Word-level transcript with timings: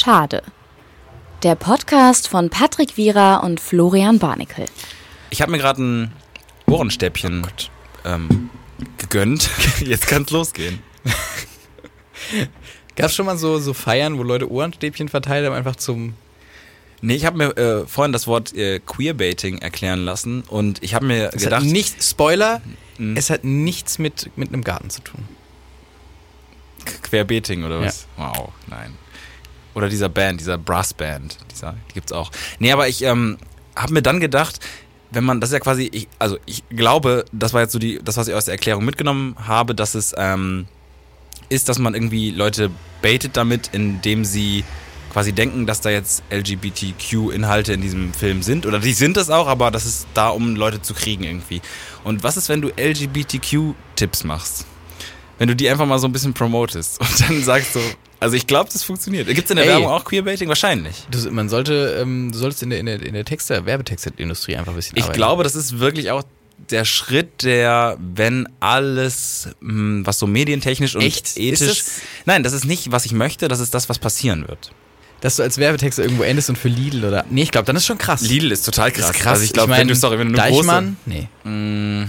Schade. 0.00 0.42
Der 1.42 1.56
Podcast 1.56 2.26
von 2.26 2.48
Patrick 2.48 2.96
Wierer 2.96 3.42
und 3.42 3.60
Florian 3.60 4.18
Barnikel. 4.18 4.64
Ich 5.28 5.42
habe 5.42 5.52
mir 5.52 5.58
gerade 5.58 5.82
ein 5.82 6.12
Ohrenstäbchen 6.66 7.46
ähm, 8.06 8.48
gegönnt. 8.96 9.50
Jetzt 9.80 10.06
kann 10.06 10.22
es 10.22 10.30
losgehen. 10.30 10.78
Gab 12.96 13.06
es 13.10 13.14
schon 13.14 13.26
mal 13.26 13.36
so, 13.36 13.58
so 13.58 13.74
Feiern, 13.74 14.16
wo 14.16 14.22
Leute 14.22 14.50
Ohrenstäbchen 14.50 15.10
verteilt 15.10 15.44
haben, 15.44 15.54
einfach 15.54 15.76
zum. 15.76 16.14
Nee, 17.02 17.16
ich 17.16 17.26
habe 17.26 17.36
mir 17.36 17.56
äh, 17.58 17.86
vorhin 17.86 18.12
das 18.14 18.26
Wort 18.26 18.54
äh, 18.54 18.78
Queerbaiting 18.78 19.58
erklären 19.58 20.02
lassen 20.06 20.44
und 20.48 20.82
ich 20.82 20.94
habe 20.94 21.04
mir 21.04 21.28
Es 21.34 21.42
gedacht, 21.44 21.60
hat 21.62 21.70
nicht, 21.70 22.02
Spoiler, 22.02 22.62
Mhm. 22.96 23.16
es 23.18 23.28
hat 23.28 23.44
nichts 23.44 23.98
mit, 23.98 24.30
mit 24.36 24.48
einem 24.48 24.64
Garten 24.64 24.88
zu 24.88 25.02
tun. 25.02 25.26
Querbeting 27.02 27.64
oder 27.64 27.80
was? 27.80 28.06
Wow, 28.16 28.50
nein. 28.66 28.94
Oder 29.74 29.88
dieser 29.88 30.08
Band, 30.08 30.40
dieser 30.40 30.58
Brassband, 30.58 31.38
dieser, 31.50 31.74
die 31.88 31.94
gibt's 31.94 32.12
auch. 32.12 32.30
Nee, 32.58 32.72
aber 32.72 32.88
ich 32.88 33.02
ähm, 33.02 33.38
habe 33.76 33.92
mir 33.92 34.02
dann 34.02 34.20
gedacht, 34.20 34.60
wenn 35.12 35.24
man, 35.24 35.40
das 35.40 35.50
ist 35.50 35.54
ja 35.54 35.60
quasi, 35.60 35.88
ich, 35.92 36.08
also 36.18 36.38
ich 36.46 36.62
glaube, 36.70 37.24
das 37.32 37.52
war 37.52 37.62
jetzt 37.62 37.72
so 37.72 37.78
die, 37.78 38.00
das, 38.02 38.16
was 38.16 38.28
ich 38.28 38.34
aus 38.34 38.44
der 38.44 38.54
Erklärung 38.54 38.84
mitgenommen 38.84 39.36
habe, 39.46 39.74
dass 39.74 39.94
es 39.94 40.14
ähm, 40.16 40.66
ist, 41.48 41.68
dass 41.68 41.78
man 41.78 41.94
irgendwie 41.94 42.30
Leute 42.30 42.70
baitet 43.02 43.36
damit, 43.36 43.70
indem 43.72 44.24
sie 44.24 44.64
quasi 45.12 45.32
denken, 45.32 45.66
dass 45.66 45.80
da 45.80 45.90
jetzt 45.90 46.22
LGBTQ-Inhalte 46.30 47.72
in 47.72 47.80
diesem 47.80 48.14
Film 48.14 48.42
sind. 48.42 48.64
Oder 48.64 48.78
die 48.78 48.92
sind 48.92 49.16
es 49.16 49.28
auch, 49.28 49.48
aber 49.48 49.70
das 49.70 49.84
ist 49.84 50.06
da, 50.14 50.28
um 50.28 50.54
Leute 50.54 50.80
zu 50.80 50.94
kriegen 50.94 51.24
irgendwie. 51.24 51.60
Und 52.04 52.22
was 52.22 52.36
ist, 52.36 52.48
wenn 52.48 52.62
du 52.62 52.68
LGBTQ-Tipps 52.68 54.24
machst? 54.24 54.66
Wenn 55.38 55.48
du 55.48 55.56
die 55.56 55.68
einfach 55.68 55.86
mal 55.86 55.98
so 55.98 56.06
ein 56.06 56.12
bisschen 56.12 56.34
promotest 56.34 57.00
und 57.00 57.20
dann 57.20 57.42
sagst 57.42 57.72
so, 57.72 57.80
also 58.20 58.36
ich 58.36 58.46
glaube, 58.46 58.70
das 58.72 58.82
funktioniert. 58.84 59.26
Gibt 59.26 59.44
es 59.46 59.50
in 59.50 59.56
der 59.56 59.64
Ey. 59.66 59.72
Werbung 59.72 59.88
auch 59.88 60.04
Queerbaiting? 60.04 60.48
Wahrscheinlich. 60.48 60.94
Du, 61.10 61.30
man 61.30 61.48
sollte, 61.48 61.98
ähm, 62.00 62.30
du 62.30 62.38
solltest 62.38 62.62
in 62.62 62.70
der, 62.70 62.78
in 62.80 62.86
der, 62.86 63.02
in 63.02 63.14
der 63.14 63.24
Texte, 63.24 63.64
Werbetextindustrie 63.66 64.56
einfach 64.56 64.72
ein 64.72 64.76
bisschen 64.76 64.96
Ich 64.96 65.04
arbeiten. 65.04 65.16
glaube, 65.16 65.42
das 65.42 65.54
ist 65.56 65.78
wirklich 65.80 66.10
auch 66.10 66.22
der 66.70 66.84
Schritt, 66.84 67.42
der, 67.42 67.96
wenn 67.98 68.46
alles, 68.60 69.48
mh, 69.60 70.06
was 70.06 70.18
so 70.18 70.26
medientechnisch 70.26 70.94
und 70.94 71.00
Echt? 71.02 71.36
Ethisch. 71.38 71.68
das- 71.78 72.00
Nein, 72.26 72.42
das 72.42 72.52
ist 72.52 72.64
nicht, 72.66 72.92
was 72.92 73.06
ich 73.06 73.12
möchte, 73.12 73.48
das 73.48 73.60
ist 73.60 73.72
das, 73.74 73.88
was 73.88 73.98
passieren 73.98 74.46
wird. 74.46 74.70
Dass 75.22 75.36
du 75.36 75.42
als 75.42 75.58
Werbetexter 75.58 76.02
irgendwo 76.02 76.22
endest 76.22 76.48
und 76.50 76.56
für 76.56 76.68
Lidl 76.68 77.04
oder. 77.04 77.24
Nee, 77.30 77.42
ich 77.42 77.50
glaube, 77.50 77.66
dann 77.66 77.76
ist 77.76 77.86
schon 77.86 77.98
krass. 77.98 78.20
Lidl 78.22 78.52
ist 78.52 78.64
total 78.64 78.90
krass. 78.92 79.10
ist 79.10 79.16
krass. 79.16 79.26
Also 79.32 79.44
ich 79.44 79.52
glaube, 79.52 79.70
mein, 79.70 79.80
wenn 79.80 79.88
du, 79.88 79.94
sorry, 79.94 80.18
wenn 80.18 80.32
du 80.32 80.40
eine 80.40 80.50
Deichmann? 80.54 80.96
Nee. 81.06 81.28
große, 81.42 81.54
mh, 81.54 82.08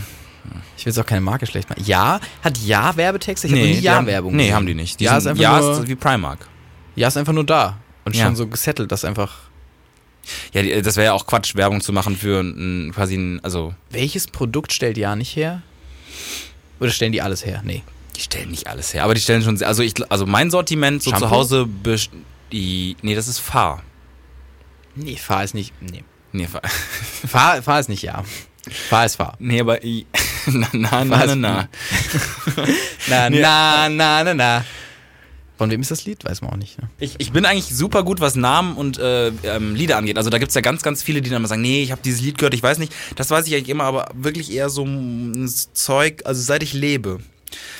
Ich 0.77 0.85
will 0.85 0.91
jetzt 0.91 0.99
auch 0.99 1.05
keine 1.05 1.21
Marke 1.21 1.45
schlecht 1.45 1.69
machen. 1.69 1.83
Ja, 1.85 2.19
hat 2.43 2.57
Ja 2.59 2.95
Werbetexte? 2.97 3.47
Ich 3.47 3.53
habe 3.53 3.61
nee, 3.63 3.73
nie 3.75 3.81
die 3.81 3.89
haben- 3.89 4.05
Ja-Werbung. 4.07 4.35
Nee, 4.35 4.43
gesehen. 4.43 4.55
haben 4.55 4.65
die 4.65 4.73
nicht. 4.75 4.99
Die 4.99 5.03
ja, 5.05 5.17
ist 5.17 5.23
sind, 5.23 5.31
einfach 5.31 5.43
ja, 5.43 5.59
nur, 5.59 5.81
ist 5.81 5.87
wie 5.87 5.95
Primark. 5.95 6.47
ja, 6.95 7.07
ist 7.07 7.17
einfach 7.17 7.33
nur 7.33 7.45
da. 7.45 7.77
Und 8.05 8.15
Ja. 8.15 8.25
schon 8.25 8.35
so 8.35 8.47
gesettelt, 8.47 8.91
dass 8.91 9.05
einfach. 9.05 9.33
Ja, 10.53 10.81
das 10.81 10.95
wäre 10.97 11.05
ja 11.07 11.13
auch 11.13 11.25
Quatsch, 11.25 11.55
Werbung 11.55 11.81
zu 11.81 11.91
machen 11.93 12.15
für 12.15 12.41
ein, 12.41 12.91
quasi 12.93 13.15
ein, 13.15 13.43
also, 13.43 13.73
Welches 13.89 14.27
Produkt 14.27 14.71
stellt 14.73 14.97
Ja 14.97 15.15
nicht 15.15 15.35
her? 15.35 15.61
Oder 16.79 16.91
stellen 16.91 17.11
die 17.11 17.21
alles 17.21 17.45
her? 17.45 17.61
Nee. 17.65 17.83
die 18.15 18.21
stellen 18.21 18.51
nicht 18.51 18.67
alles 18.67 18.93
her, 18.93 19.03
aber 19.03 19.13
die 19.15 19.21
stellen 19.21 19.41
schon, 19.41 19.57
sehr- 19.57 19.67
also 19.67 19.81
ich, 19.83 19.93
also 20.11 20.25
mein 20.27 20.51
Sortiment 20.51 21.01
so 21.01 21.09
Shampoo? 21.11 21.25
zu 21.25 21.31
Hause, 21.31 21.67
die, 22.51 22.95
nee, 23.01 23.15
das 23.15 23.27
ist 23.27 23.39
Fahr. 23.39 23.81
Nee, 24.95 25.15
Fahr 25.15 25.43
ist 25.43 25.53
nicht. 25.53 25.73
Nee. 25.81 26.03
Nee, 26.31 26.47
Fahr. 26.47 26.61
Fahr, 27.27 27.61
Fahr 27.63 27.79
ist 27.79 27.89
nicht 27.89 28.03
Ja. 28.03 28.23
Fahr 28.89 29.05
ist 29.05 29.15
Fahr. 29.15 29.35
Nee, 29.39 29.59
aber 29.61 29.79
na, 30.47 30.67
na, 30.73 31.05
na, 31.05 31.25
na, 31.25 31.35
na. 31.35 31.69
Na, 33.09 33.29
na, 33.29 33.89
na, 33.89 34.23
na, 34.23 34.33
na. 34.33 34.65
Von 35.57 35.69
wem 35.69 35.81
ist 35.81 35.91
das 35.91 36.05
Lied? 36.05 36.25
Weiß 36.25 36.41
man 36.41 36.51
auch 36.51 36.57
nicht. 36.57 36.81
Ne? 36.81 36.89
Ich, 36.99 37.15
ich 37.19 37.31
bin 37.31 37.45
eigentlich 37.45 37.67
super 37.67 38.03
gut, 38.03 38.19
was 38.19 38.35
Namen 38.35 38.75
und 38.75 38.97
äh, 38.97 39.27
ähm, 39.43 39.75
Lieder 39.75 39.97
angeht. 39.97 40.17
Also 40.17 40.31
da 40.31 40.39
gibt's 40.39 40.55
ja 40.55 40.61
ganz, 40.61 40.81
ganz 40.81 41.03
viele, 41.03 41.21
die 41.21 41.29
dann 41.29 41.37
immer 41.37 41.47
sagen, 41.47 41.61
nee, 41.61 41.83
ich 41.83 41.91
habe 41.91 42.01
dieses 42.03 42.19
Lied 42.21 42.39
gehört, 42.39 42.55
ich 42.55 42.63
weiß 42.63 42.79
nicht. 42.79 42.91
Das 43.15 43.29
weiß 43.29 43.45
ich 43.45 43.53
eigentlich 43.53 43.69
immer, 43.69 43.83
aber 43.83 44.09
wirklich 44.15 44.51
eher 44.51 44.69
so 44.69 44.83
ein 44.83 45.47
Zeug, 45.73 46.23
also 46.25 46.41
seit 46.41 46.63
ich 46.63 46.73
lebe. 46.73 47.19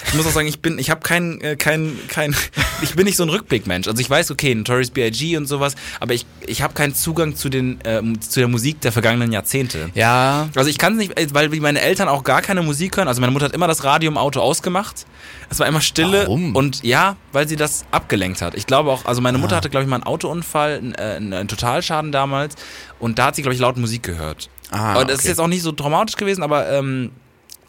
Ich 0.08 0.14
muss 0.14 0.26
auch 0.26 0.32
sagen, 0.32 0.48
ich 0.48 0.60
bin, 0.62 0.80
ich 0.80 0.90
habe 0.90 1.02
kein, 1.02 1.40
äh, 1.42 1.56
kein, 1.56 1.98
kein, 2.08 2.36
ich 2.82 2.96
bin 2.96 3.06
nicht 3.06 3.18
so 3.18 3.24
ein 3.24 3.30
Rückblickmensch. 3.30 3.88
Also 3.88 4.00
ich 4.02 4.10
weiß, 4.10 4.32
okay, 4.32 4.54
Notorious 4.56 4.90
B.I.G. 4.92 5.38
und 5.38 5.46
sowas, 5.46 5.76
aber 6.00 6.14
ich, 6.14 6.26
ich 6.46 6.62
habe 6.62 6.74
keinen 6.74 6.94
Zugang 6.96 7.36
zu 7.36 7.50
den, 7.50 7.80
äh, 7.82 8.02
zu 8.20 8.40
der 8.40 8.48
Musik 8.48 8.82
der 8.82 8.92
vergangenen 8.92 9.32
Jahrzehnte. 9.32 9.90
Ja. 9.94 10.50
Also 10.56 10.70
ich 10.70 10.78
kann 10.78 10.94
es 10.94 11.00
nicht, 11.00 11.34
weil 11.34 11.50
meine 11.62 11.82
Eltern 11.82 12.08
auch 12.08 12.24
gar 12.24 12.42
keine 12.42 12.62
Musik 12.62 12.98
hören. 12.98 13.08
Also 13.08 13.22
meine 13.22 13.32
Mutter 13.32 13.46
hat 13.46 13.54
immer 13.54 13.68
das 13.68 13.84
Radio 13.84 14.10
im 14.10 14.18
Auto 14.18 14.40
ausgemacht. 14.40 15.06
Es 15.50 15.60
war 15.60 15.68
immer 15.68 15.82
Stille. 15.82 16.24
Warum? 16.24 16.56
Und 16.56 16.84
ja, 16.84 17.16
weil 17.32 17.48
sie 17.48 17.56
das 17.56 17.86
abgelenkt 17.92 18.42
hat. 18.42 18.56
Ich 18.56 18.68
glaube 18.68 18.92
auch, 18.92 19.06
also 19.06 19.22
meine 19.22 19.38
Mutter 19.38 19.54
Ah. 19.54 19.58
hatte, 19.58 19.70
glaube 19.70 19.84
ich, 19.84 19.90
mal 19.90 19.98
einen 19.98 20.06
Autounfall, 20.06 20.78
einen, 20.78 20.96
äh, 20.96 21.16
einen, 21.18 21.34
einen 21.34 21.48
Totalschaden 21.48 22.12
damals. 22.12 22.56
Und 23.00 23.20
da 23.20 23.28
hat 23.28 23.36
sie, 23.36 23.42
glaube 23.42 23.56
ich, 23.56 23.60
laut 23.60 23.78
Musik 23.78 24.04
gehört. 24.04 24.50
Ah, 24.72 25.00
und 25.00 25.10
das 25.10 25.16
ist 25.16 25.20
okay. 25.22 25.28
jetzt 25.30 25.40
auch 25.40 25.48
nicht 25.48 25.64
so 25.64 25.74
traumatisch 25.74 26.16
gewesen, 26.16 26.44
aber 26.44 26.70
ähm, 26.72 27.12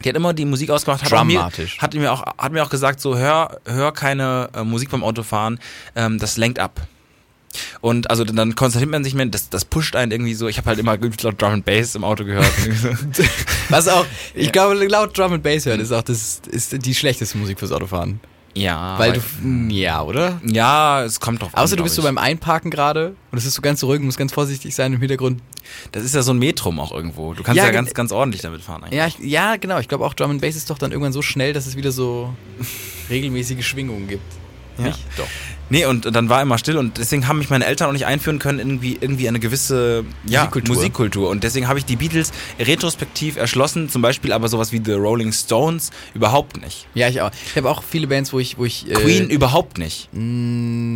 die 0.03 0.09
hat 0.09 0.15
immer 0.15 0.33
die 0.33 0.45
Musik 0.45 0.69
ausgemacht. 0.69 1.03
Hat 1.03 1.25
mir, 1.25 1.49
hat 1.79 1.93
mir 1.93 2.11
auch, 2.11 2.25
hat 2.37 2.51
mir 2.51 2.63
auch 2.63 2.69
gesagt, 2.69 2.99
so 2.99 3.17
hör, 3.17 3.59
hör 3.65 3.91
keine 3.91 4.49
äh, 4.53 4.63
Musik 4.63 4.89
beim 4.89 5.03
Autofahren, 5.03 5.59
ähm, 5.95 6.19
das 6.19 6.37
lenkt 6.37 6.59
ab. 6.59 6.87
Und 7.81 8.09
also 8.09 8.23
dann 8.23 8.55
konzentriert 8.55 8.91
man 8.91 9.03
sich 9.03 9.13
mehr, 9.13 9.25
das, 9.27 9.49
das 9.49 9.65
pusht 9.65 9.95
einen 9.95 10.11
irgendwie 10.11 10.33
so. 10.33 10.47
Ich 10.47 10.57
habe 10.57 10.67
halt 10.67 10.79
immer 10.79 10.97
laut 10.97 11.41
Drum 11.41 11.51
and 11.51 11.65
Bass 11.65 11.95
im 11.95 12.03
Auto 12.03 12.25
gehört. 12.25 12.51
Was 13.69 13.87
auch, 13.87 14.05
ich 14.33 14.51
glaube, 14.51 14.73
laut 14.87 15.17
Drum 15.17 15.33
and 15.33 15.43
Bass 15.43 15.65
hören 15.65 15.79
ist 15.79 15.91
auch 15.91 16.01
das 16.01 16.41
ist 16.49 16.85
die 16.85 16.95
schlechteste 16.95 17.37
Musik 17.37 17.59
fürs 17.59 17.71
Autofahren. 17.71 18.19
Ja. 18.55 18.97
Weil 18.99 19.13
du, 19.13 19.21
ja, 19.73 20.03
oder? 20.03 20.39
Ja, 20.45 21.03
es 21.03 21.19
kommt 21.19 21.41
drauf 21.41 21.55
an, 21.55 21.63
Außer 21.63 21.75
du 21.75 21.83
bist 21.83 21.95
so 21.95 22.01
ich. 22.01 22.05
beim 22.05 22.17
Einparken 22.17 22.69
gerade 22.71 23.15
und 23.31 23.37
es 23.37 23.45
ist 23.45 23.55
so 23.55 23.61
ganz 23.61 23.83
ruhig, 23.83 23.99
du 23.99 24.05
musst 24.05 24.17
ganz 24.17 24.31
vorsichtig 24.33 24.75
sein 24.75 24.93
im 24.93 24.99
Hintergrund. 24.99 25.41
Das 25.91 26.03
ist 26.03 26.13
ja 26.13 26.21
so 26.21 26.33
ein 26.33 26.39
Metrum 26.39 26.79
auch 26.79 26.91
irgendwo. 26.91 27.33
Du 27.33 27.43
kannst 27.43 27.57
Ja, 27.57 27.65
ja, 27.65 27.71
ganz, 27.71 27.93
ganz 27.93 28.11
ordentlich 28.11 28.41
damit 28.41 28.61
fahren 28.61 28.83
eigentlich. 28.83 28.97
Ja, 28.97 29.07
ich, 29.07 29.19
ja 29.19 29.55
genau. 29.55 29.79
Ich 29.79 29.87
glaube 29.87 30.05
auch 30.05 30.13
Drum 30.13 30.31
and 30.31 30.41
Bass 30.41 30.55
ist 30.55 30.69
doch 30.69 30.77
dann 30.77 30.91
irgendwann 30.91 31.13
so 31.13 31.21
schnell, 31.21 31.53
dass 31.53 31.65
es 31.65 31.75
wieder 31.75 31.91
so 31.91 32.33
regelmäßige 33.09 33.65
Schwingungen 33.65 34.07
gibt. 34.07 34.42
Ja. 34.77 34.85
Nicht? 34.85 34.99
Doch. 35.17 35.27
Nee, 35.69 35.85
und 35.85 36.13
dann 36.15 36.29
war 36.29 36.41
immer 36.41 36.57
still 36.57 36.77
und 36.77 36.97
deswegen 36.99 37.27
haben 37.27 37.39
mich 37.39 37.49
meine 37.49 37.65
Eltern 37.65 37.87
auch 37.89 37.93
nicht 37.93 38.05
einführen 38.05 38.37
können, 38.37 38.59
irgendwie, 38.59 38.97
irgendwie 38.99 39.27
eine 39.27 39.39
gewisse 39.39 40.03
ja, 40.25 40.41
Musikkultur. 40.41 40.75
Musikkultur. 40.75 41.29
Und 41.29 41.43
deswegen 41.43 41.67
habe 41.67 41.79
ich 41.79 41.85
die 41.85 41.95
Beatles 41.95 42.31
retrospektiv 42.59 43.37
erschlossen, 43.37 43.89
zum 43.89 44.01
Beispiel 44.01 44.33
aber 44.33 44.49
sowas 44.49 44.71
wie 44.71 44.81
The 44.83 44.93
Rolling 44.93 45.31
Stones 45.31 45.89
überhaupt 46.13 46.61
nicht. 46.61 46.85
Ja, 46.93 47.07
ich 47.07 47.21
auch. 47.21 47.31
Ich 47.47 47.55
habe 47.55 47.69
auch 47.69 47.81
viele 47.81 48.07
Bands, 48.07 48.33
wo 48.33 48.39
ich, 48.39 48.57
wo 48.57 48.65
ich. 48.65 48.89
Äh, 48.89 48.93
Queen 48.93 49.29
überhaupt 49.29 49.77
nicht. 49.77 50.09
mh, 50.11 50.21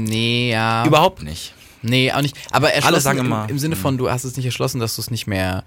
Nee, 0.09 0.51
ja. 0.51 0.85
Überhaupt 0.85 1.23
nicht. 1.23 1.53
Nee, 1.81 2.11
auch 2.11 2.21
nicht. 2.21 2.35
Aber 2.51 2.71
erschlossen 2.73 3.01
sagen 3.01 3.19
im, 3.19 3.25
immer, 3.27 3.47
im 3.49 3.59
Sinne 3.59 3.75
von, 3.75 3.97
du 3.97 4.09
hast 4.09 4.23
es 4.25 4.35
nicht 4.35 4.45
erschlossen, 4.45 4.79
dass 4.79 4.95
du 4.95 5.01
es 5.01 5.11
nicht 5.11 5.27
mehr. 5.27 5.63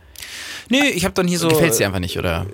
Nee, 0.69 0.89
ich 0.91 1.05
habe 1.05 1.15
dann 1.15 1.27
hier 1.27 1.39
so. 1.39 1.49
Gefällt 1.49 1.79
dir 1.79 1.87
einfach 1.87 2.01
nicht, 2.01 2.19
oder? 2.19 2.47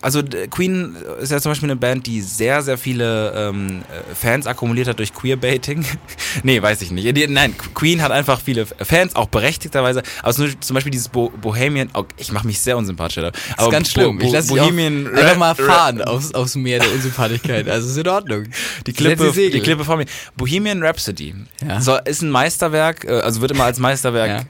Also 0.00 0.20
äh, 0.20 0.48
Queen 0.48 0.96
ist 1.20 1.32
ja 1.32 1.40
zum 1.40 1.50
Beispiel 1.50 1.70
eine 1.70 1.76
Band, 1.76 2.06
die 2.06 2.20
sehr, 2.20 2.62
sehr 2.62 2.76
viele 2.76 3.32
ähm, 3.34 3.82
äh, 3.90 4.14
Fans 4.14 4.46
akkumuliert 4.46 4.88
hat 4.88 4.98
durch 4.98 5.14
Queerbaiting. 5.14 5.84
nee, 6.42 6.60
weiß 6.60 6.82
ich 6.82 6.90
nicht. 6.90 7.16
Die, 7.16 7.26
nein, 7.26 7.54
Queen 7.74 8.02
hat 8.02 8.12
einfach 8.12 8.40
viele 8.40 8.66
Fans, 8.66 9.16
auch 9.16 9.28
berechtigterweise. 9.28 10.02
Aber 10.22 10.32
zum 10.32 10.74
Beispiel 10.74 10.90
dieses 10.90 11.08
Bo 11.08 11.30
Bohemian, 11.30 11.90
oh, 11.94 12.04
ich 12.16 12.32
mache 12.32 12.46
mich 12.46 12.60
sehr 12.60 12.76
unsympathisch. 12.76 13.18
Alter. 13.18 13.32
Das 13.32 13.58
Aber 13.58 13.68
ist 13.68 13.72
ganz 13.72 13.90
schlimm. 13.90 14.18
Bo 14.18 14.26
ich 14.26 14.32
lasse 14.32 14.48
dich 14.48 14.60
auch 14.60 14.66
Bohemian 14.66 15.14
einfach 15.14 15.36
mal 15.36 15.54
fahren 15.54 16.02
aufs, 16.02 16.34
aufs 16.34 16.54
Meer 16.54 16.80
der 16.80 16.92
Unsympathigkeit. 16.92 17.68
Also 17.68 17.88
ist 17.88 17.96
in 17.96 18.08
Ordnung. 18.08 18.44
Die 18.86 18.92
Klippe, 18.92 19.32
die 19.32 19.60
Klippe 19.60 19.84
vor 19.84 19.96
mir. 19.96 20.06
Bohemian 20.36 20.82
Rhapsody 20.82 21.34
Ja. 21.66 21.80
so, 21.80 21.96
ist 22.04 22.22
ein 22.22 22.30
Meisterwerk, 22.30 23.04
äh, 23.04 23.20
also 23.20 23.40
wird 23.40 23.52
immer 23.52 23.64
als 23.64 23.78
Meisterwerk 23.78 24.46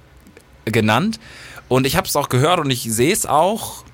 genannt. 0.64 1.18
Und 1.68 1.86
ich 1.86 1.96
habe 1.96 2.06
es 2.06 2.16
auch 2.16 2.28
gehört 2.28 2.60
und 2.60 2.70
ich 2.70 2.82
sehe 2.82 3.12
es 3.12 3.24
auch 3.24 3.84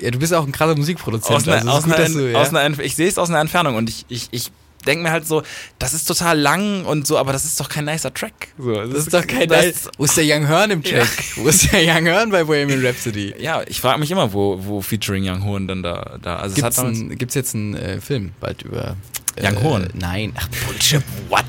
Ja, 0.00 0.10
du 0.10 0.18
bist 0.18 0.32
auch 0.32 0.46
ein 0.46 0.52
krasser 0.52 0.76
Musikproduzent. 0.76 1.36
aus 1.36 1.48
also 1.48 1.68
es 1.68 1.74
aus 1.74 1.84
gut, 1.84 2.16
du, 2.16 2.32
ja. 2.32 2.42
einer, 2.42 2.78
ich 2.80 2.94
sehe 2.96 3.08
es 3.08 3.18
aus 3.18 3.28
einer 3.28 3.40
Entfernung 3.40 3.76
und 3.76 3.88
ich, 3.88 4.06
ich, 4.08 4.28
ich 4.30 4.50
denke 4.86 5.02
mir 5.02 5.10
halt 5.10 5.26
so, 5.26 5.42
das 5.78 5.92
ist 5.94 6.06
total 6.06 6.38
lang 6.38 6.84
und 6.84 7.06
so, 7.06 7.18
aber 7.18 7.32
das 7.32 7.44
ist 7.44 7.60
doch 7.60 7.68
kein 7.68 7.84
nicer 7.84 8.12
Track. 8.12 8.48
So, 8.58 8.74
das 8.74 9.06
ist 9.06 9.14
doch 9.14 9.26
kein 9.26 9.48
das- 9.48 9.64
Nice. 9.64 9.88
Wo 9.98 10.04
ist 10.04 10.16
der 10.16 10.24
Young 10.26 10.48
Horn 10.48 10.70
im 10.70 10.82
Track? 10.82 11.08
Wo 11.36 11.48
ist 11.48 11.72
der 11.72 11.82
Young 11.84 12.08
Horn 12.08 12.30
bei 12.30 12.44
Bohemian 12.44 12.84
Rhapsody? 12.84 13.34
Ja, 13.38 13.62
ich 13.66 13.80
frage 13.80 14.00
mich 14.00 14.10
immer, 14.10 14.32
wo, 14.32 14.58
wo 14.64 14.80
Featuring 14.80 15.28
Young 15.28 15.44
Horn 15.44 15.68
dann 15.68 15.82
da, 15.82 16.18
da. 16.22 16.36
Also 16.36 16.56
es 16.56 16.62
hat 16.62 16.78
damals, 16.78 16.98
ein, 16.98 17.16
gibt's 17.18 17.34
jetzt 17.34 17.54
einen 17.54 17.74
äh, 17.74 18.00
Film 18.00 18.32
bald 18.40 18.62
über. 18.62 18.96
Äh, 19.36 19.46
Young 19.46 19.62
Horn? 19.62 19.88
Nein. 19.94 20.32
Ach, 20.36 20.48
Bullshit. 20.66 21.02
What? 21.28 21.44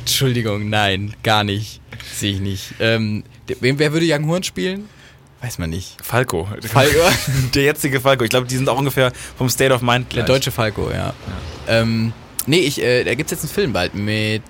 Entschuldigung, 0.00 0.68
nein, 0.68 1.14
gar 1.22 1.42
nicht. 1.42 1.80
Sehe 2.14 2.34
ich 2.34 2.40
nicht. 2.40 2.74
Ähm, 2.80 3.24
wer 3.60 3.92
würde 3.92 4.06
Young 4.08 4.26
Horn 4.28 4.42
spielen? 4.42 4.88
Weiß 5.46 5.58
man 5.58 5.70
nicht. 5.70 5.96
Falco. 6.02 6.48
Falco? 6.72 6.98
Der 7.54 7.62
jetzige 7.62 8.00
Falco. 8.00 8.24
Ich 8.24 8.30
glaube, 8.30 8.48
die 8.48 8.56
sind 8.56 8.68
auch 8.68 8.78
ungefähr 8.78 9.12
vom 9.38 9.48
State 9.48 9.72
of 9.72 9.80
Mind 9.80 10.12
Der 10.12 10.24
gleich. 10.24 10.26
deutsche 10.26 10.50
Falco, 10.50 10.90
ja. 10.90 11.14
Ähm, 11.68 12.12
nee, 12.46 12.58
ich, 12.58 12.82
äh, 12.82 13.04
da 13.04 13.14
gibt's 13.14 13.30
jetzt 13.30 13.44
einen 13.44 13.52
Film 13.52 13.72
bald 13.72 13.94
mit. 13.94 14.42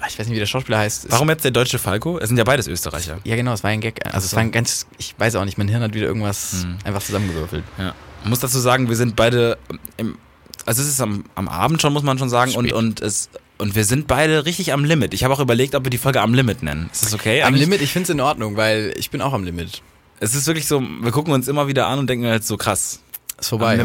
ah, 0.00 0.06
Ich 0.08 0.18
weiß 0.18 0.26
nicht, 0.26 0.34
wie 0.34 0.38
der 0.38 0.46
Schauspieler 0.46 0.78
heißt. 0.78 1.04
Es- 1.04 1.10
Warum 1.10 1.28
jetzt 1.28 1.44
der 1.44 1.50
deutsche 1.50 1.78
Falco? 1.78 2.18
Es 2.18 2.28
sind 2.28 2.38
ja 2.38 2.44
beides 2.44 2.66
Österreicher. 2.66 3.18
Ja, 3.24 3.36
genau, 3.36 3.52
es 3.52 3.62
war 3.62 3.68
ein 3.70 3.82
Gag. 3.82 4.00
Also, 4.06 4.24
es 4.24 4.30
so. 4.30 4.36
war 4.36 4.42
ein 4.42 4.50
ganz. 4.50 4.86
Ich 4.96 5.14
weiß 5.18 5.36
auch 5.36 5.44
nicht, 5.44 5.58
mein 5.58 5.68
Hirn 5.68 5.82
hat 5.82 5.92
wieder 5.92 6.06
irgendwas 6.06 6.62
Hm. 6.62 6.78
einfach 6.82 7.02
zusammengewürfelt. 7.02 7.64
Ja. 7.76 7.94
Ich 8.22 8.28
muss 8.30 8.40
dazu 8.40 8.58
sagen, 8.58 8.88
wir 8.88 8.96
sind 8.96 9.16
beide 9.16 9.58
im, 9.98 10.16
also 10.64 10.80
es 10.80 10.88
ist 10.88 11.00
am, 11.02 11.24
am 11.34 11.48
Abend 11.48 11.82
schon, 11.82 11.92
muss 11.92 12.02
man 12.04 12.16
schon 12.18 12.30
sagen, 12.30 12.54
und, 12.54 12.64
Spät. 12.64 12.72
und 12.72 13.00
es 13.02 13.28
und 13.58 13.74
wir 13.74 13.84
sind 13.84 14.06
beide 14.06 14.46
richtig 14.46 14.72
am 14.72 14.84
Limit. 14.84 15.12
Ich 15.12 15.24
habe 15.24 15.34
auch 15.34 15.40
überlegt, 15.40 15.74
ob 15.74 15.84
wir 15.84 15.90
die 15.90 15.98
Folge 15.98 16.20
am 16.22 16.32
Limit 16.32 16.62
nennen. 16.62 16.88
Ist 16.92 17.04
das 17.04 17.12
okay? 17.12 17.42
Am 17.42 17.54
Limit, 17.54 17.82
ich 17.82 17.92
finde 17.92 18.04
es 18.04 18.10
in 18.10 18.20
Ordnung, 18.20 18.56
weil 18.56 18.94
ich 18.96 19.10
bin 19.10 19.20
auch 19.20 19.32
am 19.32 19.42
Limit. 19.44 19.82
Es 20.20 20.34
ist 20.34 20.46
wirklich 20.46 20.66
so, 20.66 20.80
wir 20.80 21.12
gucken 21.12 21.32
uns 21.32 21.48
immer 21.48 21.68
wieder 21.68 21.86
an 21.86 21.98
und 21.98 22.08
denken 22.08 22.26
halt 22.26 22.44
so 22.44 22.56
krass. 22.56 23.00
Ist 23.40 23.48
vorbei. 23.48 23.76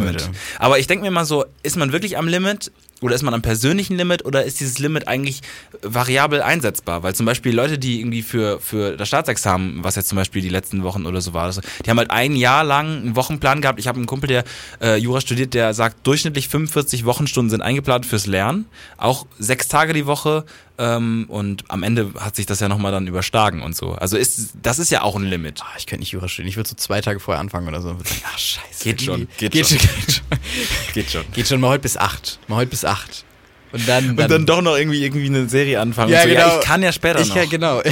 Aber 0.58 0.80
ich 0.80 0.88
denke 0.88 1.06
mir 1.06 1.12
mal 1.12 1.26
so, 1.26 1.46
ist 1.62 1.78
man 1.78 1.92
wirklich 1.92 2.18
am 2.18 2.28
Limit 2.28 2.72
oder 3.04 3.16
ist 3.16 3.22
man 3.22 3.34
am 3.34 3.42
persönlichen 3.42 3.98
Limit 3.98 4.26
oder 4.26 4.46
ist 4.46 4.62
dieses 4.62 4.80
Limit 4.80 5.08
eigentlich 5.08 5.42
variabel 5.82 6.42
einsetzbar? 6.42 7.04
Weil 7.04 7.14
zum 7.14 7.26
Beispiel 7.26 7.54
Leute, 7.54 7.78
die 7.78 8.00
irgendwie 8.00 8.22
für, 8.22 8.60
für 8.60 8.96
das 8.96 9.10
Staatsexamen, 9.10 9.84
was 9.84 9.96
jetzt 9.96 10.08
zum 10.08 10.16
Beispiel 10.16 10.42
die 10.42 10.50
letzten 10.50 10.84
Wochen 10.84 11.06
oder 11.06 11.20
so 11.20 11.34
war, 11.34 11.52
die 11.86 11.90
haben 11.90 11.98
halt 11.98 12.12
ein 12.12 12.36
Jahr 12.36 12.64
lang 12.64 12.88
einen 12.88 13.16
Wochenplan 13.16 13.62
gehabt. 13.62 13.80
Ich 13.80 13.88
habe 13.88 13.98
einen 13.98 14.06
Kumpel, 14.06 14.28
der 14.28 14.44
äh, 14.82 14.96
Jura 14.96 15.20
studiert, 15.20 15.54
der 15.54 15.74
sagt, 15.74 16.08
durchschnittlich 16.08 16.48
45 16.48 17.06
Wochenstunden 17.06 17.50
sind 17.50 17.62
eingeplant 17.62 18.06
fürs 18.06 18.26
Lernen. 18.26 18.66
Auch 18.98 19.28
sechs 19.38 19.68
Tage 19.68 19.94
die 19.94 20.06
Woche. 20.06 20.46
Ähm, 20.80 21.26
und 21.28 21.66
am 21.68 21.84
Ende 21.84 22.12
hat 22.20 22.36
sich 22.36 22.48
das 22.48 22.60
ja 22.60 22.68
nochmal 22.68 22.92
dann 22.92 23.06
überschlagen 23.06 23.62
und 23.62 23.76
so. 23.76 23.92
Also 23.92 24.18
ist, 24.18 24.54
das 24.62 24.80
ist 24.80 24.90
ja 24.90 25.04
auch 25.04 25.16
ein 25.16 25.24
Limit. 25.24 25.62
Ah, 25.62 25.68
ich 25.78 25.86
könnte 25.86 26.00
nicht 26.00 26.12
Jura 26.12 26.28
studieren. 26.28 26.50
Ich 26.50 26.58
würde 26.58 26.70
so 26.70 26.76
zwei 26.76 27.00
Tage 27.00 27.20
vorher 27.20 27.40
anfangen 27.40 27.68
oder 27.68 27.80
so. 27.82 27.90
Sagen, 27.90 28.04
ach 28.26 28.40
scheiße. 28.40 28.84
Geht 28.84 29.02
schon, 29.04 29.28
Geht, 29.38 29.52
geht 29.52 29.68
schon. 29.68 29.78
Geht 29.78 30.12
schon. 30.12 30.24
Geht 30.94 31.12
schon. 31.12 31.24
Geht 31.34 31.48
schon 31.48 31.62
mal 31.62 31.70
heute 31.70 31.84
bis 31.84 31.96
acht. 31.96 32.40
Mal 32.48 32.56
heute 32.58 32.72
bis 32.72 32.86
acht. 32.86 33.24
Und 33.72 33.88
dann, 33.88 34.12
Und 34.12 34.30
dann 34.30 34.46
doch 34.46 34.62
noch 34.62 34.78
irgendwie, 34.78 35.04
irgendwie 35.04 35.26
eine 35.26 35.50
Serie 35.50 35.80
anfangen. 35.80 36.12
Ja, 36.12 36.22
so. 36.24 36.30
genau. 36.30 36.60
ich 36.60 36.66
kann 36.66 36.82
ja 36.84 36.92
später 36.92 37.22
ich 37.22 37.30
noch. 37.30 37.36
ja, 37.36 37.46
genau. 37.46 37.82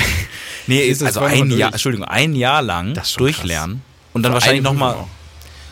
Nee, 0.67 0.81
Ist 0.81 1.01
also 1.01 1.21
ein 1.21 1.49
Jahr, 1.49 1.69
durch? 1.69 1.73
Entschuldigung, 1.73 2.05
ein 2.07 2.35
Jahr 2.35 2.61
lang 2.61 2.93
durchlernen 3.17 3.81
und 4.13 4.21
dann 4.23 4.31
Vor 4.31 4.41
wahrscheinlich 4.41 4.63
nochmal. 4.63 4.95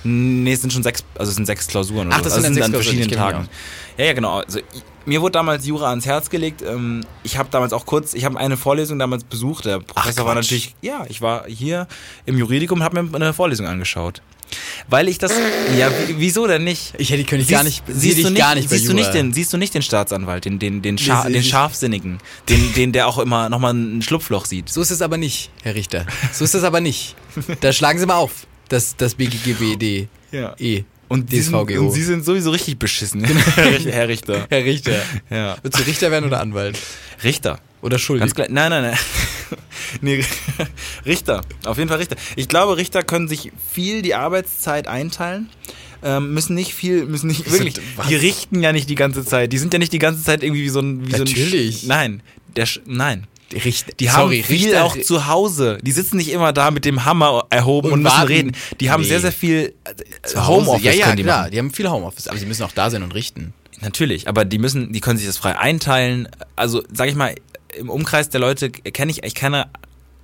Nee, 0.03 0.53
es 0.53 0.61
sind 0.61 0.71
schon 0.71 0.81
sechs, 0.81 1.03
also 1.15 1.29
es 1.29 1.35
sind 1.35 1.45
sechs 1.45 1.67
Klausuren. 1.67 2.07
Oder 2.07 2.15
Ach, 2.17 2.21
das 2.21 2.33
so. 2.33 2.41
sind 2.41 2.59
also 2.59 2.59
dann 2.59 2.71
sechs 2.71 2.77
an 2.77 2.83
verschiedenen 2.83 3.11
Klausuren, 3.11 3.45
Tagen. 3.45 3.49
Ja, 3.99 4.05
ja, 4.05 4.13
genau. 4.13 4.39
Also 4.39 4.59
ich, 4.59 4.65
mir 5.05 5.21
wurde 5.21 5.33
damals 5.33 5.65
Jura 5.65 5.89
ans 5.89 6.05
Herz 6.05 6.29
gelegt. 6.29 6.61
Ähm, 6.61 7.01
ich 7.23 7.37
habe 7.37 7.49
damals 7.51 7.73
auch 7.73 7.85
kurz, 7.85 8.13
ich 8.13 8.23
habe 8.23 8.39
eine 8.39 8.55
Vorlesung 8.55 8.97
damals 8.97 9.25
besucht. 9.25 9.65
Der 9.65 9.79
Professor 9.79 10.25
war 10.25 10.35
Quatsch. 10.35 10.45
natürlich, 10.45 10.75
ja, 10.81 11.05
ich 11.09 11.21
war 11.21 11.45
hier 11.47 11.87
im 12.25 12.37
Juridikum 12.37 12.79
und 12.79 12.85
habe 12.85 13.03
mir 13.03 13.15
eine 13.15 13.33
Vorlesung 13.33 13.67
angeschaut. 13.67 14.21
Weil 14.87 15.09
ich 15.09 15.17
das, 15.17 15.33
ja, 15.77 15.91
wieso 16.15 16.47
denn 16.47 16.63
nicht? 16.63 16.93
Ich 16.97 17.11
hätte 17.11 17.23
könnte 17.25 17.43
ich 17.43 17.49
gar 17.49 17.63
nicht, 17.63 17.83
siehst 17.87 18.15
sieh 18.15 18.23
du 18.23 18.29
nicht, 18.29 18.39
gar 18.39 18.55
nicht 18.55 18.69
siehst 18.69 18.87
du 18.87 18.93
nicht 18.93 19.13
den, 19.13 19.33
siehst 19.33 19.53
du 19.53 19.57
nicht 19.57 19.73
den 19.73 19.81
Staatsanwalt, 19.81 20.45
den, 20.45 20.57
den, 20.57 20.81
den, 20.81 20.97
Scha 20.97 21.29
den 21.29 21.43
Scharfsinnigen, 21.43 22.17
den, 22.47 22.73
den, 22.73 22.91
der 22.91 23.07
auch 23.07 23.19
immer 23.19 23.49
nochmal 23.49 23.73
ein 23.73 24.01
Schlupfloch 24.01 24.45
sieht. 24.45 24.69
So 24.69 24.81
ist 24.81 24.89
es 24.91 25.01
aber 25.01 25.17
nicht, 25.17 25.51
Herr 25.61 25.75
Richter. 25.75 26.05
So 26.31 26.45
ist 26.45 26.55
es 26.55 26.63
aber 26.63 26.79
nicht. 26.79 27.15
Da 27.61 27.73
schlagen 27.73 27.99
Sie 27.99 28.05
mal 28.05 28.15
auf. 28.15 28.47
Das, 28.69 28.95
das 28.95 29.15
BGGBD. 29.15 30.07
Ja. 30.31 30.55
E. 30.57 30.83
Und 31.09 31.29
Sie, 31.31 31.41
sind, 31.41 31.53
und 31.55 31.91
Sie 31.91 32.03
sind 32.03 32.23
sowieso 32.23 32.51
richtig 32.51 32.79
beschissen, 32.79 33.23
Herr 33.55 33.65
Richter- 33.71 33.91
Herr 33.91 34.07
Richter. 34.07 34.47
Herr 34.49 34.63
Richter. 34.63 35.01
Ja. 35.29 35.57
Willst 35.61 35.79
du 35.79 35.83
Richter 35.83 36.11
werden 36.11 36.25
oder 36.25 36.39
Anwalt? 36.39 36.77
Richter. 37.23 37.59
Oder 37.81 37.97
schuldig? 37.99 38.21
Ganz 38.21 38.35
klar. 38.35 38.47
Nein, 38.49 38.69
nein, 38.69 38.83
nein. 38.83 38.97
nee, 40.01 40.23
Richter. 41.05 41.41
Auf 41.65 41.77
jeden 41.77 41.89
Fall 41.89 41.97
Richter. 41.97 42.15
Ich 42.35 42.47
glaube, 42.47 42.77
Richter 42.77 43.03
können 43.03 43.27
sich 43.27 43.51
viel 43.73 44.01
die 44.01 44.13
Arbeitszeit 44.15 44.87
einteilen. 44.87 45.49
Ähm, 46.03 46.33
müssen 46.33 46.55
nicht 46.55 46.73
viel, 46.73 47.05
müssen 47.05 47.27
nicht 47.27 47.45
Wieso- 47.45 47.57
wirklich. 47.57 47.75
was? 47.95 48.07
Die 48.07 48.15
richten 48.15 48.61
ja 48.61 48.71
nicht 48.71 48.89
die 48.89 48.95
ganze 48.95 49.25
Zeit. 49.25 49.51
Die 49.51 49.57
sind 49.57 49.73
ja 49.73 49.79
nicht 49.79 49.91
die 49.91 49.99
ganze 49.99 50.23
Zeit 50.23 50.43
irgendwie 50.43 50.63
wie 50.63 50.69
so 50.69 50.79
ein. 50.79 51.07
Wie 51.07 51.11
Natürlich. 51.11 51.81
So 51.81 51.85
ein 51.85 51.85
Sch- 51.85 51.87
nein. 51.87 52.21
Der 52.55 52.65
Sch 52.65 52.79
nein. 52.85 53.27
Richter. 53.53 53.91
Die 53.99 54.07
Sorry, 54.07 54.37
haben 54.41 54.47
viel 54.47 54.65
Richter, 54.67 54.85
auch 54.85 54.97
zu 54.99 55.27
Hause. 55.27 55.77
Die 55.81 55.91
sitzen 55.91 56.17
nicht 56.17 56.29
immer 56.31 56.53
da 56.53 56.71
mit 56.71 56.85
dem 56.85 57.05
Hammer 57.05 57.45
erhoben 57.49 57.87
und, 57.87 57.93
Und 57.93 58.03
müssen 58.03 58.15
warten. 58.15 58.27
reden. 58.27 58.51
Die 58.79 58.91
haben 58.91 59.01
Nee. 59.01 59.07
sehr, 59.09 59.21
sehr 59.21 59.31
viel 59.31 59.73
äh. 59.85 60.37
Homeoffice 60.39 60.83
Ja, 60.85 60.91
ja, 60.93 61.15
die 61.15 61.23
klar. 61.23 61.39
machen. 61.41 61.51
Die 61.51 61.57
haben 61.59 61.71
viel 61.71 61.89
Homeoffice, 61.89 62.27
aber 62.27 62.37
sie 62.37 62.45
müssen 62.45 62.63
auch 62.63 62.71
da 62.71 62.89
sein 62.89 63.03
und 63.03 63.13
richten. 63.13 63.53
Natürlich, 63.81 64.27
aber 64.27 64.43
die 64.45 64.57
müssen, 64.59 64.91
die 64.91 64.99
können 64.99 65.17
sich 65.17 65.27
das 65.27 65.37
frei 65.37 65.57
einteilen. 65.57 66.27
Also, 66.55 66.83
sag 66.91 67.07
ich 67.07 67.15
mal, 67.15 67.33
im 67.77 67.89
Umkreis 67.89 68.29
der 68.29 68.39
Leute 68.41 68.69
kenne 68.71 69.11
ich, 69.11 69.23
ich 69.23 69.35
kenne 69.35 69.67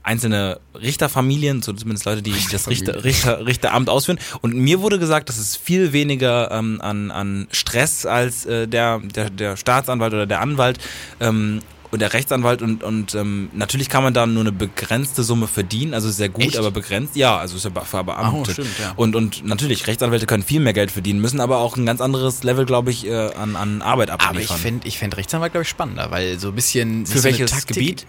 einzelne 0.04 0.60
Richterfamilien, 0.80 1.64
so 1.64 1.74
zumindest 1.74 2.06
Leute, 2.06 2.22
die 2.22 2.34
das 2.52 2.68
Richter, 2.68 3.04
Richter, 3.04 3.46
Richteramt 3.46 3.90
ausführen. 3.90 4.20
Und 4.42 4.54
mir 4.56 4.82
wurde 4.82 5.00
gesagt, 5.00 5.30
dass 5.30 5.38
es 5.40 5.56
viel 5.56 5.94
weniger 5.94 6.52
ähm, 6.52 6.80
an, 6.82 7.10
an 7.10 7.48
Stress 7.52 8.06
als 8.06 8.46
äh, 8.46 8.68
der, 8.68 9.00
der, 9.00 9.30
der 9.32 9.58
Staatsanwalt 9.58 10.14
oder 10.14 10.28
der 10.28 10.42
Anwalt 10.42 10.78
ähm, 11.20 11.62
und 11.96 12.00
der 12.00 12.14
Rechtsanwalt 12.14 12.62
und, 12.62 12.84
und 12.84 13.16
ähm, 13.16 13.50
natürlich 13.54 13.90
kann 13.90 14.04
man 14.04 14.14
da 14.14 14.26
nur 14.28 14.42
eine 14.42 14.52
begrenzte 14.52 15.24
Summe 15.24 15.48
verdienen, 15.48 15.94
also 15.94 16.10
sehr 16.12 16.30
gut, 16.30 16.44
Echt? 16.44 16.58
aber 16.58 16.72
begrenzt. 16.72 17.16
Ja, 17.16 17.38
also 17.38 17.56
ist 17.58 17.66
ja 17.66 17.72
für 17.82 18.04
Beamte. 18.04 18.50
Oh, 18.50 18.54
stimmt, 18.54 18.80
ja. 18.80 18.94
Und, 18.96 19.16
und 19.16 19.46
natürlich, 19.46 19.88
Rechtsanwälte 19.88 20.26
können 20.26 20.44
viel 20.44 20.60
mehr 20.60 20.74
Geld 20.74 20.92
verdienen, 20.92 21.20
müssen 21.22 21.40
aber 21.42 21.58
auch 21.58 21.76
ein 21.78 21.86
ganz 21.86 22.02
anderes 22.02 22.44
Level, 22.44 22.66
glaube 22.66 22.92
ich, 22.92 23.06
äh, 23.08 23.14
an, 23.34 23.56
an 23.56 23.82
Arbeit 23.82 24.10
Aber 24.12 24.22
ich 24.24 24.28
abliefern. 24.30 24.58
fände 24.58 24.88
ich 24.88 24.98
fänd 25.00 25.18
Rechtsanwalt, 25.18 25.54
glaube 25.54 25.64
ich, 25.64 25.70
spannender, 25.70 26.12
weil 26.12 26.40
so 26.40 26.50
ein 26.50 26.56
bisschen. 26.56 27.06
Für 27.06 27.18
so 27.18 27.24
welches 27.24 27.52
Taktik- 27.52 27.76
Gebiet? 27.76 28.06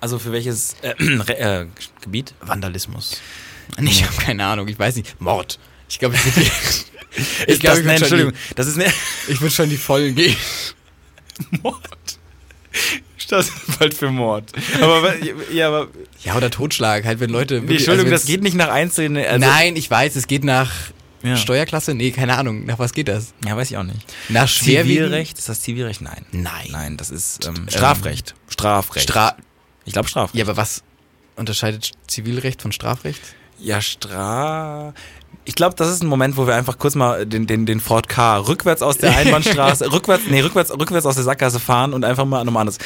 Also 0.00 0.18
für 0.18 0.32
welches 0.32 0.74
äh, 0.82 0.90
äh, 1.32 1.66
Gebiet? 2.00 2.34
Vandalismus. 2.40 3.20
Nee, 3.78 3.90
ich 3.90 4.04
habe 4.04 4.16
keine 4.16 4.44
Ahnung, 4.46 4.68
ich 4.68 4.78
weiß 4.78 4.96
nicht. 4.96 5.20
Mord. 5.20 5.58
Ich 5.88 5.98
glaube, 5.98 6.14
ich 6.14 6.24
würde 6.24 6.40
Ist 7.46 7.60
glaub, 7.60 7.74
das, 7.74 7.80
ich 7.80 7.84
nee, 7.84 7.90
würd 7.90 7.98
schon 7.98 8.02
Entschuldigung, 8.02 8.32
das 8.56 8.66
ist 8.68 8.78
eine 8.80 8.92
ich 9.28 9.40
würd 9.40 9.52
schon 9.52 9.68
die 9.68 9.76
Vollen 9.76 10.14
gehen. 10.14 10.34
Mord. 11.62 11.78
Staatsanwalt 13.18 13.94
für 13.94 14.10
Mord. 14.10 14.50
Aber 14.80 15.14
ja, 15.52 15.68
aber 15.68 15.88
Ja, 16.24 16.36
oder 16.36 16.50
Totschlag, 16.50 17.04
halt, 17.04 17.20
wenn 17.20 17.30
Leute. 17.30 17.54
nee, 17.56 17.60
wirklich- 17.62 17.78
Entschuldigung, 17.80 18.12
also 18.12 18.22
das 18.24 18.26
geht 18.26 18.42
nicht 18.42 18.54
nach 18.56 18.68
einzelnen. 18.68 19.24
Also, 19.24 19.38
Nein, 19.46 19.76
ich 19.76 19.90
weiß, 19.90 20.16
es 20.16 20.26
geht 20.26 20.44
nach 20.44 20.72
Ja. 21.22 21.36
Steuerklasse? 21.36 21.94
Nee, 21.94 22.10
keine 22.10 22.36
Ahnung. 22.36 22.64
Nach 22.66 22.78
was 22.78 22.92
geht 22.94 23.08
das? 23.08 23.32
Ja, 23.46 23.56
weiß 23.56 23.70
ich 23.70 23.76
auch 23.76 23.82
nicht. 23.84 24.00
Nach? 24.28 24.48
Zivilrecht? 24.50 25.38
Ist 25.38 25.48
das 25.48 25.60
Zivilrecht? 25.60 26.00
Nein. 26.00 26.24
Nein. 26.32 26.66
Nein, 26.70 26.96
das 26.96 27.10
ist 27.10 27.46
ähm, 27.46 27.66
Strafrecht. 27.68 28.34
Strafrecht. 28.48 29.04
Stra 29.08 29.36
ich 29.84 29.92
glaube 29.92 30.08
Strafrecht. 30.08 30.34
ja, 30.36 30.44
aber 30.44 30.56
was 30.56 30.82
unterscheidet 31.36 31.92
Zivilrecht 32.06 32.62
von 32.62 32.72
Strafrecht? 32.72 33.20
Ja, 33.58 33.80
Stra. 33.80 34.94
Ich 35.44 35.54
glaube, 35.56 35.74
das 35.76 35.88
ist 35.90 36.02
ein 36.02 36.06
Moment, 36.08 36.36
wo 36.36 36.46
wir 36.46 36.54
einfach 36.54 36.78
kurz 36.78 36.94
mal 36.94 37.26
den, 37.26 37.46
den, 37.46 37.66
den 37.66 37.80
Ford 37.80 38.08
K 38.08 38.38
rückwärts 38.38 38.80
aus 38.82 38.98
der 38.98 39.16
Einbahnstraße, 39.16 39.90
rückwärts, 39.92 40.24
nee, 40.30 40.40
rückwärts, 40.40 40.70
rückwärts 40.70 41.06
aus 41.06 41.16
der 41.16 41.24
Sackgasse 41.24 41.58
fahren 41.60 41.92
und 41.94 42.04
einfach 42.04 42.24
mal 42.24 42.44
nochmal 42.44 42.62
anders. 42.62 42.78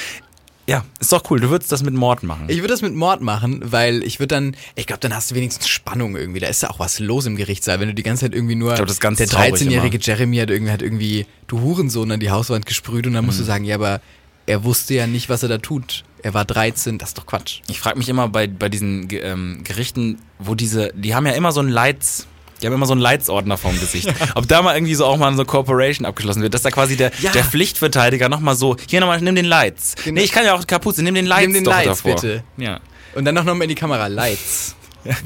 Ja, 0.68 0.84
ist 0.98 1.12
doch 1.12 1.22
cool. 1.30 1.38
Du 1.38 1.48
würdest 1.50 1.70
das 1.70 1.84
mit 1.84 1.94
Mord 1.94 2.24
machen. 2.24 2.46
Ich 2.48 2.56
würde 2.56 2.68
das 2.68 2.82
mit 2.82 2.92
Mord 2.94 3.20
machen, 3.20 3.60
weil 3.64 4.02
ich 4.02 4.18
würde 4.18 4.34
dann, 4.34 4.56
ich 4.74 4.86
glaube, 4.88 4.98
dann 4.98 5.14
hast 5.14 5.30
du 5.30 5.36
wenigstens 5.36 5.68
Spannung 5.68 6.16
irgendwie. 6.16 6.40
Da 6.40 6.48
ist 6.48 6.60
ja 6.62 6.70
auch 6.70 6.80
was 6.80 6.98
los 6.98 7.26
im 7.26 7.36
Gerichtssaal, 7.36 7.78
wenn 7.78 7.86
du 7.88 7.94
die 7.94 8.02
ganze 8.02 8.22
Zeit 8.24 8.34
irgendwie 8.34 8.56
nur. 8.56 8.70
Ich 8.70 8.76
glaub, 8.76 8.88
das 8.88 8.96
ist 8.96 9.00
ganz 9.00 9.18
der 9.18 9.28
traurig 9.28 9.54
13-jährige 9.54 9.98
Jeremy 10.00 10.38
hat 10.38 10.50
irgendwie, 10.50 10.72
hat 10.72 10.82
irgendwie, 10.82 11.26
du 11.46 11.60
Hurensohn, 11.60 12.10
an 12.10 12.18
die 12.18 12.30
Hauswand 12.32 12.66
gesprüht 12.66 13.06
und 13.06 13.12
dann 13.12 13.22
Mhm. 13.22 13.26
musst 13.26 13.38
du 13.38 13.44
sagen, 13.44 13.64
ja, 13.64 13.76
aber 13.76 14.00
er 14.46 14.64
wusste 14.64 14.94
ja 14.94 15.06
nicht, 15.06 15.28
was 15.28 15.44
er 15.44 15.48
da 15.50 15.58
tut. 15.58 16.02
Er 16.22 16.34
war 16.34 16.44
13, 16.44 16.98
das 16.98 17.10
ist 17.10 17.18
doch 17.18 17.26
Quatsch. 17.26 17.60
Ich 17.68 17.78
frage 17.78 17.98
mich 17.98 18.08
immer 18.08 18.26
bei, 18.28 18.48
bei 18.48 18.68
diesen 18.68 19.06
ähm, 19.12 19.60
Gerichten, 19.62 20.18
wo 20.40 20.56
diese, 20.56 20.90
die 20.94 21.14
haben 21.14 21.26
ja 21.26 21.32
immer 21.34 21.52
so 21.52 21.60
einen 21.60 21.68
Leits, 21.68 22.26
die 22.60 22.66
haben 22.66 22.74
immer 22.74 22.86
so 22.86 22.92
einen 22.92 23.00
Leitsordner 23.00 23.56
vorm 23.56 23.78
Gesicht. 23.78 24.08
Ob 24.34 24.48
da 24.48 24.62
mal 24.62 24.74
irgendwie 24.76 24.94
so 24.94 25.04
auch 25.04 25.16
mal 25.16 25.34
so 25.36 25.44
Corporation 25.44 26.06
abgeschlossen 26.06 26.42
wird, 26.42 26.54
dass 26.54 26.62
da 26.62 26.70
quasi 26.70 26.96
der, 26.96 27.12
Ja. 27.20 27.32
der 27.32 27.44
Pflichtverteidiger 27.44 28.28
nochmal 28.28 28.56
so, 28.56 28.76
hier 28.88 29.00
nochmal, 29.00 29.20
nimm 29.20 29.34
den 29.34 29.44
Leits. 29.44 29.94
Genau. 30.02 30.14
Nee, 30.20 30.24
ich 30.24 30.32
kann 30.32 30.44
ja 30.44 30.54
auch 30.54 30.66
Kapuze, 30.66 31.02
nimm 31.02 31.14
den 31.14 31.26
Leits 31.26 31.42
Nimm 31.42 31.52
den 31.54 31.64
doch 31.64 31.72
Leits, 31.72 31.86
davor. 31.88 32.14
bitte. 32.14 32.44
Ja. 32.56 32.80
Und 33.14 33.24
dann 33.24 33.34
noch 33.34 33.44
mal 33.44 33.60
in 33.62 33.68
die 33.68 33.74
Kamera, 33.74 34.06
Lights. 34.06 34.74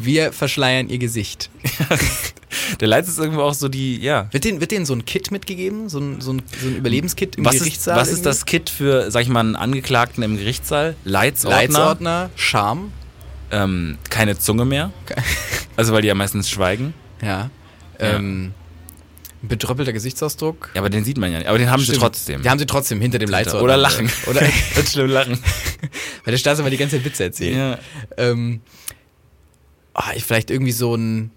Wir 0.01 0.33
verschleiern 0.33 0.89
ihr 0.89 0.99
Gesicht. 0.99 1.49
Der 2.81 2.89
Leits 2.89 3.09
ist 3.09 3.19
irgendwo 3.19 3.43
auch 3.43 3.55
so 3.55 3.69
die, 3.69 3.99
ja. 4.01 4.29
Wird 4.33 4.45
denen, 4.45 4.61
wird 4.61 4.71
denen 4.73 4.85
so 4.85 4.93
ein 4.95 5.05
Kit 5.05 5.31
mitgegeben? 5.31 5.89
So 5.89 5.99
ein, 5.99 6.21
so 6.21 6.33
ein, 6.33 6.43
so 6.61 6.67
ein 6.69 6.77
Überlebenskit 6.77 7.37
im 7.37 7.45
Was 7.45 7.55
ist, 7.55 7.61
Gerichtssaal? 7.61 7.97
was 7.97 8.09
ist 8.09 8.13
irgendwie? 8.19 8.25
das 8.29 8.47
Kit 8.47 8.71
für, 8.71 9.11
sag 9.11 9.23
ich 9.23 9.29
mal, 9.29 9.41
einen 9.41 9.57
Angeklagten 9.57 10.23
im 10.23 10.37
Gerichtssaal? 10.37 10.97
Leitsordner. 11.05 11.59
Leitsordner, 11.61 12.31
Charme. 12.37 12.93
Ähm, 13.53 13.99
keine 14.11 14.39
Zunge 14.39 14.65
mehr. 14.65 14.91
Also, 15.77 15.95
weil 15.95 16.03
die 16.03 16.09
ja 16.09 16.15
meistens 16.15 16.51
schweigen. 16.51 16.93
Ja. 17.23 17.51
Ähm, 17.99 18.53
ein 19.43 19.49
bedröppelter 19.49 19.93
Gesichtsausdruck. 19.93 20.71
Ja, 20.75 20.81
aber 20.81 20.91
den 20.91 21.05
sieht 21.05 21.17
man 21.19 21.33
ja 21.33 21.39
nicht. 21.39 21.49
Aber 21.49 21.59
den 21.59 21.71
haben 21.71 21.81
sie 21.81 21.87
Stimmt. 21.87 22.01
trotzdem. 22.03 22.43
Die 22.43 22.51
haben 22.51 22.59
sie 22.59 22.67
trotzdem 22.67 23.01
hinter 23.01 23.19
dem 23.19 23.31
Leitsordner. 23.31 23.63
Oder 23.65 23.77
lachen. 23.77 24.11
Oder 24.27 24.41
Wird 24.75 24.89
schlimm 24.89 25.09
lachen. 25.09 25.39
weil 26.25 26.31
der 26.33 26.39
Staatsanwalt 26.39 26.73
die 26.73 26.77
ganze 26.79 26.97
Zeit 26.97 27.05
Witze 27.05 27.25
erzählt. 27.25 27.57
Ja. 27.57 27.79
Ähm, 28.17 28.61
ich- 30.15 30.25
vielleicht 30.25 30.51
irgendwie 30.51 30.73
so 30.73 30.95
ein. 30.95 31.31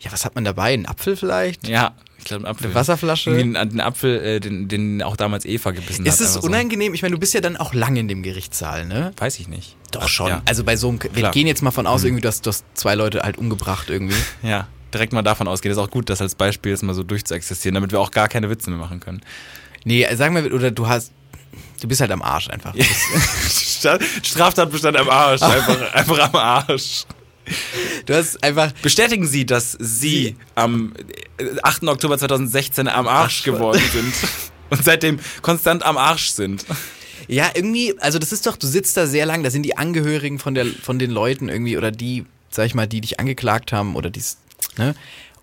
Ja, 0.00 0.12
was 0.12 0.24
hat 0.26 0.34
man 0.34 0.44
dabei? 0.44 0.74
Ein 0.74 0.86
Apfel 0.86 1.16
vielleicht? 1.16 1.66
Ja, 1.66 1.94
ich 2.24 2.28
glaube, 2.28 2.44
ein 2.46 2.50
Apfel. 2.50 2.66
Eine 2.66 2.74
Wasserflasche? 2.74 3.30
Irgendwie 3.30 3.58
einen, 3.58 3.68
den 3.70 3.80
Apfel, 3.80 4.18
äh, 4.22 4.40
den, 4.40 4.66
den 4.68 5.02
auch 5.02 5.16
damals 5.16 5.44
Eva 5.44 5.72
gebissen 5.72 6.06
Ist 6.06 6.14
hat. 6.14 6.20
es 6.20 6.26
einfach 6.28 6.40
so. 6.42 6.48
unangenehm? 6.48 6.94
Ich 6.94 7.02
meine, 7.02 7.12
du 7.14 7.20
bist 7.20 7.34
ja 7.34 7.40
dann 7.42 7.56
auch 7.58 7.74
lang 7.74 7.96
in 7.96 8.08
dem 8.08 8.22
Gerichtssaal, 8.22 8.86
ne? 8.86 9.12
Weiß 9.18 9.38
ich 9.38 9.46
nicht. 9.48 9.76
Doch 9.90 10.08
schon. 10.08 10.28
Ja, 10.28 10.42
Also 10.46 10.64
bei 10.64 10.76
so 10.76 10.88
einem, 10.88 10.98
wir 11.12 11.30
gehen 11.30 11.46
jetzt 11.46 11.62
mal 11.62 11.70
von 11.70 11.86
aus, 11.86 12.02
irgendwie, 12.02 12.22
dass 12.22 12.40
du 12.40 12.48
hast 12.48 12.64
zwei 12.74 12.94
Leute 12.94 13.20
halt 13.22 13.36
umgebracht 13.36 13.90
irgendwie. 13.90 14.16
ja, 14.42 14.66
direkt 14.92 15.12
mal 15.12 15.22
davon 15.22 15.46
ausgehen. 15.48 15.70
Das 15.74 15.78
ist 15.82 15.86
auch 15.86 15.90
gut, 15.92 16.08
das 16.08 16.20
als 16.22 16.34
Beispiel 16.34 16.72
jetzt 16.72 16.82
mal 16.82 16.94
so 16.94 17.02
durchzuexistieren, 17.02 17.74
damit 17.74 17.92
wir 17.92 18.00
auch 18.00 18.10
gar 18.10 18.28
keine 18.28 18.48
Witze 18.48 18.70
mehr 18.70 18.78
machen 18.78 19.00
können. 19.00 19.20
Nee, 19.84 20.06
sagen 20.14 20.34
wir, 20.34 20.52
oder 20.54 20.70
du 20.70 20.88
hast, 20.88 21.12
du 21.82 21.86
bist 21.88 22.00
halt 22.00 22.10
am 22.10 22.22
Arsch 22.22 22.48
einfach. 22.48 22.74
Straftatbestand 24.22 24.96
am 24.96 25.10
Arsch. 25.10 25.42
Einfach, 25.44 25.94
einfach 25.94 26.18
am 26.20 26.36
Arsch. 26.36 27.04
Du 28.06 28.14
hast 28.14 28.42
einfach, 28.42 28.72
Bestätigen 28.82 29.26
Sie, 29.26 29.46
dass 29.46 29.72
Sie 29.78 30.36
am 30.54 30.92
äh, 31.38 31.44
8. 31.62 31.84
Oktober 31.84 32.18
2016 32.18 32.88
am 32.88 33.06
Arsch 33.08 33.40
Ach, 33.40 33.44
geworden 33.44 33.82
sind. 33.92 34.14
und 34.70 34.84
seitdem 34.84 35.18
konstant 35.42 35.84
am 35.84 35.96
Arsch 35.96 36.30
sind. 36.30 36.64
Ja, 37.28 37.50
irgendwie, 37.54 37.98
also 38.00 38.18
das 38.18 38.32
ist 38.32 38.46
doch, 38.46 38.56
du 38.56 38.66
sitzt 38.66 38.96
da 38.96 39.06
sehr 39.06 39.26
lang, 39.26 39.42
da 39.42 39.50
sind 39.50 39.62
die 39.62 39.76
Angehörigen 39.76 40.38
von, 40.38 40.54
der, 40.54 40.66
von 40.66 40.98
den 40.98 41.10
Leuten 41.10 41.48
irgendwie 41.48 41.76
oder 41.76 41.90
die, 41.90 42.26
sag 42.50 42.66
ich 42.66 42.74
mal, 42.74 42.86
die 42.86 43.00
dich 43.00 43.18
angeklagt 43.18 43.72
haben 43.72 43.96
oder 43.96 44.10
dies, 44.10 44.36
ne? 44.76 44.94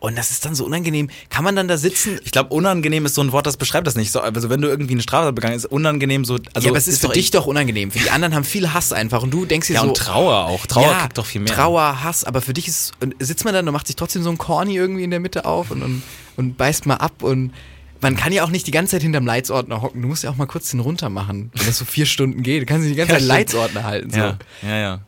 Und 0.02 0.18
das 0.18 0.32
ist 0.32 0.44
dann 0.46 0.56
so 0.56 0.66
unangenehm. 0.66 1.12
Kann 1.30 1.44
man 1.44 1.56
dann 1.56 1.68
da 1.68 1.78
sitzen? 1.78 2.20
Ich 2.26 2.32
glaube, 2.32 2.50
unangenehm 2.54 3.06
ist 3.06 3.14
so 3.14 3.22
ein 3.22 3.32
Wort, 3.32 3.46
das 3.46 3.56
beschreibt 3.56 3.86
das 3.86 3.96
nicht. 3.96 4.12
So, 4.12 4.20
also 4.20 4.50
wenn 4.50 4.60
du 4.60 4.68
irgendwie 4.68 4.94
eine 4.94 5.04
Straftat 5.04 5.36
begangen 5.36 5.54
hast, 5.54 5.66
ist 5.66 5.72
unangenehm 5.72 6.26
so. 6.26 6.40
Also 6.56 6.66
ja, 6.68 6.72
aber 6.72 6.80
es 6.80 6.88
ist 6.88 7.02
für 7.02 7.08
doch- 7.08 7.14
dich 7.14 7.30
doch 7.30 7.46
unangenehm. 7.46 7.92
Für 7.92 8.00
die 8.00 8.10
anderen 8.10 8.34
haben 8.34 8.44
viel 8.44 8.74
Hass 8.74 8.94
einfach 8.94 9.22
und 9.22 9.30
du 9.32 9.46
denkst 9.46 9.68
dir 9.68 9.76
Ja, 9.76 9.82
so. 9.84 9.90
und 9.90 9.98
Trauer 9.98 10.48
auch. 10.48 10.66
Trauer 10.66 10.88
ja, 10.92 11.00
kriegt 11.02 11.18
doch 11.20 11.26
viel 11.28 11.42
mehr. 11.42 11.54
Trauer, 11.54 12.04
Hass, 12.04 12.24
aber 12.24 12.42
für 12.42 12.54
dich 12.54 12.68
ist, 12.68 12.94
und 13.00 13.14
sitzt 13.20 13.46
man 13.46 13.54
dann 13.54 13.68
und 13.68 13.74
macht 13.74 13.86
sich 13.86 13.96
trotzdem 13.96 14.24
so 14.24 14.32
ein 14.32 14.40
Corny 14.40 14.76
irgendwie 14.76 15.04
in 15.04 15.12
der 15.12 15.20
Mitte 15.20 15.46
auf 15.46 15.70
und, 15.70 15.84
und, 15.84 16.02
und 16.36 16.58
beißt 16.58 16.88
mal 16.88 16.96
ab 16.96 17.22
und 17.22 17.54
man 18.02 18.16
kann 18.16 18.34
ja 18.34 18.44
auch 18.44 18.50
nicht 18.50 18.66
die 18.66 18.72
ganze 18.72 18.94
Zeit 18.94 19.04
hinterm 19.04 19.28
Leitsordner 19.28 19.84
hocken. 19.84 20.02
Du 20.02 20.08
musst 20.08 20.24
ja 20.24 20.32
auch 20.32 20.36
mal 20.36 20.48
kurz 20.48 20.72
den 20.72 20.80
runter 20.80 21.10
machen, 21.10 21.52
wenn 21.54 21.68
das 21.68 21.78
so 21.78 21.86
vier 21.86 22.08
Stunden 22.08 22.42
geht. 22.42 22.64
Du 22.64 22.66
kannst 22.66 22.86
nicht 22.88 22.94
die 22.94 22.98
ganze 22.98 23.12
Ja, 23.14 23.20
Zeit 23.20 23.24
stimmt. 23.26 23.38
Leitsordner 23.38 23.84
halten. 23.84 24.10
So. 24.10 24.18
Ja, 24.18 24.38
ja, 24.64 24.78
ja. 24.80 25.00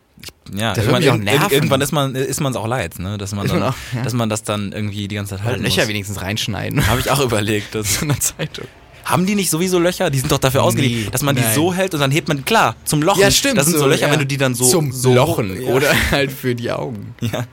Ja, 0.56 0.74
Das 0.74 0.86
mich 0.86 0.94
auch 0.96 1.00
irgendwann, 1.02 1.20
nerven. 1.24 1.52
irgendwann 1.52 1.82
ist 1.82 1.92
man 1.92 2.16
ist 2.16 2.42
man 2.42 2.52
es 2.52 2.58
auch 2.58 2.68
leid, 2.68 3.00
ne? 3.00 3.18
Dass 3.18 3.34
man, 3.34 3.48
dann, 3.48 3.64
auch, 3.64 3.76
ja. 3.96 4.02
dass 4.04 4.14
man 4.14 4.30
das 4.30 4.44
dann 4.44 4.72
irgendwie 4.72 5.08
die 5.08 5.16
ganze 5.16 5.32
Zeit 5.32 5.40
Oder 5.42 5.50
halten 5.52 5.64
Löcher 5.64 5.82
muss. 5.82 5.88
wenigstens 5.90 6.22
reinschneiden. 6.22 6.86
Habe 6.88 7.00
ich 7.00 7.10
auch 7.10 7.20
überlegt. 7.22 7.74
Das, 7.76 7.96
so 7.96 8.06
eine 8.06 8.20
Zeitung. 8.20 8.68
haben 9.06 9.26
die 9.26 9.36
nicht 9.36 9.50
sowieso 9.50 9.80
Löcher? 9.80 10.10
Die 10.10 10.20
sind 10.20 10.32
doch 10.32 10.38
dafür 10.38 10.64
ausgelegt, 10.64 10.96
Nee, 11.06 11.10
dass 11.12 11.22
man 11.24 11.36
die 11.36 11.42
nein. 11.42 11.56
so 11.56 11.74
hält 11.74 11.94
und 11.94 12.00
dann 12.02 12.12
hebt 12.12 12.28
man 12.28 12.46
klar 12.46 12.76
zum 12.86 13.02
Lochen. 13.02 13.22
Ja, 13.22 13.32
stimmt. 13.32 13.58
Das 13.58 13.66
sind 13.66 13.78
so, 13.80 13.88
Löcher, 13.88 14.08
ja. 14.08 14.12
wenn 14.12 14.20
du 14.20 14.26
die 14.26 14.38
dann 14.38 14.54
so 14.54 14.66
Zum 14.66 14.92
so 14.92 15.14
Lochen 15.14 15.62
Ja. 15.62 15.70
oder 15.74 15.88
halt 16.12 16.32
für 16.32 16.56
die 16.56 16.72
Augen. 16.72 17.16
ja. 17.22 17.46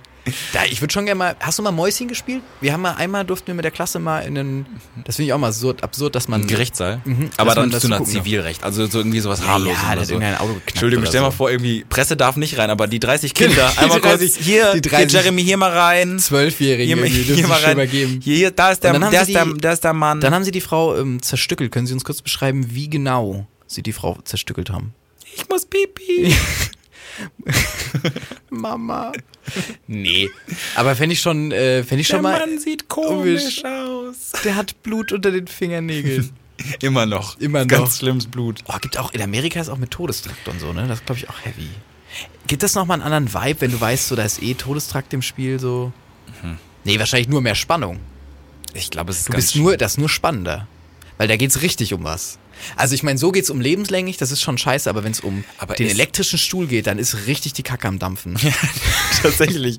Da, 0.52 0.60
ich 0.70 0.80
würde 0.80 0.92
schon 0.92 1.04
gerne 1.06 1.18
mal. 1.18 1.36
Hast 1.40 1.58
du 1.58 1.62
mal 1.62 1.70
Mäuschen 1.72 2.08
gespielt? 2.08 2.42
Wir 2.60 2.72
haben 2.72 2.82
mal 2.82 2.94
einmal 2.94 3.24
durften 3.24 3.48
wir 3.48 3.54
mit 3.54 3.64
der 3.64 3.70
Klasse 3.70 3.98
mal 3.98 4.20
in 4.20 4.36
einen. 4.38 4.66
Das 5.04 5.16
finde 5.16 5.26
ich 5.28 5.32
auch 5.32 5.38
mal 5.38 5.52
so 5.52 5.70
absurd, 5.80 6.14
dass 6.14 6.28
man. 6.28 6.42
Ein 6.42 6.46
Gerichtssaal. 6.46 7.00
Mhm, 7.04 7.30
Aber 7.36 7.54
dann 7.54 7.70
bist 7.70 7.84
du 7.84 7.88
nach. 7.88 8.02
Zivilrecht. 8.04 8.62
Also 8.64 8.86
so 8.86 8.98
irgendwie 8.98 9.20
sowas 9.20 9.46
harmlos. 9.46 9.76
ja, 9.82 9.92
oder 9.92 10.04
so. 10.04 10.14
irgendein 10.14 10.36
Auto 10.36 10.48
geknackt 10.54 10.70
Entschuldigung, 10.70 11.06
stell 11.06 11.20
mal 11.20 11.30
so. 11.30 11.36
vor, 11.36 11.50
irgendwie 11.50 11.84
Presse 11.88 12.16
darf 12.16 12.36
nicht 12.36 12.58
rein, 12.58 12.70
aber 12.70 12.86
die 12.86 13.00
30 13.00 13.34
Kinder, 13.34 13.70
Die 13.74 13.78
einmal 13.78 14.00
kurz 14.00 14.18
30 14.20 14.36
hier, 14.44 14.72
die 14.74 14.80
30 14.80 15.10
hier 15.10 15.20
Jeremy, 15.20 15.42
hier 15.42 15.56
mal 15.56 15.70
rein. 15.70 16.18
Zwölfjährige, 16.18 16.84
Hier, 16.84 17.46
mal 17.48 17.60
rein. 17.60 17.76
mal 17.76 17.86
geben. 17.88 18.20
Hier, 18.22 18.36
hier, 18.36 18.50
da 18.50 18.70
ist 18.70 18.82
der, 18.84 18.98
der, 18.98 19.22
ist 19.22 19.28
der, 19.34 19.44
die- 19.44 19.58
der 19.58 19.72
ist 19.72 19.84
der 19.84 19.92
Mann. 19.92 20.20
Dann 20.20 20.34
haben 20.34 20.44
sie 20.44 20.50
die 20.52 20.60
Frau 20.60 20.96
ähm, 20.96 21.20
zerstückelt. 21.22 21.72
Können 21.72 21.86
Sie 21.86 21.92
uns 21.94 22.04
kurz 22.04 22.22
beschreiben, 22.22 22.66
wie 22.74 22.88
genau 22.88 23.46
Sie 23.66 23.82
die 23.82 23.92
Frau 23.92 24.18
zerstückelt 24.24 24.70
haben? 24.70 24.94
ich 25.34 25.48
muss 25.48 25.64
pipi. 25.66 26.34
Mama. 28.50 29.12
Nee. 29.86 30.30
Aber 30.74 30.94
fände 30.96 31.12
ich 31.14 31.20
schon, 31.20 31.52
äh, 31.52 31.82
fände 31.82 32.02
ich 32.02 32.06
schon 32.08 32.22
Der 32.22 32.30
mal. 32.30 32.38
Mann 32.40 32.58
sieht 32.58 32.88
komisch 32.88 33.62
komisch 33.62 33.64
aus. 33.64 34.32
Der 34.44 34.54
hat 34.56 34.82
Blut 34.82 35.12
unter 35.12 35.30
den 35.30 35.46
Fingernägeln. 35.46 36.30
Immer 36.82 37.06
noch. 37.06 37.38
Immer 37.38 37.64
Ganz 37.64 37.90
noch. 37.90 37.98
schlimmes 37.98 38.26
Blut. 38.26 38.60
Oh, 38.68 38.76
gibt 38.80 38.98
auch, 38.98 39.12
in 39.12 39.22
Amerika 39.22 39.60
ist 39.60 39.70
auch 39.70 39.78
mit 39.78 39.90
Todestrakt 39.90 40.46
und 40.46 40.60
so, 40.60 40.72
ne? 40.72 40.86
Das 40.88 40.98
ist, 41.00 41.06
glaube 41.06 41.18
ich, 41.18 41.28
auch 41.30 41.40
heavy. 41.44 41.68
Gibt 42.46 42.62
das 42.62 42.74
nochmal 42.74 43.00
einen 43.00 43.12
anderen 43.12 43.32
Vibe, 43.32 43.60
wenn 43.62 43.70
du 43.70 43.80
weißt, 43.80 44.08
so, 44.08 44.16
da 44.16 44.24
ist 44.24 44.42
eh 44.42 44.54
Todestrakt 44.54 45.12
im 45.14 45.22
Spiel, 45.22 45.58
so? 45.58 45.92
Nee, 46.84 46.98
wahrscheinlich 46.98 47.28
nur 47.28 47.40
mehr 47.40 47.54
Spannung. 47.54 47.98
Ich 48.74 48.90
glaube, 48.90 49.10
es 49.10 49.18
ist 49.18 49.28
Du 49.28 49.32
ganz 49.32 49.44
bist 49.44 49.56
nur, 49.56 49.76
das 49.76 49.92
ist 49.92 49.98
nur 49.98 50.08
spannender. 50.08 50.66
Weil 51.18 51.28
da 51.28 51.36
geht's 51.36 51.62
richtig 51.62 51.92
um 51.94 52.04
was. 52.04 52.38
Also 52.76 52.94
ich 52.94 53.02
meine, 53.02 53.18
so 53.18 53.32
geht's 53.32 53.50
um 53.50 53.60
lebenslänglich, 53.60 54.16
das 54.16 54.30
ist 54.32 54.40
schon 54.42 54.58
scheiße, 54.58 54.88
aber 54.88 55.04
wenn 55.04 55.12
es 55.12 55.20
um 55.20 55.44
Aber 55.58 55.74
den 55.74 55.88
elektrischen 55.88 56.38
Stuhl 56.38 56.66
geht, 56.66 56.86
dann 56.86 56.98
ist 56.98 57.26
richtig 57.26 57.52
die 57.52 57.62
Kacke 57.62 57.88
am 57.88 57.98
Dampfen. 57.98 58.36
tatsächlich. 59.22 59.78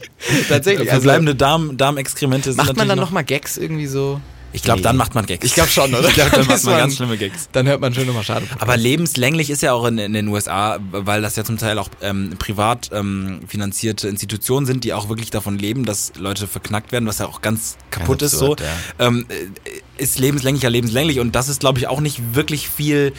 Tatsächlich, 0.50 0.92
also- 0.92 1.02
Verbleibende 1.02 1.36
Darm, 1.36 1.78
Darmexkremente 1.78 2.52
sind 2.52 2.58
Macht 2.58 2.76
man 2.78 2.88
dann 2.88 3.00
nochmal 3.00 3.24
Gags 3.24 3.58
irgendwie 3.58 3.88
so? 3.88 4.20
Ich 4.54 4.64
glaube, 4.64 4.80
Nee. 4.80 4.84
dann 4.84 4.98
macht 4.98 5.16
man 5.16 5.26
Gags. 5.26 5.46
Ich 5.46 5.54
glaube 5.54 5.70
schon, 5.70 5.94
oder? 5.96 6.08
Ich 6.10 6.14
glaube, 6.16 6.32
dann 6.32 6.46
macht 6.48 6.64
man 6.64 6.74
man- 6.74 6.82
ganz 6.84 6.96
schlimme 6.98 7.18
Gags. 7.18 7.50
Dann 7.52 7.68
hört 7.68 7.80
man 7.82 7.94
schön 7.94 8.06
nochmal 8.08 8.24
schade. 8.24 8.46
Aber 8.60 8.76
lebenslänglich 8.78 9.50
ist 9.50 9.62
ja 9.62 9.74
auch 9.74 9.86
in, 9.86 9.98
in 9.98 10.14
den 10.14 10.28
USA, 10.28 10.80
weil 10.92 11.22
das 11.22 11.36
ja 11.36 11.44
zum 11.44 11.58
Teil 11.58 11.78
auch 11.80 11.90
ähm, 12.02 12.36
privat 12.38 12.90
ähm, 12.94 13.42
finanzierte 13.48 14.08
Institutionen 14.08 14.66
sind, 14.66 14.84
die 14.84 14.94
auch 14.94 15.10
wirklich 15.10 15.30
davon 15.32 15.58
leben, 15.58 15.86
dass 15.86 16.14
Leute 16.18 16.48
verknackt 16.48 16.92
werden, 16.92 17.08
was 17.08 17.20
ja 17.20 17.28
auch 17.28 17.42
ganz 17.42 17.78
kaputt 17.92 18.22
ist 18.22 18.32
so. 18.32 18.52
absurd, 18.54 18.64
Ähm, 19.00 19.26
äh, 19.30 20.02
ist 20.04 20.20
lebenslänglich 20.20 20.64
ja 20.64 20.70
lebenslänglich 20.70 21.20
und 21.20 21.36
das 21.36 21.48
ist, 21.50 21.60
glaube 21.60 21.80
ich, 21.80 21.88
auch 21.88 22.00
nicht 22.02 22.34
wirklich 22.36 22.68
viel, 22.70 23.14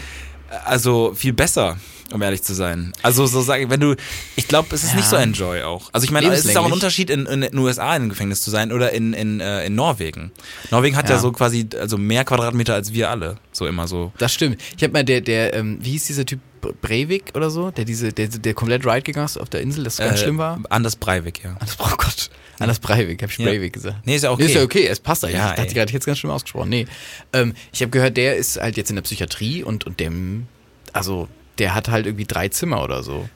äh, 0.51 0.55
also 0.65 1.12
viel 1.15 1.33
besser. 1.33 1.77
Um 2.12 2.23
ehrlich 2.23 2.42
zu 2.42 2.54
sein. 2.54 2.92
Also 3.02 3.26
so 3.26 3.40
sage 3.42 3.64
ich, 3.64 3.71
wenn 3.71 3.81
du, 3.81 3.97
ich 4.37 4.49
glaube, 4.49 4.69
es 4.75 4.85
ist 4.85 4.90
Ja. 4.90 4.97
nicht 4.97 5.09
so 5.09 5.16
enjoy 5.16 5.62
auch. 5.62 5.90
Also 5.92 6.04
ich 6.04 6.11
meine, 6.11 6.28
es 6.33 6.45
ist 6.45 6.57
auch 6.57 6.66
ein. 6.66 6.73
Unterschied 6.73 7.11
in, 7.11 7.26
in 7.26 7.40
den 7.42 7.59
USA 7.59 7.88
in 7.97 8.02
einem 8.02 8.09
Gefängnis 8.09 8.42
zu 8.42 8.50
sein 8.50 8.73
oder 8.73 8.92
in, 8.92 9.12
in, 9.12 9.40
äh, 9.40 9.66
in 9.66 9.75
Norwegen. 9.75 10.33
Norwegen 10.71 10.97
hat 10.97 11.09
ja. 11.09 11.16
Ja. 11.16 11.21
so 11.21 11.33
quasi 11.33 11.69
also 11.78 11.99
mehr 11.99 12.25
Quadratmeter 12.25 12.75
als 12.75 12.92
wir 12.92 13.11
alle, 13.11 13.37
so 13.52 13.66
immer 13.66 13.87
so. 13.88 14.12
Das 14.19 14.33
stimmt. 14.33 14.61
Ich 14.76 14.83
habe 14.83 14.92
mal 14.92 15.04
der, 15.04 15.21
der, 15.21 15.54
ähm, 15.54 15.78
wie 15.81 15.90
hieß 15.92 16.07
dieser 16.07 16.25
Typ 16.26 16.40
Breivik 16.81 17.33
oder 17.35 17.50
so, 17.50 17.71
der 17.73 17.85
diese, 17.85 18.12
der, 18.12 18.28
der 18.28 18.54
komplett 18.54 18.87
Ride 18.87 19.02
gegangen 19.02 19.26
ist 19.26 19.37
auf 19.37 19.49
der 19.49 19.62
Insel, 19.62 19.83
das 19.85 19.97
ganz 19.97 20.21
Äh, 20.21 20.23
schlimm 20.25 20.38
war. 20.38 20.61
Anders 20.71 20.95
Breivik, 20.97 21.42
ja. 21.42 21.50
Anders, 21.59 21.76
oh 21.81 21.88
Gott. 21.97 22.31
Anders 22.59 22.78
Breivik, 22.78 23.23
hab 23.23 23.31
ich 23.31 23.38
Ja. 23.38 23.47
Breivik 23.47 23.73
gesagt. 23.73 24.07
Nee, 24.07 24.14
ist 24.16 24.23
ja 24.23 24.31
okay. 24.31 24.42
Nee, 24.45 24.49
ist 24.49 24.54
ja 24.54 24.62
okay, 24.62 24.87
es 24.87 25.00
passt 25.00 25.25
eigentlich. 25.25 25.38
Ja, 25.38 25.50
ich 25.50 25.57
dachte 25.57 25.75
gerade, 25.75 25.97
es 25.97 26.04
ganz 26.04 26.19
schlimm 26.19 26.31
ausgesprochen. 26.31 26.69
Nee. 26.69 26.87
Ähm, 27.33 27.54
ich 27.73 27.83
habe 27.83 27.90
gehört, 27.90 28.16
der 28.16 28.37
ist 28.37 28.61
halt 28.61 28.76
jetzt 28.76 28.90
in 28.90 28.97
der 28.97 29.02
Psychiatrie 29.02 29.64
und, 29.64 29.85
und 29.87 29.99
dem, 29.99 30.47
also, 30.92 31.28
der 31.59 31.75
hat 31.75 31.88
halt 31.88 32.06
irgendwie 32.06 32.25
drei 32.26 32.49
Zimmer 32.49 32.82
oder 32.82 33.02
so. 33.02 33.28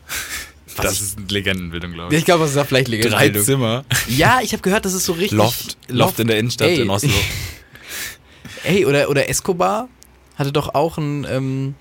Was 0.76 0.84
Das 0.84 0.94
ich- 0.94 1.00
ist 1.02 1.18
eine 1.18 1.26
Legendenbildung, 1.28 1.92
glaube 1.92 2.14
Ich 2.14 2.24
glaube, 2.24 2.42
das 2.42 2.50
ist 2.50 2.56
ja 2.56 2.64
vielleicht 2.64 2.88
Drei 2.88 2.92
Legendbildung. 2.96 3.42
Zimmer. 3.44 3.84
Ja, 4.08 4.40
ich 4.42 4.52
habe 4.52 4.62
gehört, 4.62 4.84
das 4.84 4.92
ist 4.94 5.04
so 5.06 5.12
richtig. 5.12 5.32
Loft. 5.32 5.76
Loft 5.88 6.18
in 6.20 6.26
der 6.28 6.38
Innenstadt 6.38 6.68
Ey. 6.68 6.80
in 6.82 6.90
Oslo. 6.90 7.10
Ey, 8.64 8.84
oder, 8.84 9.08
oder 9.08 9.28
Escobar 9.28 9.88
hatte 10.36 10.52
doch 10.52 10.74
auch 10.74 10.98
ein, 10.98 11.26
ähm, 11.30 11.74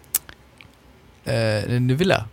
äh, 1.26 1.64
eine 1.64 2.00
Villa, 2.00 2.30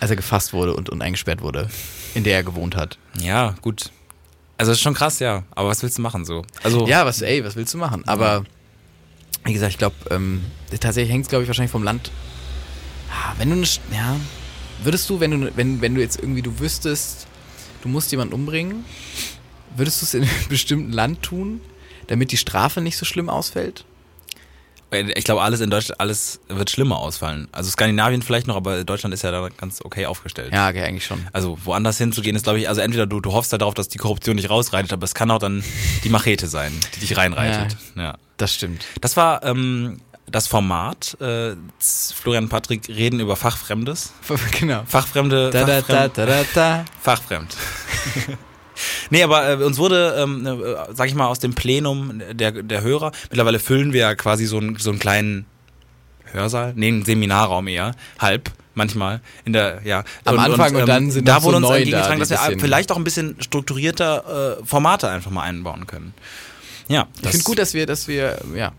als 0.00 0.10
er 0.10 0.16
gefasst 0.16 0.52
wurde 0.52 0.74
und, 0.74 0.90
und 0.90 1.02
eingesperrt 1.02 1.40
wurde, 1.42 1.68
in 2.14 2.22
der 2.24 2.34
er 2.36 2.42
gewohnt 2.42 2.76
hat. 2.76 2.98
Ja, 3.20 3.54
gut. 3.62 3.90
Also 4.58 4.70
das 4.72 4.78
ist 4.78 4.82
schon 4.82 4.94
krass, 4.94 5.18
ja. 5.18 5.42
Aber 5.54 5.68
was 5.68 5.82
willst 5.82 5.98
du 5.98 6.02
machen 6.02 6.24
so? 6.24 6.44
Also 6.62 6.86
Ja, 6.86 7.04
was, 7.04 7.20
ey, 7.22 7.44
was 7.44 7.56
willst 7.56 7.74
du 7.74 7.78
machen? 7.78 8.06
Aber, 8.06 8.44
wie 9.44 9.52
gesagt, 9.52 9.72
ich 9.72 9.78
glaube, 9.78 9.96
ähm, 10.10 10.42
tatsächlich 10.80 11.12
hängt 11.12 11.24
es, 11.24 11.28
glaube 11.28 11.42
ich, 11.42 11.48
wahrscheinlich 11.48 11.72
vom 11.72 11.82
Land. 11.84 12.10
Wenn 13.38 13.50
du 13.50 13.56
eine, 13.56 13.66
ja, 13.92 14.16
würdest 14.82 15.08
du, 15.10 15.20
wenn 15.20 15.30
du, 15.30 15.56
wenn, 15.56 15.80
wenn 15.80 15.94
du 15.94 16.00
jetzt 16.00 16.18
irgendwie, 16.18 16.42
du 16.42 16.58
wüsstest, 16.58 17.26
du 17.82 17.88
musst 17.88 18.10
jemanden 18.10 18.34
umbringen, 18.34 18.84
würdest 19.76 20.00
du 20.00 20.06
es 20.06 20.14
in 20.14 20.22
einem 20.22 20.30
bestimmten 20.48 20.92
Land 20.92 21.22
tun, 21.22 21.60
damit 22.06 22.32
die 22.32 22.36
Strafe 22.36 22.80
nicht 22.80 22.96
so 22.96 23.04
schlimm 23.04 23.28
ausfällt? 23.28 23.84
ich 24.92 25.24
glaube, 25.24 25.42
alles 25.42 25.60
in 25.60 25.68
Deutschland, 25.68 26.00
alles 26.00 26.40
wird 26.48 26.70
schlimmer 26.70 26.98
ausfallen. 26.98 27.48
Also 27.52 27.70
Skandinavien 27.70 28.22
vielleicht 28.22 28.46
noch, 28.46 28.56
aber 28.56 28.84
Deutschland 28.84 29.12
ist 29.14 29.22
ja 29.22 29.30
da 29.30 29.48
ganz 29.48 29.80
okay 29.84 30.06
aufgestellt. 30.06 30.52
Ja, 30.52 30.68
okay, 30.68 30.84
eigentlich 30.84 31.04
schon. 31.04 31.26
Also 31.32 31.58
woanders 31.64 31.98
hinzugehen 31.98 32.36
ist, 32.36 32.44
glaube 32.44 32.60
ich, 32.60 32.68
also 32.68 32.80
entweder 32.80 33.06
du, 33.06 33.20
du 33.20 33.32
hoffst 33.32 33.50
ja 33.52 33.58
darauf, 33.58 33.74
dass 33.74 33.88
die 33.88 33.98
Korruption 33.98 34.36
nicht 34.36 34.48
rausreitet, 34.48 34.92
aber 34.92 35.04
es 35.04 35.14
kann 35.14 35.30
auch 35.30 35.40
dann 35.40 35.64
die 36.04 36.08
Machete 36.16 36.46
sein, 36.46 36.72
die 36.94 37.00
dich 37.00 37.16
reinreitet. 37.16 37.76
Ja. 37.96 38.16
Das 38.36 38.54
stimmt. 38.54 38.84
Das 39.00 39.16
war 39.16 39.42
ähm, 39.44 40.00
das 40.30 40.46
Format. 40.46 41.16
Äh, 41.20 41.54
Florian 41.78 42.44
und 42.44 42.50
Patrick 42.50 42.88
reden 42.88 43.20
über 43.20 43.36
Fachfremdes. 43.36 44.12
Genau. 44.60 44.82
Fachfremde, 44.86 45.50
Da, 45.50 45.60
da, 45.64 45.66
da, 45.66 45.82
Fachfremd, 45.82 46.18
da, 46.18 46.26
da, 46.26 46.44
da. 46.54 46.84
Fachfremd. 47.00 47.56
nee, 49.10 49.22
aber 49.22 49.48
äh, 49.60 49.62
uns 49.64 49.78
wurde, 49.78 50.16
ähm, 50.18 50.46
äh, 50.46 50.94
sag 50.94 51.08
ich 51.08 51.14
mal, 51.14 51.26
aus 51.26 51.38
dem 51.38 51.54
Plenum 51.54 52.20
der, 52.32 52.52
der 52.52 52.82
Hörer, 52.82 53.12
mittlerweile 53.30 53.58
füllen 53.58 53.92
wir 53.92 54.00
ja 54.00 54.14
quasi 54.14 54.46
so, 54.46 54.58
einen- 54.58 54.76
so 54.76 54.90
einen 54.90 54.98
kleinen 54.98 55.46
Hörsaal, 56.32 56.72
nee, 56.76 56.88
einen 56.88 57.04
Seminarraum 57.04 57.68
eher, 57.68 57.92
halb. 58.18 58.50
Manchmal 58.78 59.22
in 59.46 59.54
der 59.54 59.80
ja 59.84 60.04
Am 60.26 60.38
Anfang 60.38 60.74
und 60.76 60.86
dann 60.86 61.10
sind 61.10 61.26
da 61.26 61.40
so 61.40 61.44
wurde 61.46 61.56
uns 61.56 61.68
da, 61.68 61.76
entgegengetragen, 61.78 62.22
die 62.22 62.28
dass 62.28 62.48
wir 62.50 62.58
vielleicht 62.60 62.92
auch 62.92 62.98
ein 62.98 63.04
bisschen 63.04 63.36
strukturierter 63.40 64.58
äh, 64.60 64.66
Formate 64.66 65.08
einfach 65.08 65.30
mal 65.30 65.44
einbauen 65.44 65.86
können. 65.86 66.12
Ja, 66.86 67.06
Ich 67.22 67.30
finde 67.30 67.44
gut, 67.44 67.58
dass 67.58 67.72
wir, 67.72 67.86
dass 67.86 68.06
wir, 68.06 68.36
ja, 68.54 68.72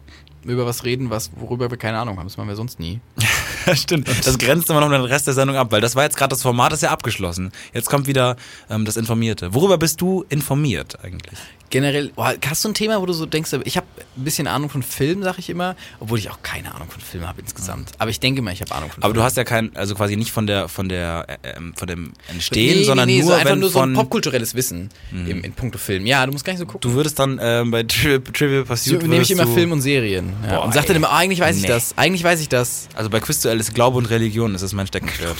über 0.49 0.65
was 0.65 0.83
reden, 0.83 1.09
was, 1.09 1.31
worüber 1.35 1.69
wir 1.69 1.77
keine 1.77 1.99
Ahnung 1.99 2.17
haben. 2.17 2.27
Das 2.27 2.37
machen 2.37 2.49
wir 2.49 2.55
sonst 2.55 2.79
nie. 2.79 2.99
Stimmt. 3.73 4.07
Das 4.07 4.37
grenzt 4.37 4.69
immer 4.69 4.79
noch 4.79 4.89
den 4.89 5.01
Rest 5.01 5.27
der 5.27 5.33
Sendung 5.33 5.57
ab, 5.57 5.71
weil 5.71 5.81
das 5.81 5.95
war 5.95 6.03
jetzt 6.03 6.17
gerade 6.17 6.29
das 6.29 6.41
Format, 6.41 6.73
ist 6.73 6.83
ja 6.83 6.91
abgeschlossen. 6.91 7.51
Jetzt 7.73 7.89
kommt 7.89 8.07
wieder 8.07 8.37
ähm, 8.69 8.85
das 8.85 8.97
Informierte. 8.97 9.53
Worüber 9.53 9.77
bist 9.77 9.99
du 10.01 10.25
informiert 10.29 11.03
eigentlich? 11.03 11.37
Generell, 11.69 12.11
boah, 12.15 12.33
hast 12.45 12.63
du 12.63 12.69
ein 12.69 12.73
Thema, 12.73 13.01
wo 13.01 13.05
du 13.05 13.11
so 13.11 13.25
denkst, 13.25 13.51
ich 13.65 13.75
habe 13.75 13.87
ein 14.15 14.23
bisschen 14.23 14.47
Ahnung 14.47 14.69
von 14.69 14.83
Film, 14.83 15.21
sag 15.21 15.37
ich 15.37 15.49
immer, 15.49 15.75
obwohl 15.99 16.17
ich 16.17 16.29
auch 16.29 16.39
keine 16.41 16.73
Ahnung 16.73 16.89
von 16.89 17.01
Film 17.01 17.27
habe 17.27 17.41
insgesamt. 17.41 17.91
Aber 17.97 18.09
ich 18.09 18.21
denke 18.21 18.41
mal, 18.41 18.53
ich 18.53 18.61
habe 18.61 18.73
Ahnung 18.73 18.89
von 18.89 19.03
Aber 19.03 19.11
Film. 19.11 19.19
du 19.19 19.23
hast 19.23 19.35
ja 19.35 19.43
kein, 19.43 19.75
also 19.75 19.93
quasi 19.95 20.15
nicht 20.15 20.31
von 20.31 20.47
der, 20.47 20.69
von 20.69 20.87
der, 20.87 21.25
äh, 21.27 21.57
ähm, 21.57 21.73
von 21.75 21.89
dem 21.89 22.13
Entstehen, 22.29 22.77
nee, 22.77 22.83
sondern 22.85 23.07
nee, 23.07 23.17
nee, 23.17 23.21
nur, 23.21 23.31
so 23.31 23.33
einfach 23.33 23.55
nur 23.57 23.69
so 23.69 23.81
ein 23.81 23.93
popkulturelles 23.93 24.55
Wissen 24.55 24.89
im, 25.11 25.43
in 25.43 25.51
puncto 25.51 25.77
Film. 25.77 26.05
Ja, 26.05 26.25
du 26.25 26.31
musst 26.31 26.45
gar 26.45 26.53
nicht 26.53 26.61
so 26.61 26.65
gucken. 26.65 26.89
du 26.89 26.95
würdest 26.95 27.19
dann 27.19 27.37
ähm, 27.41 27.71
bei 27.71 27.83
Tri 27.83 28.21
Trivial 28.21 28.63
Pursuit 28.63 29.01
nehme 29.01 29.23
ich 29.23 29.31
immer 29.31 29.43
du, 29.43 29.53
Film 29.53 29.73
und 29.73 29.81
Serien. 29.81 30.31
Ja, 30.43 30.57
Boah, 30.57 30.65
und 30.65 30.73
sag 30.73 30.85
dann 30.85 30.95
immer, 30.95 31.11
eigentlich 31.11 31.39
weiß 31.39 31.55
ich 31.57 31.63
Nee. 31.63 31.67
das. 31.67 31.97
Eigentlich 31.97 32.23
weiß 32.23 32.39
ich 32.41 32.49
das. 32.49 32.87
Also 32.95 33.09
bei 33.09 33.19
Quizduell 33.19 33.59
ist 33.59 33.73
Glaube 33.73 33.97
und 33.97 34.05
Religion, 34.09 34.53
das 34.53 34.61
ist 34.61 34.73
mein 34.73 34.87
Steckenpferd. 34.87 35.35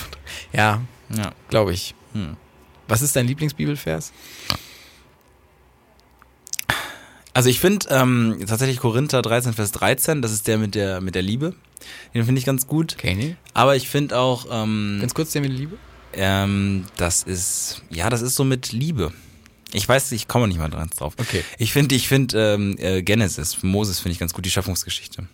Ja, 0.54 0.82
ja. 1.16 1.32
glaube 1.50 1.74
ich. 1.74 1.94
Hm. 2.14 2.36
Was 2.88 3.02
ist 3.02 3.16
dein 3.16 3.28
Lieblingsbibelvers? 3.28 4.12
Also 7.34 7.50
ich 7.50 7.60
finde 7.60 7.88
ähm, 7.92 8.38
tatsächlich 8.48 8.80
Korinther 8.80 9.22
13, 9.22 9.54
Vers 9.54 9.72
13, 9.74 10.22
das 10.22 10.32
ist 10.32 10.48
der 10.48 10.58
mit 10.58 10.74
der 10.74 11.02
mit 11.02 11.14
der 11.14 11.22
Liebe. 11.22 11.54
Den 12.14 12.26
finde 12.26 12.40
ich 12.40 12.46
ganz 12.46 12.66
gut. 12.66 12.98
Kenny? 12.98 13.36
Aber 13.54 13.76
ich 13.76 13.88
finde 13.90 14.18
auch, 14.18 14.48
ähm, 14.52 14.98
Ganz 15.00 15.14
kurz, 15.14 15.32
der 15.34 15.42
mit 15.42 15.52
der 15.52 15.58
Liebe? 15.60 15.78
ähm, 16.14 16.86
das 16.98 17.22
ist, 17.24 17.84
ja, 17.92 18.10
das 18.10 18.22
ist 18.24 18.36
so 18.36 18.44
mit 18.44 18.72
Liebe. 18.72 19.14
Ich 19.74 19.88
weiß, 19.88 20.12
ich 20.14 20.28
komme 20.28 20.48
nicht 20.48 20.60
mal 20.60 20.70
dran 20.70 20.90
drauf. 20.98 21.14
Okay. 21.18 21.44
Ich 21.58 21.74
finde, 21.74 21.96
ich 21.96 22.08
finde 22.08 22.54
ähm, 22.54 22.76
äh, 22.80 23.02
Genesis, 23.02 23.64
Moses 23.64 24.00
finde 24.00 24.14
ich 24.14 24.20
ganz 24.20 24.34
gut, 24.34 24.46
die 24.46 24.50
Schöpfungsgeschichte. 24.50 25.28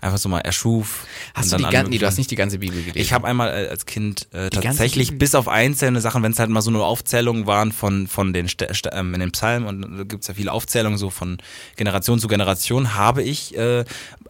Einfach 0.00 0.18
so 0.18 0.28
mal 0.28 0.40
erschuf. 0.40 1.06
Hast 1.34 1.52
du 1.52 1.56
dann 1.56 1.66
die 1.70 1.72
ganze, 1.72 1.90
nee, 1.90 1.98
du 1.98 2.06
hast 2.06 2.18
nicht 2.18 2.30
die 2.30 2.36
ganze 2.36 2.58
Bibel 2.58 2.78
gelesen. 2.78 2.98
ich 2.98 3.12
habe 3.12 3.26
einmal 3.26 3.48
äh, 3.48 3.68
als 3.68 3.86
Kind 3.86 4.28
äh, 4.32 4.50
tatsächlich 4.50 5.18
bis 5.18 5.34
auf 5.34 5.48
einzelne 5.48 6.00
Sachen, 6.00 6.22
wenn 6.22 6.32
es 6.32 6.38
halt 6.38 6.50
mal 6.50 6.62
so 6.62 6.70
eine 6.70 6.82
Aufzählung 6.82 7.46
waren 7.46 7.72
von 7.72 8.06
von 8.06 8.32
den 8.32 8.48
St 8.48 8.66
St 8.72 8.88
ähm, 8.92 9.14
in 9.14 9.20
den 9.20 9.32
Psalmen 9.32 9.68
und 9.68 9.98
da 9.98 10.04
gibt's 10.04 10.28
ja 10.28 10.34
viele 10.34 10.52
Aufzählungen 10.52 10.98
so 10.98 11.10
von 11.10 11.38
Generation 11.76 12.18
zu 12.18 12.28
Generation, 12.28 12.94
habe 12.94 13.22
ich 13.22 13.56
äh, 13.56 13.84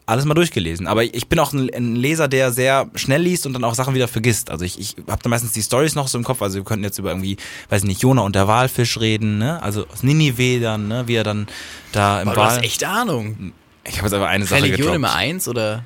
alles 0.07 0.25
mal 0.25 0.35
durchgelesen. 0.35 0.87
Aber 0.87 1.05
ich, 1.05 1.15
ich 1.15 1.29
bin 1.29 1.39
auch 1.39 1.53
ein, 1.53 1.73
ein 1.73 1.97
Leser, 1.97 2.29
der 2.29 2.53
sehr 2.53 2.91
schnell 2.95 3.23
liest 3.23 3.47
und 3.47 3.53
dann 3.53 3.65
auch 3.65 3.75
Sachen 3.75 3.95
wieder 3.95 4.09
vergisst. 4.09 4.51
Also 4.51 4.65
ich, 4.65 4.79
ich 4.79 4.97
habe 5.09 5.23
da 5.23 5.29
meistens 5.29 5.53
die 5.53 5.63
Stories 5.63 5.95
noch 5.95 6.09
so 6.09 6.19
im 6.19 6.25
Kopf. 6.25 6.43
Also 6.43 6.57
wir 6.57 6.65
könnten 6.65 6.85
jetzt 6.85 6.99
über 6.99 7.11
irgendwie, 7.11 7.37
weiß 7.69 7.85
nicht, 7.85 8.03
Jona 8.03 8.23
und 8.23 8.35
der 8.35 8.49
Walfisch 8.49 8.99
reden, 8.99 9.39
ne? 9.39 9.63
Also 9.63 9.87
aus 9.87 10.03
Ninive 10.03 10.61
dann, 10.61 10.89
ne? 10.89 11.07
Wie 11.07 11.15
er 11.15 11.25
dann 11.25 11.47
da 11.93 12.21
im 12.21 12.29
Aber 12.29 12.35
du 12.35 12.41
Wal. 12.41 12.51
hast 12.51 12.65
echt 12.65 12.85
Ahnung. 12.85 13.53
Ich 13.85 13.97
habe 13.97 14.07
jetzt 14.07 14.15
aber 14.15 14.29
eine 14.29 14.45
Sache 14.47 14.63
Religion. 14.63 14.93
Nummer 14.95 15.15
eins 15.15 15.49
oder? 15.49 15.85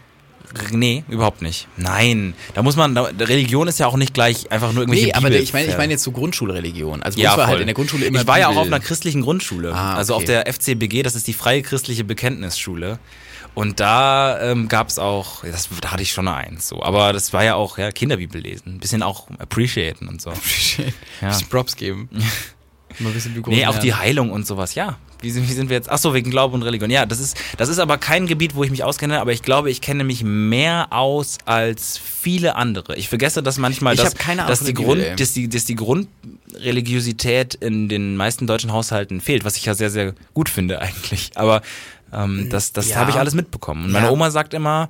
Nee, 0.70 1.02
überhaupt 1.08 1.42
nicht. 1.42 1.66
Nein, 1.76 2.34
da 2.54 2.62
muss 2.62 2.76
man, 2.76 2.94
da, 2.94 3.02
Religion 3.04 3.66
ist 3.66 3.80
ja 3.80 3.86
auch 3.88 3.96
nicht 3.96 4.14
gleich 4.14 4.52
einfach 4.52 4.72
nur 4.72 4.82
irgendwelche 4.82 5.06
Nee, 5.06 5.12
aber 5.14 5.28
Bibel- 5.28 5.42
ich 5.42 5.52
meine 5.52 5.66
ich 5.66 5.76
meine 5.76 5.92
jetzt 5.94 6.04
so 6.04 6.12
Grundschulreligion. 6.12 7.02
Also 7.02 7.18
ja, 7.18 7.24
ja, 7.24 7.30
war 7.30 7.36
voll. 7.46 7.46
halt 7.46 7.60
in 7.62 7.66
der 7.66 7.74
Grundschule 7.74 8.04
immer 8.06 8.20
Ich 8.20 8.26
war 8.26 8.38
ja 8.38 8.46
auch 8.46 8.50
Bibel. 8.50 8.60
auf 8.62 8.66
einer 8.68 8.80
christlichen 8.80 9.22
Grundschule, 9.22 9.74
Ah, 9.74 9.94
also 9.94 10.14
auf 10.14 10.22
okay. 10.22 10.42
der 10.44 10.46
FCBG, 10.52 11.02
das 11.02 11.16
ist 11.16 11.26
die 11.26 11.32
Freie 11.32 11.62
Christliche 11.62 12.04
Bekenntnisschule. 12.04 12.98
Und 13.54 13.78
da 13.80 14.40
ähm, 14.50 14.68
gab 14.68 14.88
es 14.88 14.98
auch, 14.98 15.44
das, 15.44 15.68
da 15.80 15.92
hatte 15.92 16.02
ich 16.02 16.12
schon 16.12 16.26
eine 16.28 16.36
Eins, 16.36 16.68
so. 16.68 16.82
Aber 16.82 17.12
das 17.12 17.32
war 17.32 17.42
ja 17.44 17.54
auch 17.54 17.78
ja, 17.78 17.90
Kinderbibel 17.92 18.40
lesen, 18.40 18.74
ein 18.76 18.78
bisschen 18.80 19.02
auch 19.02 19.28
appreciaten 19.38 20.08
und 20.08 20.20
so. 20.20 20.30
ja. 21.20 21.28
bisschen 21.28 21.48
Props 21.50 21.74
geben. 21.76 22.08
Mal 23.00 23.08
ein 23.08 23.14
bisschen 23.14 23.42
Nee, 23.48 23.66
auch 23.66 23.78
die. 23.78 23.92
Heilung 23.94 24.30
und 24.30 24.46
sowas, 24.46 24.74
ja. 24.76 24.98
Wie 25.24 25.30
sind, 25.30 25.48
wie 25.48 25.52
sind 25.52 25.70
wir 25.70 25.76
jetzt? 25.76 25.90
Ach 25.90 25.98
so, 25.98 26.14
wegen 26.14 26.30
Glaube 26.30 26.54
und 26.54 26.62
Religion. 26.62 26.90
Ja, 26.90 27.06
das 27.06 27.18
ist, 27.18 27.36
das 27.56 27.68
ist 27.68 27.78
aber 27.80 27.98
kein 27.98 28.26
Gebiet, 28.26 28.54
wo 28.54 28.62
ich 28.62 28.70
mich 28.70 28.84
auskenne, 28.84 29.20
aber 29.20 29.32
ich 29.32 29.42
glaube, 29.42 29.70
ich 29.70 29.80
kenne 29.80 30.04
mich 30.04 30.22
mehr 30.22 30.88
aus 30.90 31.38
als 31.46 31.98
viele 31.98 32.54
andere. 32.56 32.94
Ich 32.96 33.08
vergesse 33.08 33.42
das 33.42 33.58
manchmal, 33.58 33.94
Ich 33.94 34.00
dass, 34.00 34.14
keine 34.14 34.44
dass, 34.46 34.60
die 34.60 34.74
Grund, 34.74 35.00
ey. 35.02 35.16
dass, 35.16 35.32
die, 35.32 35.48
dass 35.48 35.64
die 35.64 35.74
Grundreligiosität 35.74 37.54
in 37.54 37.88
den 37.88 38.16
meisten 38.16 38.46
deutschen 38.46 38.72
Haushalten 38.72 39.20
fehlt, 39.20 39.44
was 39.44 39.56
ich 39.56 39.64
ja 39.64 39.74
sehr, 39.74 39.90
sehr 39.90 40.14
gut 40.34 40.48
finde 40.48 40.80
eigentlich. 40.80 41.30
Aber 41.34 41.62
ähm, 42.12 42.48
das, 42.50 42.72
das 42.72 42.90
Ja. 42.90 42.96
habe 42.96 43.10
ich 43.10 43.16
alles 43.16 43.34
mitbekommen. 43.34 43.86
Und 43.86 43.92
meine 43.92 44.06
Ja. 44.06 44.12
Oma 44.12 44.30
sagt 44.30 44.54
immer, 44.54 44.88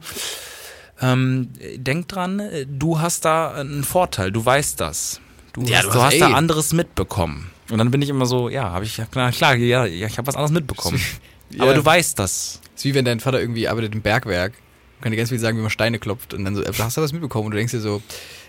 ähm, 1.00 1.49
denk 1.76 2.09
dran, 2.09 2.43
du 2.69 3.00
hast 3.00 3.25
da 3.25 3.53
einen 3.53 3.85
Vorteil, 3.85 4.31
du 4.33 4.45
weißt 4.45 4.81
das. 4.81 5.21
Du, 5.53 5.62
Ja, 5.62 5.79
hast, 5.79 5.85
du 5.87 5.95
hast- 5.95 6.03
hast 6.14 6.21
da 6.21 6.29
ey. 6.29 6.35
anderes 6.35 6.73
mitbekommen. 6.73 7.50
Und 7.71 7.78
dann 7.78 7.90
bin 7.90 8.02
ich 8.02 8.09
immer 8.11 8.26
so, 8.26 8.49
ja, 8.49 8.71
habe 8.71 8.85
ich, 8.85 8.97
ja, 8.99 9.06
klar, 9.06 9.30
klar, 9.33 9.56
ja, 9.56 9.87
ich 9.87 10.18
habe 10.18 10.26
was 10.26 10.35
anderes 10.37 10.50
mitbekommen. 10.52 11.00
Aber 11.59 11.71
Ja. 11.71 11.75
du 11.75 11.85
weißt 11.85 12.18
das. 12.18 12.61
ist 12.75 12.85
wie 12.85 12.94
wenn 12.94 13.04
dein 13.04 13.21
Vater 13.21 13.40
irgendwie 13.40 13.68
arbeitet 13.68 13.94
im 13.94 14.02
Bergwerk. 14.02 14.52
Kann 15.00 15.12
dir 15.12 15.16
ganz 15.18 15.28
viel 15.30 15.38
sagen, 15.38 15.56
wie 15.59 15.62
man 15.62 15.71
Steine 15.71 15.99
klopft. 15.99 16.35
Und 16.35 16.44
dann 16.44 16.54
so, 16.54 16.62
äh, 16.62 16.73
hast 16.78 16.97
du 16.97 17.02
was 17.02 17.12
mitbekommen? 17.12 17.47
Und 17.47 17.50
du 17.52 17.56
denkst 17.59 17.73
dir 17.73 17.80
so, 17.80 18.02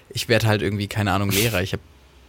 ich 0.10 0.28
werde 0.30 0.48
halt 0.48 0.62
irgendwie, 0.62 0.88
keine 0.88 1.12
Ahnung, 1.12 1.30
Lehrer. 1.30 1.62
Ich, 1.62 1.74
hab- 1.74 1.80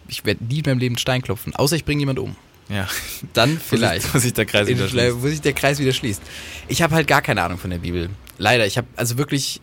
ich 0.08 0.24
werde 0.24 0.44
nie 0.44 0.58
in 0.58 0.64
meinem 0.66 0.78
Leben 0.78 0.94
einen 0.94 0.98
Stein 0.98 1.22
klopfen. 1.22 1.54
Außer 1.54 1.76
ich 1.76 1.84
bringe 1.84 2.00
jemand 2.00 2.18
um. 2.18 2.36
Ja, 2.68 2.88
Dann 3.32 3.60
vielleicht. 3.64 4.12
Muss 4.12 4.24
ich 4.24 4.32
der 4.34 4.44
Kreis 4.46 4.66
wieder 4.66 4.88
schließen. 4.88 5.22
wo 5.22 5.28
sich 5.28 5.40
der 5.40 5.52
Kreis 5.52 5.78
wieder 5.78 5.92
schließt. 5.92 6.20
Ich 6.68 6.82
habe 6.82 6.94
halt 6.96 7.06
gar 7.06 7.22
keine 7.22 7.42
Ahnung 7.42 7.58
von 7.58 7.70
der 7.70 7.78
Bibel. 7.78 8.10
Leider. 8.38 8.66
Ich 8.66 8.76
habe 8.76 8.88
also 8.96 9.16
wirklich 9.18 9.60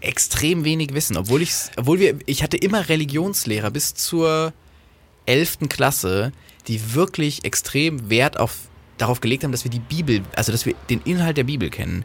extrem 0.00 0.64
wenig 0.64 0.94
Wissen. 0.94 1.16
Obwohl 1.16 1.42
ich, 1.42 1.52
obwohl 1.76 1.98
wir, 1.98 2.16
ich 2.26 2.42
hatte 2.42 2.56
immer 2.56 2.88
Religionslehrer 2.88 3.70
bis 3.70 3.94
zur 3.94 4.52
11. 5.26 5.68
Klasse, 5.68 6.32
die 6.68 6.94
wirklich 6.94 7.44
extrem 7.44 8.10
Wert 8.10 8.38
auf, 8.38 8.56
darauf 8.98 9.20
gelegt 9.20 9.44
haben, 9.44 9.52
dass 9.52 9.64
wir 9.64 9.70
die 9.70 9.80
Bibel, 9.80 10.22
also 10.36 10.52
dass 10.52 10.66
wir 10.66 10.74
den 10.90 11.00
Inhalt 11.02 11.36
der 11.36 11.44
Bibel 11.44 11.70
kennen. 11.70 12.04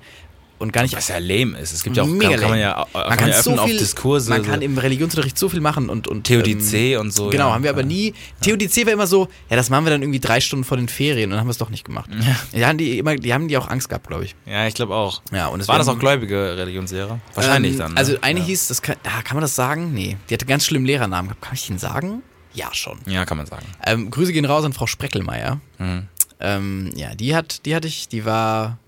Und 0.59 0.73
gar 0.73 0.81
nicht 0.81 0.95
Was 0.95 1.09
ja 1.09 1.19
lame 1.19 1.55
ist. 1.59 1.71
Es 1.71 1.83
gibt 1.83 1.97
ja 1.97 2.03
auch, 2.03 2.07
Mega 2.07 2.31
kann, 2.31 2.39
kann 2.39 2.49
man 2.49 2.59
ja, 2.59 2.87
kann 2.91 3.09
man 3.09 3.17
kann 3.17 3.29
ja 3.29 3.43
so 3.43 3.51
viel, 3.51 3.59
auf 3.59 3.69
Diskurse. 3.69 4.31
man 4.31 4.43
kann 4.43 4.63
im 4.63 4.75
Religionsunterricht 4.75 5.37
so 5.37 5.49
viel 5.49 5.59
machen 5.59 5.87
und, 5.87 6.07
und 6.07 6.23
Theodizee 6.23 6.97
und 6.97 7.13
so. 7.13 7.29
Genau, 7.29 7.49
ja. 7.49 7.53
haben 7.53 7.63
wir 7.63 7.69
aber 7.69 7.83
nie. 7.83 8.15
Theodizee 8.41 8.83
war 8.87 8.93
immer 8.93 9.05
so, 9.05 9.27
ja, 9.51 9.55
das 9.55 9.69
machen 9.69 9.85
wir 9.85 9.91
dann 9.91 10.01
irgendwie 10.01 10.19
drei 10.19 10.41
Stunden 10.41 10.65
vor 10.65 10.77
den 10.77 10.87
Ferien 10.87 11.25
und 11.25 11.31
dann 11.31 11.41
haben 11.41 11.47
wir 11.47 11.51
es 11.51 11.59
doch 11.59 11.69
nicht 11.69 11.85
gemacht. 11.85 12.09
Ja. 12.11 12.35
Die 12.53 12.65
haben 12.65 12.77
die 12.79 12.97
immer, 12.97 13.15
die 13.15 13.33
haben 13.35 13.47
die 13.47 13.55
auch 13.55 13.67
Angst 13.67 13.87
gehabt, 13.89 14.07
glaube 14.07 14.25
ich. 14.25 14.35
Ja, 14.47 14.65
ich 14.65 14.73
glaube 14.73 14.95
auch. 14.95 15.21
Ja, 15.31 15.47
und 15.47 15.67
War 15.67 15.77
das 15.77 15.87
auch 15.89 15.99
gläubige 15.99 16.57
Religionslehrer? 16.57 17.19
Wahrscheinlich 17.35 17.73
ähm, 17.73 17.79
dann. 17.79 17.91
Ne? 17.91 17.97
Also 17.97 18.15
eine 18.21 18.39
ja. 18.39 18.45
hieß, 18.47 18.67
das 18.67 18.81
kann, 18.81 18.95
kann 19.03 19.35
man 19.35 19.41
das 19.41 19.55
sagen? 19.55 19.93
Nee, 19.93 20.17
die 20.27 20.33
hatte 20.33 20.47
ganz 20.47 20.65
schlimmen 20.65 20.87
Lehrernamen 20.87 21.29
gehabt. 21.29 21.43
Kann 21.43 21.53
ich 21.53 21.67
den 21.67 21.77
sagen? 21.77 22.23
Ja, 22.57 22.73
schon. 22.73 22.99
Ja, 23.05 23.23
kann 23.25 23.37
man 23.37 23.45
sagen. 23.45 23.65
Ähm, 23.85 24.09
Grüße 24.09 24.33
gehen 24.33 24.45
raus 24.45 24.65
an 24.65 24.73
Frau 24.73 24.87
Spreckelmeier. 24.87 25.61
Mhm. 25.77 26.07
Ähm, 26.39 26.91
ja, 26.95 27.13
die 27.13 27.35
hat, 27.35 27.65
die 27.65 27.75
hatte 27.75 27.87
ich, 27.87 28.07
die 28.07 28.25
war. 28.25 28.79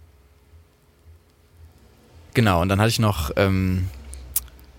Genau, 2.34 2.62
und 2.62 2.70
dann 2.70 2.80
hatte 2.80 2.90
ich 2.90 3.00
noch, 3.00 3.32
ähm, 3.36 3.88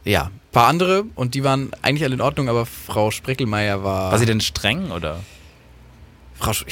ja, 0.04 0.24
ein 0.24 0.40
paar 0.50 0.66
andere 0.66 1.04
und 1.14 1.34
die 1.34 1.44
waren 1.44 1.70
eigentlich 1.82 2.04
alle 2.04 2.14
in 2.14 2.20
Ordnung, 2.20 2.48
aber 2.48 2.66
Frau 2.66 3.12
Spreckelmeier 3.12 3.84
war. 3.84 4.10
War 4.10 4.18
sie 4.18 4.26
denn 4.26 4.40
streng 4.40 4.90
oder? 4.90 5.20
Frau 6.34 6.52
Sch 6.52 6.64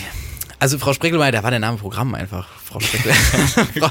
also 0.61 0.76
Frau 0.78 0.92
Spreckelmeier, 0.92 1.31
da 1.31 1.44
war 1.44 1.52
der 1.52 1.61
Name 1.61 1.78
Programm 1.78 2.16
einfach. 2.16 2.48
Frau 2.64 2.81
Spreckel. 2.81 3.12
Frau 3.78 3.90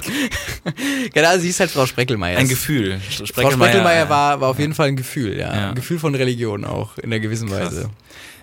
genau, 1.14 1.38
sie 1.38 1.48
ist 1.48 1.62
halt 1.62 1.72
Frau 1.72 1.86
Spreckelmeier. 1.86 2.38
Ein 2.38 2.50
Gefühl. 2.50 3.00
Frau 3.34 3.52
Spreckelmeier 3.52 4.10
war, 4.10 4.42
war 4.42 4.50
auf 4.50 4.60
jeden 4.60 4.74
Fall 4.74 4.90
ein 4.90 4.98
Gefühl, 4.98 5.38
ja. 5.38 5.56
Ja. 5.56 5.70
Ein 5.70 5.76
Gefühl 5.76 5.98
von 5.98 6.14
Religion 6.14 6.66
auch, 6.66 6.98
in 6.98 7.06
einer 7.06 7.22
gewissen 7.22 7.48
Krass. 7.48 7.68
Weise. 7.68 7.90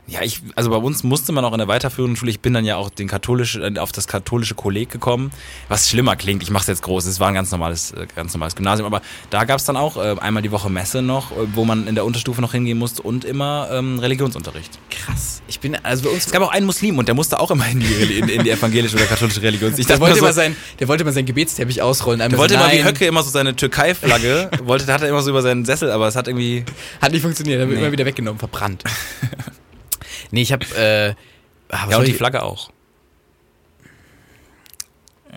Ja, 0.07 0.21
ich, 0.21 0.43
also 0.55 0.69
bei 0.69 0.77
uns 0.77 1.03
musste 1.03 1.33
man 1.33 1.47
auch 1.47 1.53
in 1.53 1.59
der 1.59 1.69
weiterführenden 1.69 2.17
Schule, 2.17 2.31
ich 2.31 2.40
bin 2.40 2.53
dann 2.53 2.67
ja 2.67 2.77
auch 2.77 2.90
den 2.90 3.09
katholische, 3.09 3.61
äh, 3.62 3.79
auf 3.79 3.90
das 3.90 4.07
katholische 4.07 4.55
Kolleg 4.55 4.90
gekommen, 4.90 5.31
was 5.69 5.88
schlimmer 5.88 6.14
klingt, 6.14 6.43
ich 6.43 6.51
mach's 6.51 6.67
jetzt 6.67 6.83
groß, 6.83 7.07
es 7.07 7.21
war 7.21 7.29
ein 7.29 7.35
ganz 7.35 7.51
normales, 7.51 7.93
äh, 7.93 8.07
ganz 8.14 8.35
normales 8.35 8.55
Gymnasium, 8.55 8.87
aber 8.87 9.01
da 9.31 9.45
gab's 9.45 9.64
dann 9.64 9.79
auch 9.79 9.97
äh, 9.97 10.14
einmal 10.21 10.43
die 10.43 10.51
Woche 10.51 10.69
Messe 10.69 11.01
noch, 11.01 11.31
äh, 11.33 11.47
wo 11.55 11.64
man 11.64 11.87
in 11.87 11.95
der 11.95 12.05
Unterstufe 12.05 12.43
noch 12.43 12.53
hingehen 12.53 12.77
musste 12.77 13.01
und 13.01 13.25
immer 13.25 13.69
ähm, 13.73 13.99
Religionsunterricht. 13.99 14.79
Krass. 14.90 15.40
Ich 15.49 15.61
bin, 15.61 15.75
also 15.83 16.05
bei 16.05 16.11
uns 16.11 16.27
Es 16.27 16.33
gab 16.33 16.43
auch 16.43 16.53
einen 16.53 16.67
Muslim 16.67 16.99
und 16.99 17.09
der 17.09 17.14
musste 17.14 17.40
auch 17.40 17.51
immer 17.51 17.67
in 17.67 17.81
die, 17.81 18.19
in, 18.19 18.29
in 18.29 18.45
die 18.45 18.51
evangelische 18.51 18.97
oder 18.97 19.07
katholische 19.07 19.40
Religion. 19.40 19.73
Ich 19.75 19.87
der 19.87 20.01
wollte, 20.01 20.19
so, 20.21 20.31
sein, 20.33 20.55
der 20.81 20.88
wollte 20.88 21.05
mal 21.05 21.12
seinen 21.12 21.27
Gebetsteppich 21.27 21.81
ausrollen. 21.81 22.19
der 22.19 22.37
wollte 22.37 22.55
so, 22.55 22.61
immer 22.61 22.71
wie 22.73 22.85
Höcke 22.85 23.07
immer 23.07 23.23
so 23.23 23.31
seine 23.31 23.57
Türkei-Flagge, 23.57 24.51
wollte, 24.64 24.93
hat 24.93 25.01
er 25.01 25.09
immer 25.09 25.23
so 25.23 25.31
über 25.31 25.40
seinen 25.40 25.64
Sessel, 25.64 25.90
aber 25.90 26.09
es 26.09 26.14
hat 26.17 26.29
irgendwie, 26.29 26.62
Hat 27.01 27.12
nicht 27.12 27.23
funktioniert, 27.23 27.62
hat 27.62 27.69
Nee. 27.69 27.77
immer 27.77 27.90
wieder 27.90 28.05
weggenommen, 28.05 28.38
verbrannt. 28.38 28.85
nee, 30.35 30.42
ich 30.42 30.53
habe 30.53 30.64
äh, 30.77 31.14
ah, 31.70 31.88
ja 31.90 31.99
und 31.99 32.07
die 32.07 32.12
Flagge 32.12 32.42
auch. 32.42 32.70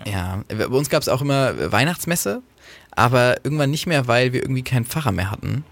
Ja, 0.06 0.44
bei 0.48 0.66
uns 0.66 0.90
gab 0.90 1.02
es 1.02 1.08
auch 1.08 1.22
immer 1.22 1.72
Weihnachtsmesse, 1.72 2.42
aber 2.92 3.36
irgendwann 3.44 3.70
nicht 3.70 3.86
mehr, 3.86 4.06
weil 4.06 4.32
wir 4.32 4.42
irgendwie 4.42 4.62
keinen 4.62 4.84
Pfarrer 4.84 5.12
mehr 5.12 5.30
hatten. 5.30 5.64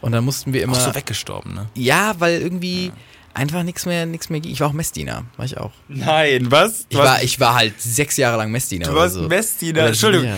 Und 0.00 0.12
dann 0.12 0.24
mussten 0.24 0.52
wir 0.52 0.62
immer. 0.62 0.76
Auch 0.76 0.80
so 0.80 0.94
weggestorben, 0.94 1.54
ne? 1.54 1.66
Ja, 1.74 2.14
weil 2.18 2.40
irgendwie 2.40 2.92
einfach 3.34 3.62
nichts 3.62 3.86
mehr, 3.86 4.06
nichts 4.06 4.30
mehr 4.30 4.40
ging. 4.40 4.52
Ich 4.52 4.60
war 4.60 4.68
auch 4.68 4.72
Messdiener, 4.72 5.24
war 5.36 5.44
ich 5.44 5.56
auch. 5.58 5.72
Nein, 5.88 6.50
was? 6.50 6.86
Ich 6.88 6.96
war, 6.96 7.22
ich 7.22 7.40
war 7.40 7.54
halt 7.54 7.80
sechs 7.80 8.16
Jahre 8.16 8.36
lang 8.38 8.50
Messdiener. 8.50 8.86
Du 8.86 8.94
warst 8.94 9.14
so. 9.14 9.28
Messdiener. 9.28 9.80
Oder 9.80 9.88
Entschuldigung. 9.88 10.28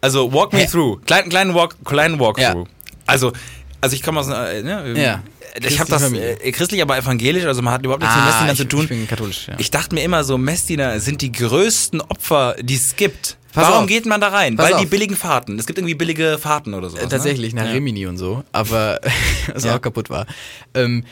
Also 0.00 0.32
walk 0.32 0.52
me 0.52 0.60
Hä? 0.60 0.66
through. 0.66 1.00
Kleinen 1.06 1.28
kleinen 1.28 1.54
Walk, 1.54 1.76
kleinen 1.84 2.18
Walkthrough. 2.18 2.66
Ja. 2.66 2.72
Also, 3.06 3.32
also 3.80 3.94
ich 3.94 4.02
komme 4.02 4.20
aus 4.20 4.28
einer, 4.28 4.50
äh, 4.50 4.62
ne, 4.62 5.00
Ja. 5.00 5.22
Ich 5.66 5.78
habe 5.80 5.90
das 5.90 6.10
äh, 6.12 6.52
christlich, 6.52 6.80
aber 6.80 6.96
evangelisch, 6.96 7.44
also 7.44 7.60
man 7.62 7.74
hat 7.74 7.84
überhaupt 7.84 8.02
nichts 8.02 8.16
mit 8.16 8.24
Ah, 8.24 8.26
Messdienern 8.26 8.52
ich, 8.54 8.58
zu 8.60 8.68
tun. 8.68 8.82
ich 8.84 8.88
bin 8.88 9.06
katholisch, 9.06 9.48
ja. 9.48 9.54
Ich 9.58 9.70
dachte 9.70 9.94
mir 9.94 10.02
immer 10.02 10.24
so, 10.24 10.38
Messdiener 10.38 10.98
sind 11.00 11.20
die 11.20 11.30
größten 11.32 12.00
Opfer, 12.00 12.56
die 12.60 12.74
es 12.74 12.96
gibt. 12.96 13.36
Pass 13.52 13.66
Warum 13.68 13.82
auf. 13.82 13.86
geht 13.86 14.06
man 14.06 14.18
da 14.22 14.28
rein? 14.28 14.56
Pass 14.56 14.66
Weil 14.66 14.74
auf. 14.74 14.80
die 14.80 14.86
billigen 14.86 15.14
Fahrten. 15.14 15.58
Es 15.58 15.66
gibt 15.66 15.78
irgendwie 15.78 15.94
billige 15.94 16.38
Fahrten 16.38 16.72
oder 16.72 16.88
so. 16.88 16.96
Äh, 16.96 17.06
Tatsächlich, 17.06 17.52
nach 17.52 17.66
Ja. 17.66 17.72
Rimini 17.72 18.06
und 18.06 18.16
so, 18.16 18.44
aber 18.52 18.98
was 19.52 19.64
Ja. 19.64 19.76
auch 19.76 19.80
kaputt 19.82 20.08
war. 20.08 20.26
Ähm, 20.72 21.04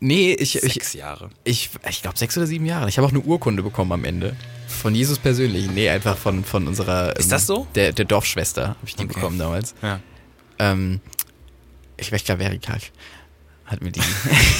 nee, 0.00 0.34
ich, 0.34 0.56
ich, 0.62 0.74
Sechs 0.74 0.92
Jahre. 0.92 1.30
ich, 1.44 1.70
ich 1.88 2.02
glaube 2.02 2.18
sechs 2.18 2.36
oder 2.36 2.46
sieben 2.46 2.66
Jahre. 2.66 2.90
Ich 2.90 2.98
habe 2.98 3.06
auch 3.06 3.12
eine 3.12 3.20
Urkunde 3.20 3.62
bekommen 3.62 3.92
am 3.92 4.04
Ende. 4.04 4.36
Von 4.66 4.94
Jesus 4.94 5.18
persönlich. 5.18 5.70
Nee, 5.70 5.88
einfach 5.88 6.18
von, 6.18 6.44
von 6.44 6.68
unserer. 6.68 7.16
Ist 7.16 7.24
ähm, 7.24 7.30
das 7.30 7.46
so? 7.46 7.66
Der, 7.74 7.92
der 7.92 8.04
Dorfschwester 8.04 8.68
habe 8.68 8.78
ich 8.86 8.94
die 8.94 9.04
Okay. 9.04 9.14
bekommen 9.14 9.38
damals. 9.38 9.74
Ja. 9.80 10.00
Ähm, 10.58 11.00
ich 11.96 12.12
wäre 12.12 12.22
Klaverikal. 12.22 12.78
Hat 13.68 13.82
mir 13.82 13.92
die. 13.92 14.00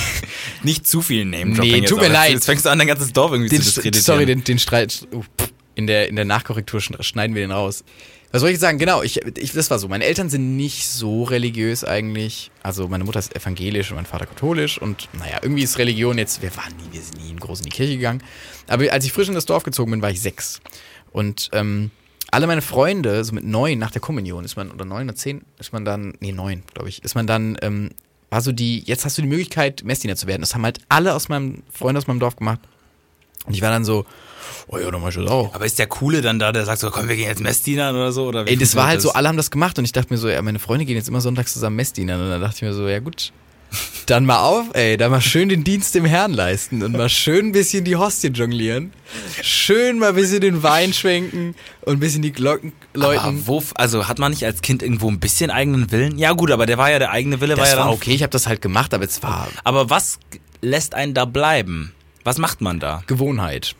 Nicht 0.62 0.86
zu 0.86 1.02
viel 1.02 1.24
Name 1.24 1.46
Nee, 1.58 1.80
tut 1.82 2.00
mir 2.00 2.08
leid. 2.08 2.32
Jetzt 2.32 2.46
fängst 2.46 2.64
du 2.64 2.68
an, 2.70 2.78
dein 2.78 2.88
ganzes 2.88 3.12
Dorf 3.12 3.32
irgendwie 3.32 3.48
den, 3.48 3.58
zu 3.60 3.64
diskreditieren. 3.66 4.04
sorry, 4.04 4.26
den, 4.26 4.44
den 4.44 4.58
Streit. 4.58 5.06
Pff, 5.10 5.48
in, 5.74 5.86
der, 5.86 6.08
in 6.08 6.16
der 6.16 6.24
Nachkorrektur 6.24 6.80
schn- 6.80 7.02
schneiden 7.02 7.34
wir 7.34 7.42
den 7.42 7.52
raus. 7.52 7.84
Was 8.30 8.40
soll 8.40 8.50
ich 8.50 8.54
jetzt 8.54 8.60
sagen? 8.60 8.76
Genau, 8.76 9.02
ich, 9.02 9.24
ich, 9.38 9.52
das 9.52 9.70
war 9.70 9.78
so. 9.78 9.88
Meine 9.88 10.04
Eltern 10.04 10.28
sind 10.28 10.56
nicht 10.56 10.86
so 10.86 11.22
religiös 11.24 11.84
eigentlich. 11.84 12.50
Also 12.62 12.86
meine 12.88 13.04
Mutter 13.04 13.18
ist 13.18 13.34
evangelisch 13.34 13.90
und 13.90 13.96
mein 13.96 14.04
Vater 14.04 14.26
katholisch. 14.26 14.76
Und 14.78 15.08
naja, 15.14 15.38
irgendwie 15.40 15.62
ist 15.62 15.78
Religion 15.78 16.18
jetzt, 16.18 16.42
wir 16.42 16.54
waren 16.56 16.74
nie, 16.76 16.92
wir 16.94 17.00
sind 17.00 17.16
nie 17.24 17.34
groß 17.36 17.60
in 17.60 17.64
die 17.64 17.70
Kirche 17.70 17.96
gegangen. 17.96 18.22
Aber 18.66 18.92
als 18.92 19.06
ich 19.06 19.12
frisch 19.12 19.28
in 19.28 19.34
das 19.34 19.46
Dorf 19.46 19.62
gezogen 19.62 19.92
bin, 19.92 20.02
war 20.02 20.10
ich 20.10 20.20
sechs. 20.20 20.60
Und 21.12 21.48
ähm, 21.52 21.90
alle 22.30 22.46
meine 22.46 22.60
Freunde, 22.60 23.24
so 23.24 23.32
mit 23.32 23.44
neun 23.44 23.78
nach 23.78 23.92
der 23.92 24.02
Kommunion, 24.02 24.44
ist 24.44 24.56
man, 24.56 24.70
oder 24.70 24.84
neun 24.84 25.06
oder 25.08 25.16
zehn, 25.16 25.40
ist 25.58 25.72
man 25.72 25.86
dann, 25.86 26.12
nee, 26.20 26.32
neun, 26.32 26.64
glaube 26.74 26.90
ich, 26.90 27.02
ist 27.02 27.14
man 27.14 27.26
dann, 27.26 27.56
ähm, 27.62 27.90
war 28.30 28.40
so 28.40 28.52
die, 28.52 28.82
jetzt 28.84 29.04
hast 29.04 29.18
du 29.18 29.22
die 29.22 29.28
Möglichkeit, 29.28 29.82
Messdiener 29.84 30.16
zu 30.16 30.26
werden. 30.26 30.42
Das 30.42 30.54
haben 30.54 30.64
halt 30.64 30.80
alle 30.88 31.14
aus 31.14 31.28
meinem, 31.28 31.62
Freunde 31.72 31.98
aus 31.98 32.06
meinem 32.06 32.20
Dorf 32.20 32.36
gemacht. 32.36 32.60
Und 33.46 33.54
ich 33.54 33.62
war 33.62 33.70
dann 33.70 33.84
so, 33.84 34.04
oh 34.66 34.78
ja, 34.78 34.90
dann 34.90 35.00
mach 35.00 35.08
ich 35.08 35.14
das 35.14 35.26
auch. 35.26 35.54
Aber 35.54 35.64
ist 35.64 35.78
der 35.78 35.86
Coole 35.86 36.20
dann 36.20 36.38
da, 36.38 36.52
der 36.52 36.64
sagt 36.64 36.80
so, 36.80 36.90
komm, 36.90 37.08
wir 37.08 37.16
gehen 37.16 37.28
jetzt 37.28 37.40
Messdienern 37.40 37.94
oder 37.94 38.12
so? 38.12 38.26
Oder 38.26 38.46
Ey, 38.46 38.56
das 38.56 38.76
war 38.76 38.86
halt 38.86 39.00
so, 39.00 39.08
funktioniert 39.08 39.16
alle 39.16 39.28
haben 39.28 39.36
das 39.36 39.50
gemacht 39.50 39.78
und 39.78 39.84
ich 39.84 39.92
dachte 39.92 40.12
mir 40.12 40.18
so, 40.18 40.28
ja, 40.28 40.42
meine 40.42 40.58
Freunde 40.58 40.84
gehen 40.84 40.96
jetzt 40.96 41.08
immer 41.08 41.20
sonntags 41.20 41.54
zusammen 41.54 41.76
Messdienern 41.76 42.20
und 42.20 42.28
dann 42.28 42.40
dachte 42.40 42.56
ich 42.56 42.62
mir 42.62 42.74
so, 42.74 42.86
ja 42.86 42.98
gut, 42.98 43.32
dann 44.07 44.24
mal 44.24 44.38
auf, 44.38 44.66
ey, 44.72 44.96
dann 44.96 45.11
mal 45.11 45.20
schön 45.20 45.48
den 45.48 45.64
Dienst 45.64 45.94
dem 45.94 46.04
Herrn 46.04 46.33
leisten 46.33 46.83
und 46.83 46.92
mal 46.92 47.09
schön 47.09 47.46
ein 47.46 47.52
bisschen 47.52 47.85
die 47.85 47.96
Hostien 47.96 48.35
jonglieren, 48.35 48.92
schön 49.42 49.98
mal 49.98 50.11
ein 50.11 50.14
bisschen 50.14 50.40
den 50.40 50.62
Wein 50.62 50.92
schwenken 50.92 51.54
und 51.83 51.94
ein 51.94 52.00
bisschen 52.00 52.22
die 52.22 52.33
Glocken 52.33 52.72
läuten. 52.94 53.24
Aber 53.24 53.46
wo, 53.46 53.62
also 53.74 54.09
hat 54.09 54.18
man 54.18 54.33
nicht 54.33 54.44
als 54.44 54.62
Kind 54.62 54.83
irgendwo 54.83 55.11
ein 55.11 55.20
bisschen 55.20 55.50
eigenen 55.50 55.90
Willen? 55.92 56.18
Ja 56.18 56.33
gut, 56.33 56.50
aber 56.50 56.66
der 56.66 56.78
war 56.78 56.90
ja 56.90 56.98
der 56.98 57.11
eigene 57.11 57.40
Wille, 57.40 57.57
war 57.57 57.64
das 57.64 57.74
ja 57.74 57.78
war 57.78 57.92
okay, 57.92 58.12
ich 58.12 58.22
habe 58.22 58.31
das 58.31 58.46
halt 58.46 58.62
gemacht, 58.62 58.94
aber 58.94 59.04
es 59.04 59.22
war 59.22 59.48
Aber 59.64 59.90
was 59.90 60.18
lässt 60.62 60.94
einen 60.94 61.14
da 61.14 61.24
bleiben? 61.24 61.92
Was 62.24 62.38
macht 62.38 62.61
man 62.61 62.81
da? 62.81 63.02
Gewohnheit. 63.07 63.74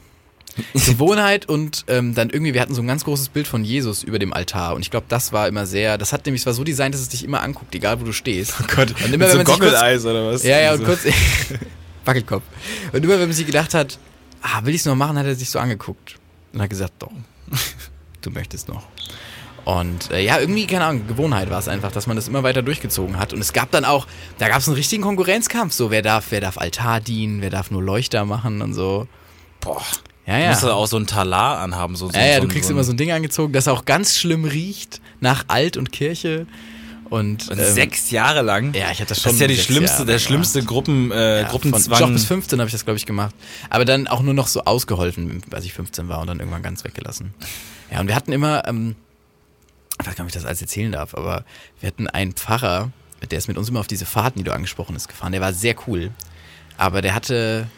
Gewohnheit 0.75 1.47
und 1.49 1.85
ähm, 1.89 2.15
dann 2.15 2.31
irgendwie, 2.31 2.55
wir 2.55 2.61
hatten 2.61 2.75
so 2.75 2.83
ein 2.83 2.87
ganz 2.87 3.05
großes 3.05 3.29
Bild 3.31 3.47
von 3.47 3.65
Jesus 3.65 4.03
über 4.03 4.19
dem 4.19 4.33
Altar 4.33 4.75
und 4.75 4.83
ich 4.83 4.91
glaube, 4.91 5.07
das 5.09 5.33
war 5.33 5.49
immer 5.49 5.67
sehr, 5.67 5.99
das 5.99 6.13
hat 6.13 6.27
nämlich, 6.27 6.43
es 6.43 6.47
war 6.47 6.55
so 6.55 6.65
designt, 6.65 6.95
dass 6.95 7.03
es 7.03 7.09
dich 7.09 7.25
immer 7.25 7.43
anguckt, 7.43 7.75
egal 7.75 8.01
wo 8.01 8.05
du 8.05 8.13
stehst. 8.13 8.55
Oh 8.61 8.65
Gott, 8.75 8.95
und 9.05 9.13
immer, 9.15 9.29
wenn 9.29 9.37
man 9.39 9.47
sich 9.47 9.59
kurz, 9.59 9.59
Goggle-Eyes 9.59 10.05
oder 10.07 10.33
was? 10.33 10.43
Ja, 10.43 10.61
ja, 10.61 10.73
und 10.73 10.79
So. 10.79 10.85
kurz. 10.85 11.01
Wackelkopf. 12.05 12.45
Und 12.93 13.05
immer, 13.05 13.15
wenn 13.15 13.29
man 13.29 13.33
sich 13.33 13.47
gedacht 13.47 13.75
hat, 13.75 13.99
ah, 14.43 14.61
will 14.65 14.75
ich 14.75 14.81
es 14.81 14.87
noch 14.87 14.97
machen, 14.97 15.19
hat 15.19 15.27
er 15.27 15.35
sich 15.35 15.51
so 15.51 15.59
angeguckt. 15.59 16.17
Und 16.53 16.63
hat 16.63 16.71
gesagt, 16.71 16.95
doch, 17.01 17.11
du 18.23 18.31
möchtest 18.31 18.69
noch. 18.69 18.87
Und 19.65 20.11
äh, 20.11 20.25
ja, 20.25 20.39
irgendwie, 20.41 20.67
keine 20.67 20.87
Ahnung, 20.87 21.07
Gewohnheit 21.07 21.51
war 21.51 21.59
es 21.59 21.69
einfach, 21.69 21.93
dass 21.93 22.07
man 22.07 22.17
das 22.17 22.27
immer 22.27 22.43
weiter 22.43 22.63
durchgezogen 22.63 23.19
hat. 23.19 23.35
Und 23.35 23.41
es 23.41 23.53
gab 23.53 23.71
dann 23.71 23.85
auch, 23.85 24.07
da 24.39 24.49
gab 24.49 24.61
es 24.61 24.69
einen 24.69 24.77
richtigen 24.77 25.03
Konkurrenzkampf. 25.03 25.75
So, 25.75 25.91
wer 25.91 26.01
darf, 26.01 26.29
wer 26.31 26.41
darf 26.41 26.57
Altar 26.57 27.01
dienen, 27.01 27.43
wer 27.43 27.51
darf 27.51 27.71
nur 27.71 27.83
Leuchter 27.83 28.25
machen 28.25 28.63
und 28.63 28.73
so. 28.73 29.07
Boah. 29.61 29.83
Ja, 30.29 30.37
Du 30.37 30.43
ja. 30.43 30.51
musst 30.51 30.63
da 30.63 30.73
auch 30.75 30.87
so 30.87 30.99
ein 30.99 31.07
Talar 31.07 31.59
anhaben. 31.59 31.97
So, 31.97 32.09
so, 32.09 32.13
Ja, 32.19 32.27
ja, 32.27 32.35
so 32.37 32.43
du 32.43 32.49
kriegst 32.49 32.69
so 32.69 32.75
immer 32.75 32.85
so 32.85 32.93
ein 32.93 32.97
Ding 32.99 33.11
angezogen, 33.11 33.53
das 33.53 33.67
auch 33.67 33.85
ganz 33.87 34.17
schlimm 34.19 34.45
riecht 34.45 35.01
nach 35.21 35.45
Alt 35.49 35.77
und 35.77 35.91
Kirche. 35.91 36.47
Und, 37.11 37.49
Und 37.49 37.59
ähm, 37.59 37.73
sechs 37.73 38.11
Jahre 38.11 38.43
lang? 38.43 38.75
Ja, 38.75 38.91
ich 38.91 39.01
hatte 39.01 39.09
das 39.09 39.17
Das 39.17 39.23
schon. 39.23 39.33
ist 39.33 39.41
ja 39.41 39.47
die 39.47 39.57
schlimmste, 39.57 39.95
Jahre 39.95 40.05
der 40.05 40.17
gemacht. 40.17 40.27
schlimmste 40.27 40.63
Gruppen, 40.63 41.11
äh, 41.11 41.41
Ja, 41.41 41.49
Gruppenzwang. 41.49 41.99
Von, 41.99 42.13
bis 42.13 42.27
15 42.27 42.59
habe 42.61 42.69
ich 42.69 42.73
das, 42.73 42.85
glaube 42.85 42.99
ich, 42.99 43.07
gemacht. 43.07 43.35
Aber 43.71 43.87
dann 43.87 44.07
auch 44.09 44.21
nur 44.21 44.35
noch 44.35 44.47
so 44.47 44.65
ausgeholfen, 44.65 45.43
als 45.51 45.65
ich 45.65 45.73
15 45.73 46.09
war 46.09 46.21
und 46.21 46.27
dann 46.27 46.39
irgendwann 46.39 46.63
ganz 46.63 46.85
weggelassen. 46.85 47.33
Ja, 47.91 48.01
und 48.01 48.09
wir 48.09 48.15
hatten 48.15 48.31
immer, 48.33 48.69
ähm, 48.69 48.95
ich 49.99 50.07
weiß 50.07 50.17
gar 50.17 50.25
nicht, 50.25 50.35
ob 50.35 50.37
ich 50.37 50.43
das 50.43 50.45
alles 50.45 50.61
erzählen 50.61 50.93
darf, 50.93 51.15
aber 51.15 51.45
wir 51.81 51.87
hatten 51.87 52.07
einen 52.09 52.33
Pfarrer, 52.35 52.91
der 53.31 53.39
ist 53.39 53.49
mit 53.49 53.57
uns 53.57 53.71
immer 53.71 53.81
auf 53.81 53.87
diese 53.87 54.05
Fahrten, 54.05 54.39
die 54.41 54.45
du 54.45 54.53
angesprochen 54.53 54.95
hast, 54.95 55.09
gefahren. 55.09 55.33
Der 55.33 55.41
war 55.41 55.55
sehr 55.55 55.75
cool. 55.87 56.11
Aber 56.77 57.01
der 57.01 57.15
hatte, 57.15 57.69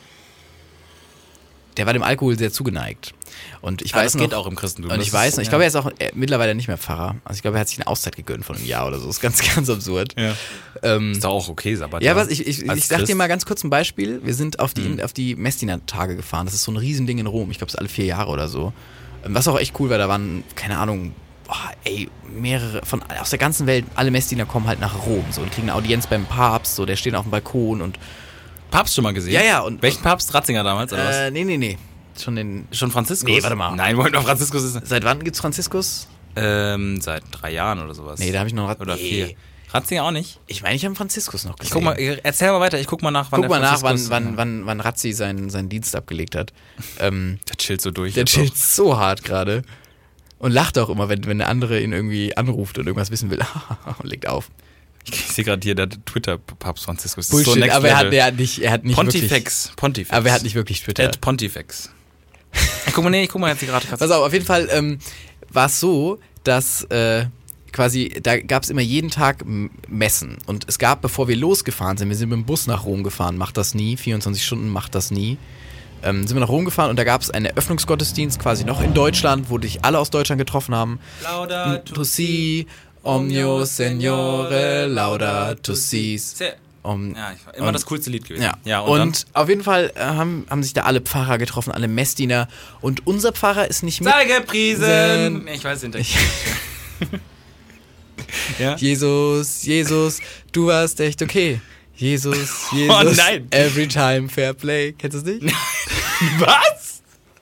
der 1.76 1.86
war 1.86 1.92
dem 1.92 2.02
Alkohol 2.02 2.36
sehr 2.38 2.52
zugeneigt. 2.52 3.14
Und 3.60 3.80
ich 3.82 3.94
Ah, 3.94 3.98
weiß 3.98 4.12
das 4.12 4.14
noch, 4.16 4.22
geht 4.22 4.34
auch 4.34 4.46
im 4.46 4.56
Christentum. 4.56 4.90
und 4.90 5.00
ich 5.00 5.12
weiß 5.12 5.30
ist- 5.30 5.36
noch, 5.36 5.42
ich 5.42 5.46
ja. 5.46 5.50
glaube, 5.50 5.64
er 5.64 5.68
ist 5.68 5.76
auch 5.76 5.90
äh, 5.98 6.10
mittlerweile 6.14 6.54
nicht 6.54 6.66
mehr 6.68 6.76
Pfarrer. 6.78 7.16
Also 7.24 7.36
ich 7.38 7.42
glaube, 7.42 7.56
er 7.58 7.60
hat 7.60 7.68
sich 7.68 7.78
eine 7.78 7.86
Auszeit 7.86 8.16
gegönnt 8.16 8.44
von 8.44 8.56
einem 8.56 8.66
Jahr 8.66 8.86
oder 8.86 8.98
so. 8.98 9.06
Das 9.06 9.16
ist 9.16 9.20
ganz, 9.22 9.40
ganz 9.54 9.70
absurd. 9.70 10.14
Ja. 10.18 10.34
Ähm, 10.82 11.12
Ist 11.12 11.24
doch 11.24 11.30
auch 11.30 11.48
okay, 11.48 11.74
Sabbat. 11.76 12.02
ja, 12.02 12.16
was 12.16 12.28
ich, 12.28 12.46
ich, 12.46 12.62
ich 12.66 12.86
sag 12.86 13.04
dir 13.04 13.14
mal 13.14 13.28
ganz 13.28 13.46
kurz 13.46 13.62
ein 13.64 13.70
Beispiel. 13.70 14.20
Wir 14.24 14.34
sind 14.34 14.58
auf 14.60 14.74
die, 14.74 15.02
auf 15.02 15.12
die 15.12 15.36
Messdiener-Tage 15.36 16.16
gefahren. 16.16 16.46
Das 16.46 16.54
ist 16.54 16.64
so 16.64 16.72
ein 16.72 16.76
Riesending 16.76 17.18
in 17.18 17.26
Rom. 17.26 17.50
Ich 17.50 17.58
glaube, 17.58 17.68
es 17.68 17.74
ist 17.74 17.78
alle 17.78 17.88
vier 17.88 18.04
Jahre 18.06 18.30
oder 18.30 18.48
so. 18.48 18.72
Ähm, 19.24 19.34
Was 19.34 19.46
auch 19.48 19.58
echt 19.58 19.78
cool 19.78 19.90
war, 19.90 19.98
da 19.98 20.08
waren, 20.08 20.42
keine 20.56 20.78
Ahnung, 20.78 21.14
boah, 21.46 21.70
ey, 21.84 22.08
mehrere, 22.34 22.80
von 22.84 23.02
aus 23.20 23.30
der 23.30 23.38
ganzen 23.38 23.66
Welt, 23.66 23.84
alle 23.94 24.10
Messdiener 24.10 24.46
kommen 24.46 24.66
halt 24.66 24.80
nach 24.80 25.06
Rom 25.06 25.24
so 25.30 25.40
und 25.42 25.52
kriegen 25.52 25.68
eine 25.68 25.76
Audienz 25.76 26.06
beim 26.06 26.24
Papst, 26.24 26.76
so, 26.76 26.86
der 26.86 26.96
steht 26.96 27.14
auf 27.14 27.24
dem 27.24 27.30
Balkon 27.30 27.80
und, 27.82 27.98
Papst 28.70 28.94
schon 28.94 29.04
mal 29.04 29.12
gesehen? 29.12 29.32
Ja, 29.34 29.42
ja, 29.42 29.60
und- 29.60 29.82
Welchen 29.82 30.02
Papst? 30.02 30.32
Ratzinger 30.34 30.62
damals, 30.64 30.92
oder 30.92 31.06
was? 31.06 31.16
äh, 31.16 31.30
nee, 31.30 31.44
nee, 31.44 31.56
nee, 31.56 31.78
schon 32.18 32.36
den, 32.36 32.66
Schon 32.72 32.90
Franziskus? 32.90 33.28
nee, 33.28 33.42
warte 33.42 33.56
mal. 33.56 33.74
Nein, 33.74 33.96
wollten 33.96 34.14
wir 34.14 34.22
Franziskus 34.22 34.62
ist. 34.62 34.86
seit 34.86 35.04
wann 35.04 35.22
gibt's 35.22 35.40
Franziskus? 35.40 36.08
Ähm, 36.36 37.00
seit 37.00 37.24
drei 37.32 37.52
Jahren 37.52 37.82
oder 37.82 37.94
sowas. 37.94 38.20
Nee, 38.20 38.30
da 38.30 38.38
habe 38.38 38.48
ich 38.48 38.54
noch 38.54 38.68
Rat 38.68 38.80
Oder 38.80 38.94
nee. 38.94 39.00
vier. 39.02 39.34
Ratzinger 39.72 40.04
auch 40.04 40.10
nicht? 40.10 40.40
Ich 40.48 40.62
meine, 40.62 40.74
ich 40.74 40.84
habe 40.84 40.94
Franziskus 40.96 41.44
noch 41.44 41.56
gesehen. 41.56 41.68
Ich 41.68 41.72
guck 41.72 41.82
mal, 41.82 41.94
erzähl 42.22 42.50
mal 42.50 42.60
weiter, 42.60 42.78
ich 42.80 42.86
guck 42.88 43.02
mal 43.02 43.10
nach, 43.12 43.30
wann 43.30 43.40
Guck 43.42 43.50
mal 43.50 43.60
nach, 43.60 43.82
wann, 43.82 44.10
wann, 44.10 44.36
wann, 44.36 44.66
wann 44.66 44.80
Razzi 44.80 45.12
seinen, 45.12 45.48
seinen 45.50 45.68
Dienst 45.68 45.94
abgelegt 45.94 46.34
hat. 46.34 46.52
Ähm, 46.98 47.38
Der 47.48 47.56
chillt 47.56 47.80
so 47.80 47.90
durch. 47.90 48.14
Der 48.14 48.22
jetzt 48.22 48.32
chillt 48.34 48.56
so 48.56 48.96
hart 48.98 49.22
gerade. 49.24 49.62
Und 50.38 50.52
lacht 50.52 50.78
auch 50.78 50.88
immer, 50.88 51.08
wenn, 51.08 51.24
wenn 51.26 51.38
der 51.38 51.48
andere 51.48 51.80
ihn 51.80 51.92
irgendwie 51.92 52.36
anruft 52.36 52.78
und 52.78 52.86
irgendwas 52.86 53.10
wissen 53.10 53.30
will. 53.30 53.40
und 53.98 54.08
legt 54.08 54.26
auf. 54.28 54.50
Ich 55.04 55.32
sehe 55.32 55.44
gerade 55.44 55.62
hier, 55.62 55.74
der 55.74 55.88
Twitter-Papst 55.88 56.84
Franziskus. 56.84 57.28
Das 57.28 57.30
Bullshit, 57.30 57.48
ist 57.48 57.54
so 57.54 57.60
next 57.60 57.76
aber 57.76 57.88
er 57.88 57.96
hat, 57.96 58.12
er 58.12 58.24
hat 58.26 58.36
nicht, 58.36 58.58
er 58.58 58.72
hat 58.72 58.84
nicht 58.84 58.96
wirklich, 58.96 59.22
Pontifex. 59.22 59.72
Pontifex. 59.76 60.16
aber 60.16 60.28
er 60.28 60.34
hat 60.34 60.42
nicht 60.42 60.54
wirklich 60.54 60.82
Twitter. 60.82 61.04
Ed 61.04 61.20
Pontifex. 61.20 61.90
Ich 62.86 62.92
guck 62.92 63.04
mal, 63.04 63.10
nee, 63.10 63.24
ich 63.24 63.28
guck 63.28 63.40
mal 63.40 63.50
jetzt 63.50 63.60
hier 63.60 63.68
gerade. 63.68 63.86
Pass 63.86 64.10
auf, 64.10 64.26
auf 64.26 64.32
jeden 64.32 64.44
Fall 64.44 64.68
ähm, 64.72 64.98
war 65.48 65.66
es 65.66 65.80
so, 65.80 66.18
dass 66.44 66.84
äh, 66.84 67.26
quasi, 67.72 68.20
da 68.22 68.38
gab 68.38 68.62
es 68.62 68.70
immer 68.70 68.80
jeden 68.80 69.10
Tag 69.10 69.44
Messen. 69.88 70.38
Und 70.46 70.68
es 70.68 70.78
gab, 70.78 71.00
bevor 71.00 71.28
wir 71.28 71.36
losgefahren 71.36 71.96
sind, 71.96 72.08
wir 72.08 72.16
sind 72.16 72.28
mit 72.28 72.38
dem 72.38 72.44
Bus 72.44 72.66
nach 72.66 72.84
Rom 72.84 73.02
gefahren, 73.02 73.36
macht 73.36 73.56
das 73.56 73.74
nie, 73.74 73.96
24 73.96 74.44
Stunden 74.44 74.68
macht 74.68 74.94
das 74.94 75.10
nie. 75.10 75.38
Ähm, 76.02 76.26
sind 76.26 76.36
wir 76.36 76.40
nach 76.40 76.48
Rom 76.48 76.64
gefahren 76.64 76.88
und 76.88 76.98
da 76.98 77.04
gab 77.04 77.20
es 77.20 77.30
einen 77.30 77.46
Eröffnungsgottesdienst 77.46 78.40
quasi 78.40 78.64
noch 78.64 78.80
in 78.80 78.94
Deutschland, 78.94 79.50
wo 79.50 79.58
dich 79.58 79.84
alle 79.84 79.98
aus 79.98 80.10
Deutschland 80.10 80.38
getroffen 80.38 80.74
haben. 80.74 80.98
Tu 81.84 82.04
si, 82.04 82.66
omnio 83.02 83.64
signore, 83.64 84.86
laudato 84.86 85.74
sis. 85.74 86.36
Um, 86.82 87.14
Ja, 87.14 87.32
ich 87.38 87.44
war 87.46 87.54
immer 87.54 87.66
und- 87.68 87.74
das 87.74 87.84
coolste 87.84 88.08
Lied 88.08 88.24
gewesen. 88.26 88.42
ja, 88.42 88.54
ja 88.64 88.80
und, 88.80 89.00
und, 89.00 89.26
auf 89.34 89.50
jeden 89.50 89.62
Fall 89.62 89.92
äh, 89.96 90.00
haben, 90.00 90.46
haben 90.48 90.62
sich 90.62 90.72
da 90.72 90.82
alle 90.84 91.02
Pfarrer 91.02 91.36
getroffen, 91.36 91.72
alle 91.72 91.88
Messdiener. 91.88 92.48
Und 92.80 93.06
unser 93.06 93.32
Pfarrer 93.32 93.68
ist 93.68 93.82
nicht 93.82 94.00
mit. 94.00 94.10
dann 94.10 94.26
sei 94.26 94.38
gepriesen. 94.38 95.46
Ich 95.48 95.62
weiß 95.62 95.80
den 95.82 95.92
Text. 95.92 96.14
ja? 98.58 98.76
Jesus, 98.76 99.62
Jesus, 99.62 100.20
du 100.52 100.66
warst 100.68 101.00
echt 101.00 101.20
okay. 101.22 101.60
Jesus, 101.96 102.68
Jesus, 102.72 102.94
Oh 102.96 103.02
nein. 103.14 103.46
every 103.50 103.86
time 103.86 104.28
fair 104.30 104.54
play. 104.54 104.92
Kennst 104.92 105.14
du 105.16 105.18
es 105.20 105.24
nicht? 105.42 105.54
Was? 106.38 106.79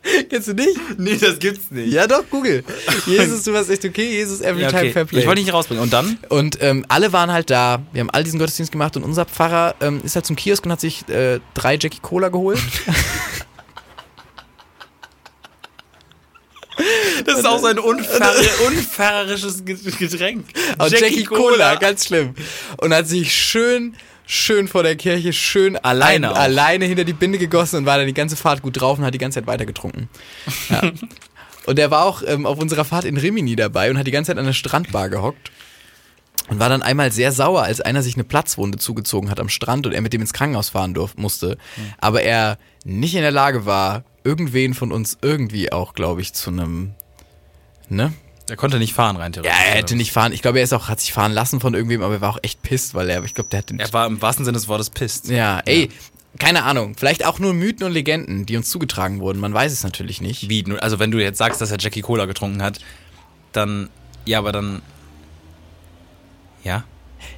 Kennst 0.31 0.49
du 0.49 0.55
nicht? 0.55 0.79
Nee, 0.99 1.17
das 1.17 1.39
gibt's 1.39 1.71
nicht. 1.71 1.93
Ja 1.93 2.07
doch, 2.07 2.23
Google. 2.31 2.63
Jesus, 3.07 3.43
du 3.45 3.53
warst 3.53 3.69
echt 3.71 3.85
okay. 3.85 4.11
Jesus, 4.11 4.41
every 4.41 4.63
Ja, 4.63 4.69
time 4.69 4.83
okay. 4.83 4.93
fair 4.93 5.05
play. 5.05 5.21
Ich 5.21 5.27
wollte 5.27 5.41
nicht 5.43 5.53
rausbringen. 5.53 5.83
Und 5.83 5.93
dann? 5.93 6.19
Und 6.29 6.59
ähm, 6.63 6.85
alle 6.89 7.13
waren 7.13 7.33
halt 7.33 7.51
da. 7.51 7.83
Wir 7.93 8.01
haben 8.01 8.11
all 8.11 8.25
diesen 8.25 8.39
Gottesdienst 8.39 8.73
gemacht 8.73 8.97
und 8.97 9.03
unser 9.03 9.25
Pfarrer 9.25 9.75
ähm, 9.81 10.01
ist 10.05 10.15
halt 10.15 10.25
zum 10.27 10.37
Kiosk 10.37 10.65
und 10.65 10.73
hat 10.73 10.81
sich 10.81 11.09
äh, 11.09 11.41
drei 11.55 11.75
Jackie 11.75 12.01
Cola 12.01 12.29
geholt. 12.29 12.61
Das 17.25 17.41
ist 17.41 17.45
auch 17.45 17.59
so 17.59 17.67
ein 17.67 17.79
unfair, 17.79 18.31
unfahrerisches 18.67 19.65
Getränk. 19.65 20.47
Und 20.79 20.91
Jackie, 20.93 21.25
Cola. 21.25 21.75
ganz 21.75 22.07
schlimm. 22.07 22.35
Und 22.77 22.95
hat 22.95 23.09
sich 23.09 23.35
schön, 23.35 23.97
schön 24.29 24.69
vor 24.69 24.83
der 24.83 24.95
Kirche, 24.95 25.33
schön 25.33 25.77
alleine, 25.77 26.33
auch. 26.33 26.37
alleine 26.37 26.85
hinter 26.85 27.05
die 27.05 27.15
Binde 27.15 27.39
gegossen 27.39 27.77
und 27.77 27.87
war 27.87 27.97
dann 27.97 28.07
die 28.07 28.15
ganze 28.15 28.37
Fahrt 28.37 28.63
gut 28.63 28.79
drauf 28.81 28.99
und 28.99 29.05
hat 29.05 29.15
die 29.15 29.19
ganze 29.19 29.41
Zeit 29.41 29.47
weitergetrunken. 29.47 30.09
Ja. 30.69 30.83
und 31.67 31.79
er 31.79 31.91
war 31.91 32.05
auch 32.05 32.23
ähm, 32.25 32.45
auf 32.45 32.59
unserer 32.59 32.85
Fahrt 32.85 33.07
in 33.07 33.17
Rimini 33.17 33.57
dabei 33.57 33.91
und 33.91 33.99
hat 33.99 34.07
die 34.07 34.13
ganze 34.13 34.31
Zeit 34.31 34.39
an 34.39 34.45
der 34.45 34.53
Strandbar 34.53 35.09
gehockt. 35.09 35.51
Und 36.49 36.61
war 36.61 36.71
dann 36.71 36.83
einmal 36.83 37.13
sehr 37.13 37.33
sauer, 37.33 37.63
als 37.65 37.83
einer 37.83 38.03
sich 38.03 38.15
eine 38.15 38.25
Platzwunde 38.25 38.79
zugezogen 38.79 39.31
hat 39.31 39.39
am 39.39 39.51
Strand 39.51 39.87
und 39.87 39.93
er 39.93 40.01
mit 40.01 40.15
dem 40.15 40.23
ins 40.23 40.33
Krankenhaus 40.33 40.71
fahren 40.71 40.95
durf, 40.95 41.15
musste. 41.17 41.59
Aber 41.99 42.23
er 42.23 42.59
nicht 42.85 43.15
in 43.15 43.21
der 43.21 43.33
Lage 43.33 43.67
war, 43.67 44.05
irgendwen 44.25 44.73
von 44.73 44.91
uns 44.91 45.19
irgendwie 45.21 45.73
auch, 45.73 45.93
glaube 45.93 46.23
ich, 46.23 46.33
zu 46.33 46.51
einem, 46.51 46.93
ne? 47.91 48.15
Er 48.49 48.57
konnte 48.57 48.79
nicht 48.79 48.95
fahren 48.95 49.17
rein 49.17 49.33
Ja, 49.33 49.43
theoretisch. 49.43 49.65
er 49.67 49.75
hätte 49.75 49.97
nicht 49.97 50.13
fahren. 50.13 50.33
Ich 50.33 50.43
glaube, 50.43 50.59
er 50.59 50.65
ist 50.65 50.73
auch, 50.73 50.89
hat 50.89 51.01
sich 51.01 51.13
fahren 51.13 51.33
lassen 51.33 51.61
von 51.61 51.75
irgendwem, 51.75 52.03
aber 52.03 52.15
er 52.15 52.21
war 52.21 52.31
auch 52.31 52.39
echt 52.43 52.63
pisst, 52.63 52.95
weil 52.95 53.09
er, 53.11 53.23
ich 53.25 53.35
glaube, 53.35 53.51
der 53.51 53.59
hat 53.59 53.71
den. 53.71 53.79
Er 53.81 53.93
war 53.93 54.07
im 54.07 54.21
wahrsten 54.23 54.45
Sinne 54.45 54.57
des 54.57 54.69
Wortes 54.69 54.91
pisst. 54.91 55.29
ja, 55.29 55.61
ey, 55.65 55.89
keine 56.39 56.65
Ahnung. 56.65 56.95
Vielleicht 56.97 57.25
auch 57.25 57.39
nur 57.39 57.53
Mythen 57.55 57.85
und 57.87 57.93
Legenden, 57.93 58.47
die 58.47 58.57
uns 58.57 58.71
zugetragen 58.71 59.21
wurden. 59.21 59.41
Man 59.41 59.53
weiß 59.53 59.73
es 59.73 59.83
natürlich 59.83 60.21
nicht. 60.21 60.49
Wie? 60.49 60.65
Also 60.81 60.99
wenn 60.99 61.11
du 61.11 61.19
jetzt 61.23 61.39
sagst, 61.39 61.61
dass 61.61 61.71
er 61.71 61.79
Jackie 61.81 62.03
Cola 62.03 62.27
getrunken 62.27 62.63
hat, 62.63 62.79
dann, 63.53 63.89
ja, 64.25 64.39
aber 64.39 64.53
dann, 64.53 64.83
ja, 66.65 66.85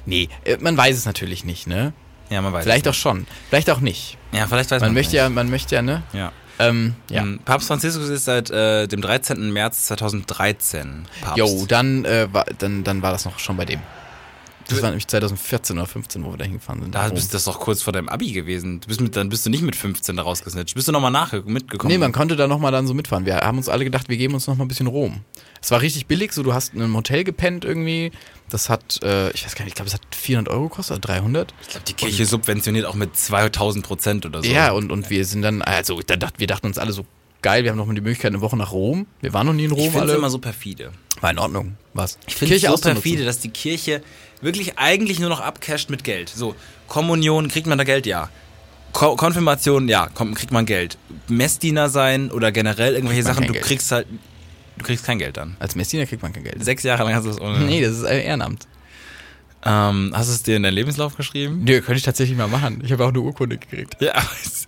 Nee, 0.05 0.29
äh, 0.45 0.57
man 0.59 0.77
weiß 0.77 0.95
es 0.95 1.05
natürlich 1.05 1.43
nicht, 1.43 1.67
ne? 1.67 1.93
ja, 2.29 2.41
man 2.41 2.53
weiß. 2.53 2.63
Vielleicht 2.63 2.87
auch 2.87 2.91
es 2.91 2.97
schon. 2.97 3.25
Vielleicht 3.49 3.69
auch 3.69 3.79
nicht. 3.79 4.17
nicht. 4.31 4.39
Ja, 4.39 4.47
vielleicht 4.47 4.71
weiß 4.71 4.79
man. 4.81 4.89
Man 4.89 4.93
möchte 4.93 5.17
ja, 5.17 5.29
man 5.29 5.49
möchte 5.49 5.75
ja, 5.75 5.81
ne? 5.81 6.03
Ja. 6.13 6.31
Ähm, 6.61 6.95
ja. 7.09 7.21
Ähm, 7.21 7.39
Papst 7.43 7.67
Franziskus 7.67 8.09
ist 8.09 8.25
seit 8.25 8.49
äh, 8.49 8.87
dem 8.87 9.01
13. 9.01 9.51
März 9.51 9.85
2013 9.85 11.05
Papst. 11.21 11.37
Jo, 11.37 11.65
dann, 11.67 12.05
äh, 12.05 12.27
war, 12.31 12.45
dann, 12.57 12.83
dann 12.83 13.01
war 13.01 13.11
das 13.11 13.25
noch 13.25 13.39
schon 13.39 13.57
bei 13.57 13.65
dem. 13.65 13.79
Das 14.71 14.81
war 14.83 14.89
nämlich 14.89 15.07
2014 15.07 15.77
oder 15.77 15.87
15, 15.87 16.23
wo 16.25 16.31
wir 16.31 16.37
da 16.37 16.45
hingefahren 16.45 16.81
sind. 16.81 16.95
Da 16.95 17.09
bist 17.09 17.31
du 17.31 17.35
das 17.35 17.45
doch 17.45 17.59
kurz 17.59 17.81
vor 17.81 17.93
deinem 17.93 18.09
Abi 18.09 18.31
gewesen. 18.31 18.79
Du 18.81 18.87
bist 18.87 19.01
mit, 19.01 19.15
dann 19.15 19.29
bist 19.29 19.45
du 19.45 19.49
nicht 19.49 19.61
mit 19.63 19.75
15 19.75 20.15
da 20.15 20.23
rausgesnitcht. 20.23 20.75
Bist 20.75 20.87
du 20.87 20.91
nochmal 20.91 21.11
nach 21.11 21.33
mitgekommen? 21.45 21.91
Nee, 21.91 21.97
man 21.97 22.11
konnte 22.11 22.35
da 22.35 22.47
nochmal 22.47 22.71
dann 22.71 22.87
so 22.87 22.93
mitfahren. 22.93 23.25
Wir 23.25 23.37
haben 23.37 23.57
uns 23.57 23.69
alle 23.69 23.83
gedacht, 23.83 24.09
wir 24.09 24.17
geben 24.17 24.33
uns 24.33 24.47
nochmal 24.47 24.65
ein 24.65 24.67
bisschen 24.69 24.87
Rom. 24.87 25.21
Es 25.61 25.71
war 25.71 25.81
richtig 25.81 26.07
billig, 26.07 26.33
so 26.33 26.43
du 26.43 26.53
hast 26.53 26.73
in 26.73 26.81
einem 26.81 26.95
Hotel 26.95 27.23
gepennt 27.23 27.65
irgendwie. 27.65 28.11
Das 28.49 28.69
hat, 28.69 28.99
äh, 29.03 29.31
ich 29.31 29.45
weiß 29.45 29.55
gar 29.55 29.63
nicht, 29.65 29.71
ich 29.71 29.75
glaube, 29.75 29.87
es 29.87 29.93
hat 29.93 30.01
400 30.11 30.53
Euro 30.53 30.69
gekostet 30.69 30.97
oder 30.97 31.13
300. 31.13 31.53
ich 31.61 31.67
glaube, 31.69 31.85
die 31.85 31.93
Kirche 31.93 32.25
subventioniert 32.25 32.85
auch 32.85 32.95
mit 32.95 33.15
2000 33.15 33.85
Prozent 33.85 34.25
oder 34.25 34.43
so. 34.43 34.49
Ja, 34.49 34.71
und, 34.71 34.91
und 34.91 35.09
wir 35.09 35.25
sind 35.25 35.41
dann, 35.41 35.61
also 35.61 36.01
da 36.05 36.15
dacht, 36.15 36.39
wir 36.39 36.47
dachten 36.47 36.67
uns 36.67 36.77
alle 36.77 36.91
so, 36.91 37.05
geil, 37.41 37.63
wir 37.63 37.71
haben 37.71 37.77
nochmal 37.77 37.95
die 37.95 38.01
Möglichkeit, 38.01 38.31
eine 38.31 38.41
Woche 38.41 38.57
nach 38.57 38.71
Rom. 38.71 39.07
Wir 39.21 39.33
waren 39.33 39.47
noch 39.47 39.53
nie 39.53 39.65
in 39.65 39.71
ich 39.71 39.77
Rom 39.77 39.91
finde 39.91 39.97
es 40.05 40.09
alle. 40.09 40.17
immer 40.17 40.29
so 40.29 40.39
perfide. 40.39 40.91
war 41.19 41.31
in 41.31 41.39
Ordnung. 41.39 41.77
Was? 41.93 42.17
Ich 42.27 42.35
finde 42.35 42.55
es 42.55 42.61
so 42.61 42.75
perfide, 42.77 43.25
dass 43.25 43.39
die 43.39 43.49
Kirche 43.49 44.01
wirklich 44.41 44.77
eigentlich 44.77 45.19
nur 45.19 45.29
noch 45.29 45.39
abcasht 45.39 45.89
mit 45.89 46.03
Geld. 46.03 46.29
So, 46.29 46.55
Kommunion, 46.87 47.47
kriegt 47.47 47.67
man 47.67 47.77
da 47.77 47.83
Geld? 47.83 48.05
Ja. 48.05 48.29
Ko 48.93 49.15
Konfirmation, 49.15 49.87
ja, 49.87 50.09
komm, 50.13 50.33
kriegt 50.33 50.51
man 50.51 50.65
Geld. 50.65 50.97
Messdiener 51.27 51.89
sein 51.89 52.29
oder 52.31 52.51
generell 52.51 52.95
irgendwelche 52.95 53.23
Sachen, 53.23 53.47
du 53.47 53.53
Geld. 53.53 53.65
kriegst 53.65 53.91
halt, 53.91 54.07
du 54.77 54.85
kriegst 54.85 55.05
kein 55.05 55.19
Geld 55.19 55.37
dann. 55.37 55.55
Als 55.59 55.75
Messdiener 55.75 56.05
kriegt 56.05 56.21
man 56.21 56.33
kein 56.33 56.43
Geld. 56.43 56.63
Sechs 56.63 56.83
Jahre 56.83 57.03
lang 57.03 57.13
hast 57.13 57.25
du 57.25 57.29
es 57.29 57.39
ohne. 57.39 57.59
Nee, 57.59 57.81
das 57.81 57.93
ist 57.93 58.03
ein 58.03 58.19
Ehrenamt. 58.19 58.67
Ähm, 59.63 60.11
hast 60.13 60.29
du 60.29 60.33
es 60.33 60.43
dir 60.43 60.57
in 60.57 60.63
deinen 60.63 60.73
Lebenslauf 60.73 61.15
geschrieben? 61.15 61.61
Nee, 61.63 61.81
könnte 61.81 61.97
ich 61.97 62.03
tatsächlich 62.03 62.37
mal 62.37 62.47
machen. 62.47 62.81
Ich 62.83 62.91
habe 62.91 63.05
auch 63.05 63.09
eine 63.09 63.19
Urkunde 63.19 63.57
gekriegt. 63.57 63.95
Ja, 63.99 64.11
aber 64.15 64.29
ist, 64.43 64.67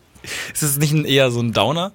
ist 0.53 0.61
es 0.61 0.77
nicht 0.77 0.93
eher 1.05 1.31
so 1.31 1.41
ein 1.41 1.51
Downer? 1.51 1.91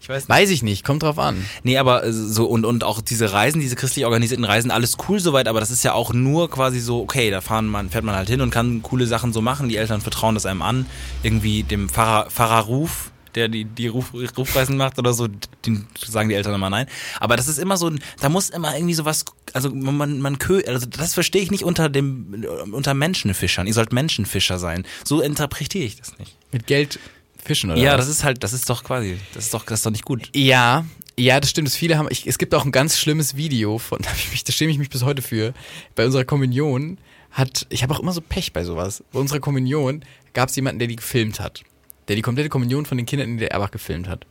Ich 0.00 0.08
weiß 0.08 0.22
nicht. 0.22 0.28
Weiß 0.28 0.50
ich 0.50 0.62
nicht, 0.62 0.84
kommt 0.84 1.02
drauf 1.02 1.18
an. 1.18 1.44
Nee, 1.62 1.76
aber 1.76 2.04
äh, 2.04 2.12
so 2.12 2.46
und, 2.46 2.64
und 2.64 2.84
auch 2.84 3.00
diese 3.02 3.32
Reisen, 3.32 3.60
diese 3.60 3.76
christlich 3.76 4.06
organisierten 4.06 4.44
Reisen, 4.44 4.70
alles 4.70 4.96
cool 5.08 5.20
soweit, 5.20 5.46
aber 5.46 5.60
das 5.60 5.70
ist 5.70 5.84
ja 5.84 5.92
auch 5.92 6.12
nur 6.14 6.50
quasi 6.50 6.80
so, 6.80 7.00
okay, 7.02 7.30
da 7.30 7.40
fahren 7.40 7.66
man, 7.66 7.90
fährt 7.90 8.04
man 8.04 8.14
halt 8.16 8.28
hin 8.30 8.40
und 8.40 8.50
kann 8.50 8.82
coole 8.82 9.06
Sachen 9.06 9.32
so 9.32 9.42
machen, 9.42 9.68
die 9.68 9.76
Eltern 9.76 10.00
vertrauen 10.00 10.34
das 10.34 10.46
einem 10.46 10.62
an, 10.62 10.86
irgendwie 11.22 11.62
dem 11.64 11.88
Pfarrer, 11.90 12.30
Pfarrer 12.30 12.60
Ruf, 12.64 13.10
der 13.34 13.48
die, 13.48 13.64
die 13.64 13.86
Ruf, 13.88 14.12
Rufreisen 14.36 14.76
macht 14.76 14.98
oder 14.98 15.12
so, 15.12 15.28
den 15.66 15.86
sagen 16.04 16.28
die 16.30 16.34
Eltern 16.34 16.54
immer 16.54 16.70
nein. 16.70 16.86
Aber 17.20 17.36
das 17.36 17.46
ist 17.46 17.58
immer 17.58 17.76
so, 17.76 17.88
ein- 17.88 18.00
da 18.20 18.28
muss 18.28 18.50
immer 18.50 18.74
irgendwie 18.74 18.94
sowas, 18.94 19.24
also 19.52 19.70
man, 19.70 20.20
man 20.20 20.38
kö, 20.38 20.62
also 20.66 20.86
das 20.86 21.14
verstehe 21.14 21.42
ich 21.42 21.50
nicht 21.52 21.62
unter 21.62 21.88
dem, 21.88 22.44
unter 22.72 22.94
Menschenfischern. 22.94 23.66
Ihr 23.68 23.74
sollt 23.74 23.92
Menschenfischer 23.92 24.58
sein. 24.58 24.84
So 25.04 25.20
interpretiere 25.20 25.84
ich 25.84 25.96
das 25.96 26.18
nicht. 26.18 26.34
Mit 26.50 26.66
Geld 26.66 26.98
fischen 27.40 27.70
oder 27.70 27.80
ja, 27.80 27.92
was? 27.92 28.06
das 28.06 28.08
ist 28.08 28.24
halt, 28.24 28.42
das 28.42 28.52
ist 28.52 28.68
doch 28.68 28.84
quasi, 28.84 29.18
das 29.34 29.44
ist 29.44 29.54
doch, 29.54 29.64
das 29.64 29.80
ist 29.80 29.86
doch 29.86 29.90
nicht 29.90 30.04
gut. 30.04 30.28
Ja, 30.34 30.84
ja, 31.20 31.38
das 31.38 31.50
stimmt. 31.50 31.68
Das 31.68 31.76
viele 31.76 31.98
haben. 31.98 32.08
Ich, 32.10 32.26
es 32.26 32.38
gibt 32.38 32.54
auch 32.54 32.64
ein 32.64 32.72
ganz 32.72 32.98
schlimmes 32.98 33.36
Video 33.36 33.78
von. 33.78 33.98
Da, 34.02 34.10
mich, 34.30 34.44
da 34.44 34.52
schäme 34.52 34.72
ich 34.72 34.78
mich 34.78 34.88
bis 34.88 35.04
heute 35.04 35.22
für. 35.22 35.52
Bei 35.94 36.06
unserer 36.06 36.24
Kommunion 36.24 36.98
hat. 37.30 37.66
Ich 37.68 37.82
habe 37.82 37.94
auch 37.94 38.00
immer 38.00 38.12
so 38.12 38.22
Pech 38.22 38.52
bei 38.52 38.64
sowas. 38.64 39.04
Bei 39.12 39.18
unserer 39.18 39.40
Kommunion 39.40 40.04
gab 40.32 40.48
es 40.48 40.56
jemanden, 40.56 40.78
der 40.78 40.88
die 40.88 40.96
gefilmt 40.96 41.38
hat. 41.38 41.62
Der 42.08 42.16
die 42.16 42.22
komplette 42.22 42.48
Kommunion 42.48 42.86
von 42.86 42.96
den 42.96 43.06
Kindern 43.06 43.28
in 43.28 43.38
der 43.38 43.50
Erbach 43.52 43.70
gefilmt 43.70 44.08
hat. 44.08 44.26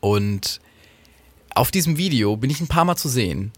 Und 0.00 0.60
auf 1.54 1.72
diesem 1.72 1.98
Video 1.98 2.36
bin 2.36 2.50
ich 2.50 2.60
ein 2.60 2.68
paar 2.68 2.84
Mal 2.84 2.96
zu 2.96 3.08
sehen. 3.08 3.52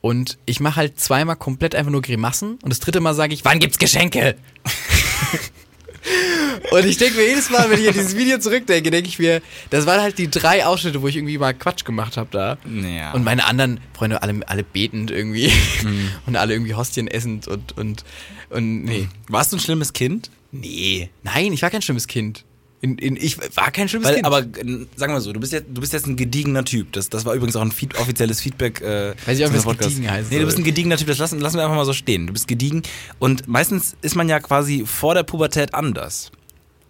Und 0.00 0.38
ich 0.44 0.60
mache 0.60 0.76
halt 0.76 1.00
zweimal 1.00 1.36
komplett 1.36 1.74
einfach 1.74 1.92
nur 1.92 2.02
Grimassen. 2.02 2.58
Und 2.62 2.70
das 2.70 2.80
dritte 2.80 3.00
Mal 3.00 3.14
sage 3.14 3.32
ich, 3.32 3.44
wann 3.44 3.60
gibt's 3.60 3.78
Geschenke? 3.78 4.36
Und 6.70 6.86
ich 6.86 6.96
denke 6.96 7.18
mir 7.18 7.26
jedes 7.26 7.50
Mal, 7.50 7.70
wenn 7.70 7.80
ich 7.80 7.88
an 7.88 7.94
dieses 7.94 8.16
Video 8.16 8.38
zurückdenke, 8.38 8.90
denke 8.90 9.08
ich 9.08 9.18
mir, 9.18 9.42
das 9.70 9.86
waren 9.86 10.00
halt 10.00 10.18
die 10.18 10.30
drei 10.30 10.64
Ausschnitte, 10.64 11.02
wo 11.02 11.08
ich 11.08 11.16
irgendwie 11.16 11.38
mal 11.38 11.54
Quatsch 11.54 11.84
gemacht 11.84 12.16
habe 12.16 12.28
da. 12.30 12.58
Ja. 12.68 13.12
Und 13.12 13.24
meine 13.24 13.44
anderen 13.44 13.80
Freunde 13.92 14.22
alle, 14.22 14.40
alle 14.46 14.64
betend 14.64 15.10
irgendwie 15.10 15.52
und 16.26 16.36
alle 16.36 16.54
irgendwie 16.54 16.74
Hostien 16.74 17.08
essend 17.08 17.48
und, 17.48 17.76
und, 17.76 18.04
und 18.50 18.84
nee. 18.84 19.08
Warst 19.28 19.52
du 19.52 19.56
ein 19.56 19.60
schlimmes 19.60 19.92
Kind? 19.92 20.30
Nee. 20.52 21.10
Nein, 21.22 21.52
ich 21.52 21.62
war 21.62 21.70
kein 21.70 21.82
schlimmes 21.82 22.06
Kind. 22.06 22.44
In, 22.80 22.98
in, 22.98 23.16
ich 23.16 23.38
war 23.56 23.70
kein 23.70 23.88
schlimmes 23.88 24.08
Weil, 24.08 24.16
Kind. 24.16 24.26
aber 24.26 24.42
sagen 24.42 24.84
wir 24.96 25.08
mal 25.08 25.20
so, 25.22 25.32
du 25.32 25.40
bist 25.40 25.54
jetzt, 25.54 25.66
du 25.72 25.80
bist 25.80 25.94
jetzt 25.94 26.06
ein 26.06 26.16
gediegener 26.16 26.66
Typ. 26.66 26.92
Das, 26.92 27.08
das 27.08 27.24
war 27.24 27.34
übrigens 27.34 27.56
auch 27.56 27.62
ein 27.62 27.72
Feed, 27.72 27.96
offizielles 27.98 28.42
Feedback. 28.42 28.82
Äh, 28.82 29.14
Weiß 29.24 29.38
ich 29.38 29.46
auch, 29.46 29.50
zu 29.50 29.64
was 29.64 29.78
gediegen 29.78 30.10
heißt 30.10 30.30
Nee, 30.30 30.38
du 30.38 30.44
bist 30.44 30.58
ein 30.58 30.64
gediegener 30.64 30.98
Typ. 30.98 31.06
Das 31.06 31.16
lassen, 31.16 31.40
lassen 31.40 31.56
wir 31.56 31.62
einfach 31.62 31.76
mal 31.76 31.86
so 31.86 31.94
stehen. 31.94 32.26
Du 32.26 32.34
bist 32.34 32.46
gediegen. 32.46 32.82
Und 33.18 33.48
meistens 33.48 33.96
ist 34.02 34.16
man 34.16 34.28
ja 34.28 34.38
quasi 34.38 34.84
vor 34.86 35.14
der 35.14 35.22
Pubertät 35.22 35.72
anders. 35.72 36.30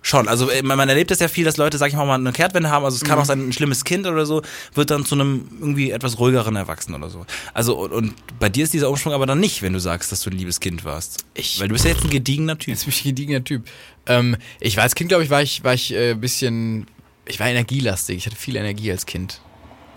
Schon, 0.06 0.28
also 0.28 0.50
äh, 0.50 0.62
man 0.62 0.86
erlebt 0.86 1.10
das 1.10 1.20
ja 1.20 1.28
viel, 1.28 1.46
dass 1.46 1.56
Leute, 1.56 1.78
sag 1.78 1.88
ich 1.88 1.94
mal, 1.94 2.04
mal 2.04 2.16
eine 2.16 2.30
Kehrtwende 2.30 2.68
haben. 2.70 2.84
Also 2.84 2.96
es 2.96 3.02
Mhm. 3.02 3.06
kann 3.06 3.18
auch 3.20 3.24
sein, 3.24 3.48
ein 3.48 3.52
schlimmes 3.54 3.84
Kind 3.84 4.06
oder 4.06 4.26
so 4.26 4.42
wird 4.74 4.90
dann 4.90 5.06
zu 5.06 5.14
einem 5.14 5.48
irgendwie 5.60 5.92
etwas 5.92 6.18
ruhigeren 6.18 6.56
Erwachsenen 6.56 7.02
oder 7.02 7.10
so. 7.10 7.24
Also 7.54 7.74
und, 7.78 7.90
und 7.92 8.14
bei 8.38 8.50
dir 8.50 8.64
ist 8.64 8.74
dieser 8.74 8.90
Umschwung 8.90 9.14
aber 9.14 9.24
dann 9.24 9.40
nicht, 9.40 9.62
wenn 9.62 9.72
du 9.72 9.80
sagst, 9.80 10.12
dass 10.12 10.20
du 10.20 10.28
ein 10.28 10.36
liebes 10.36 10.60
Kind 10.60 10.84
warst. 10.84 11.24
Ich- 11.32 11.58
Weil 11.58 11.68
du 11.68 11.72
bist 11.72 11.86
ja 11.86 11.92
jetzt 11.92 12.04
ein 12.04 12.10
gediegener 12.10 12.58
Typ. 12.58 12.68
Jetzt 12.74 12.84
bin 12.84 12.90
ich 12.92 13.00
ein 13.04 13.08
gediegener 13.08 13.42
Typ. 13.44 13.64
Ähm, 14.06 14.36
ich 14.60 14.76
war 14.76 14.82
als 14.82 14.94
Kind, 14.94 15.08
glaube 15.08 15.24
ich, 15.24 15.30
war 15.30 15.40
ich, 15.40 15.64
war 15.64 15.72
ich 15.72 15.94
äh, 15.94 16.10
ein 16.10 16.20
bisschen, 16.20 16.86
ich 17.24 17.40
war 17.40 17.46
energielastig. 17.48 18.18
Ich 18.18 18.26
hatte 18.26 18.36
viel 18.36 18.56
Energie 18.56 18.90
als 18.90 19.06
Kind. 19.06 19.40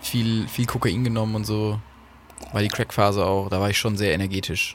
Viel, 0.00 0.48
viel 0.48 0.64
Kokain 0.64 1.04
genommen 1.04 1.34
und 1.34 1.44
so. 1.44 1.78
War 2.54 2.62
die 2.62 2.68
Crackphase 2.68 3.26
auch. 3.26 3.50
Da 3.50 3.60
war 3.60 3.68
ich 3.68 3.76
schon 3.76 3.98
sehr 3.98 4.14
energetisch. 4.14 4.74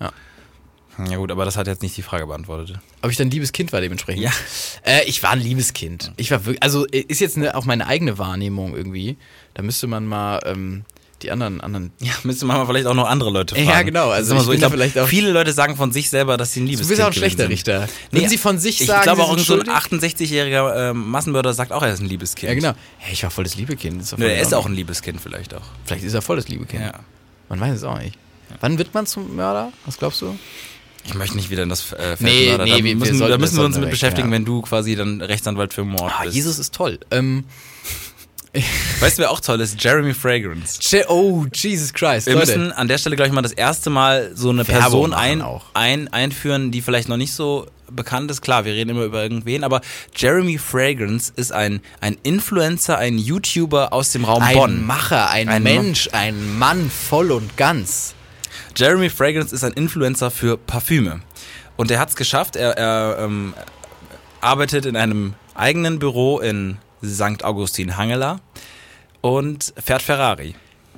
Ja 0.00 0.10
gut, 1.16 1.30
aber 1.30 1.44
das 1.44 1.56
hat 1.56 1.66
jetzt 1.66 1.82
nicht 1.82 1.96
die 1.96 2.02
Frage 2.02 2.26
beantwortet. 2.26 2.78
Ob 3.02 3.10
ich 3.10 3.16
dann 3.16 3.30
liebes 3.30 3.52
Kind 3.52 3.72
war 3.72 3.80
dementsprechend? 3.80 4.22
Ja. 4.22 4.30
Äh, 4.84 5.04
ich 5.04 5.22
war 5.22 5.30
ein 5.30 5.40
liebes 5.40 5.72
Kind. 5.74 6.12
Ich 6.16 6.30
war 6.30 6.44
wirklich, 6.46 6.62
also 6.62 6.86
äh, 6.86 7.00
ist 7.08 7.20
jetzt 7.20 7.36
eine, 7.36 7.54
auch 7.54 7.64
meine 7.64 7.86
eigene 7.86 8.18
Wahrnehmung 8.18 8.74
irgendwie. 8.74 9.16
Da 9.54 9.62
müsste 9.62 9.86
man 9.86 10.06
mal 10.06 10.40
ähm, 10.46 10.84
die 11.22 11.30
anderen, 11.30 11.60
anderen. 11.60 11.92
Ja, 12.00 12.12
müsste 12.24 12.44
man 12.46 12.56
mal 12.58 12.66
vielleicht 12.66 12.86
auch 12.86 12.94
noch 12.94 13.08
andere 13.08 13.30
Leute 13.30 13.58
Ja, 13.58 13.70
fragen. 13.72 13.86
genau, 13.86 14.10
also 14.10 14.34
ich 14.36 14.42
so, 14.42 14.52
ich 14.52 14.58
glaub, 14.58 14.72
vielleicht 14.72 14.98
auch- 14.98 15.06
viele 15.08 15.32
Leute 15.32 15.52
sagen 15.52 15.76
von 15.76 15.92
sich 15.92 16.08
selber, 16.10 16.36
dass 16.36 16.52
sie 16.52 16.60
ein 16.60 16.66
liebes 16.66 16.82
Du 16.86 16.88
bist 16.88 17.00
auch 17.00 17.06
ein 17.06 17.12
Kind 17.12 17.20
schlechter 17.20 17.42
sind. 17.44 17.52
Richter. 17.52 17.88
Würden 18.10 18.28
Sie 18.28 18.38
von 18.38 18.58
sich 18.58 18.80
ich 18.80 18.86
sagen, 18.86 19.02
glaube 19.02 19.22
Sie 19.22 19.26
auch 19.28 19.36
sind 19.36 19.46
so 19.46 19.54
ein 19.60 19.66
schuldig? 19.66 20.02
68-jähriger 20.04 20.90
ähm, 20.90 21.10
Massenmörder 21.10 21.52
sagt 21.54 21.72
auch, 21.72 21.82
er 21.82 21.92
ist 21.92 22.00
ein 22.00 22.06
liebes 22.06 22.34
Kind. 22.34 22.48
Ja, 22.50 22.54
genau. 22.54 22.72
Hey, 22.98 23.12
ich 23.14 23.22
war 23.22 23.30
voll 23.30 23.44
das 23.44 23.56
liebe 23.56 23.76
Kind. 23.76 24.00
Ist 24.02 24.10
voll 24.10 24.22
er 24.22 24.40
ist 24.40 24.54
auch 24.54 24.66
ein 24.66 24.74
liebes 24.74 25.00
Kind 25.02 25.20
vielleicht 25.20 25.54
auch. 25.54 25.62
Vielleicht 25.84 26.04
ist 26.04 26.14
er 26.14 26.22
voll 26.22 26.36
das 26.36 26.48
liebe 26.48 26.64
Kind. 26.66 26.82
Ja. 26.82 26.92
Man 27.48 27.60
weiß 27.60 27.76
es 27.76 27.84
auch 27.84 27.98
nicht. 27.98 28.18
Wann 28.60 28.78
wird 28.78 28.92
man 28.94 29.06
zum 29.06 29.34
Mörder? 29.36 29.72
Was 29.86 29.98
glaubst 29.98 30.20
du? 30.20 30.38
Ich 31.06 31.14
möchte 31.14 31.36
nicht 31.36 31.50
wieder 31.50 31.62
in 31.62 31.68
das 31.68 31.92
äh, 31.92 32.16
Feld 32.16 32.20
Nee, 32.20 32.48
Mörder. 32.48 32.64
nee, 32.64 32.70
da 32.70 32.76
wir- 32.78 32.84
wir 32.84 32.96
müssen, 32.96 33.18
sollten- 33.18 33.32
da 33.32 33.38
müssen 33.38 33.56
wir 33.58 33.64
uns 33.64 33.76
mit 33.76 33.84
wir 33.86 33.90
beschäftigen, 33.90 34.28
ja. 34.28 34.34
wenn 34.34 34.44
du 34.44 34.60
quasi 34.62 34.96
dann 34.96 35.20
Rechtsanwalt 35.20 35.72
für 35.72 35.84
Mord 35.84 36.12
Ah, 36.18 36.22
bist. 36.24 36.34
Jesus 36.34 36.58
ist 36.58 36.74
toll. 36.74 36.98
Ähm, 37.10 37.44
Weißt 39.00 39.18
du, 39.18 39.22
wer 39.22 39.30
auch 39.30 39.40
toll 39.40 39.60
ist? 39.60 39.82
Jeremy 39.82 40.14
Fragrance. 40.14 40.78
Je- 40.80 41.04
oh, 41.08 41.44
Jesus 41.52 41.92
Christ. 41.92 42.26
Wir 42.26 42.34
Leute. 42.34 42.58
müssen 42.58 42.72
an 42.72 42.88
der 42.88 42.96
Stelle, 42.98 43.14
glaube 43.16 43.28
ich, 43.28 43.34
mal 43.34 43.42
das 43.42 43.52
erste 43.52 43.90
Mal 43.90 44.32
so 44.34 44.48
eine 44.48 44.66
Werbung 44.66 45.10
Person 45.10 45.14
ein, 45.14 45.44
ein, 45.74 46.08
einführen, 46.08 46.70
die 46.70 46.80
vielleicht 46.80 47.08
noch 47.08 47.18
nicht 47.18 47.34
so 47.34 47.66
bekannt 47.90 48.30
ist. 48.30 48.40
Klar, 48.40 48.64
wir 48.64 48.72
reden 48.72 48.90
immer 48.90 49.04
über 49.04 49.22
irgendwen, 49.22 49.62
aber 49.62 49.80
Jeremy 50.16 50.56
Fragrance 50.58 51.32
ist 51.36 51.52
ein, 51.52 51.80
ein 52.00 52.16
Influencer, 52.22 52.96
ein 52.98 53.18
YouTuber 53.18 53.92
aus 53.92 54.10
dem 54.12 54.24
Raum 54.24 54.42
ein 54.42 54.56
Bonn. 54.56 54.86
Macher, 54.86 55.28
ein, 55.30 55.48
Ein 55.50 55.62
Mensch, 55.62 56.08
ein 56.12 56.58
Mann 56.58 56.90
voll 56.90 57.30
und 57.32 57.56
ganz. 57.58 58.14
Jeremy 58.76 59.08
Fragrance 59.08 59.54
ist 59.54 59.64
ein 59.64 59.72
Influencer 59.72 60.30
für 60.30 60.58
Parfüme. 60.58 61.22
Und 61.76 61.90
er 61.90 61.98
hat 61.98 62.10
es 62.10 62.16
geschafft. 62.16 62.56
Er, 62.56 62.76
er 62.76 63.18
ähm, 63.24 63.54
arbeitet 64.40 64.84
in 64.84 64.96
einem 64.96 65.34
eigenen 65.54 65.98
Büro 65.98 66.40
in 66.40 66.76
St. 67.02 67.42
Augustin 67.42 67.96
Hangela 67.96 68.40
und 69.22 69.72
fährt 69.82 70.02
Ferrari. 70.02 70.54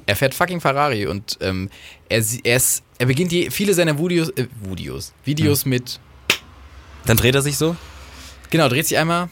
Er 0.06 0.16
fährt 0.16 0.34
fucking 0.34 0.60
Ferrari 0.60 1.06
und 1.06 1.36
ähm, 1.40 1.68
er, 2.08 2.24
er, 2.44 2.56
ist, 2.56 2.82
er 2.98 3.06
beginnt 3.06 3.30
die, 3.30 3.50
viele 3.50 3.74
seiner 3.74 3.98
Videos, 3.98 4.30
äh, 4.30 4.46
Videos, 4.62 5.12
Videos 5.24 5.66
mit, 5.66 6.00
Dann 7.04 7.18
dreht 7.18 7.34
er 7.34 7.42
sich 7.42 7.58
so. 7.58 7.76
genau, 8.48 8.68
dreht 8.68 8.86
sich 8.86 8.96
einmal, 8.96 9.28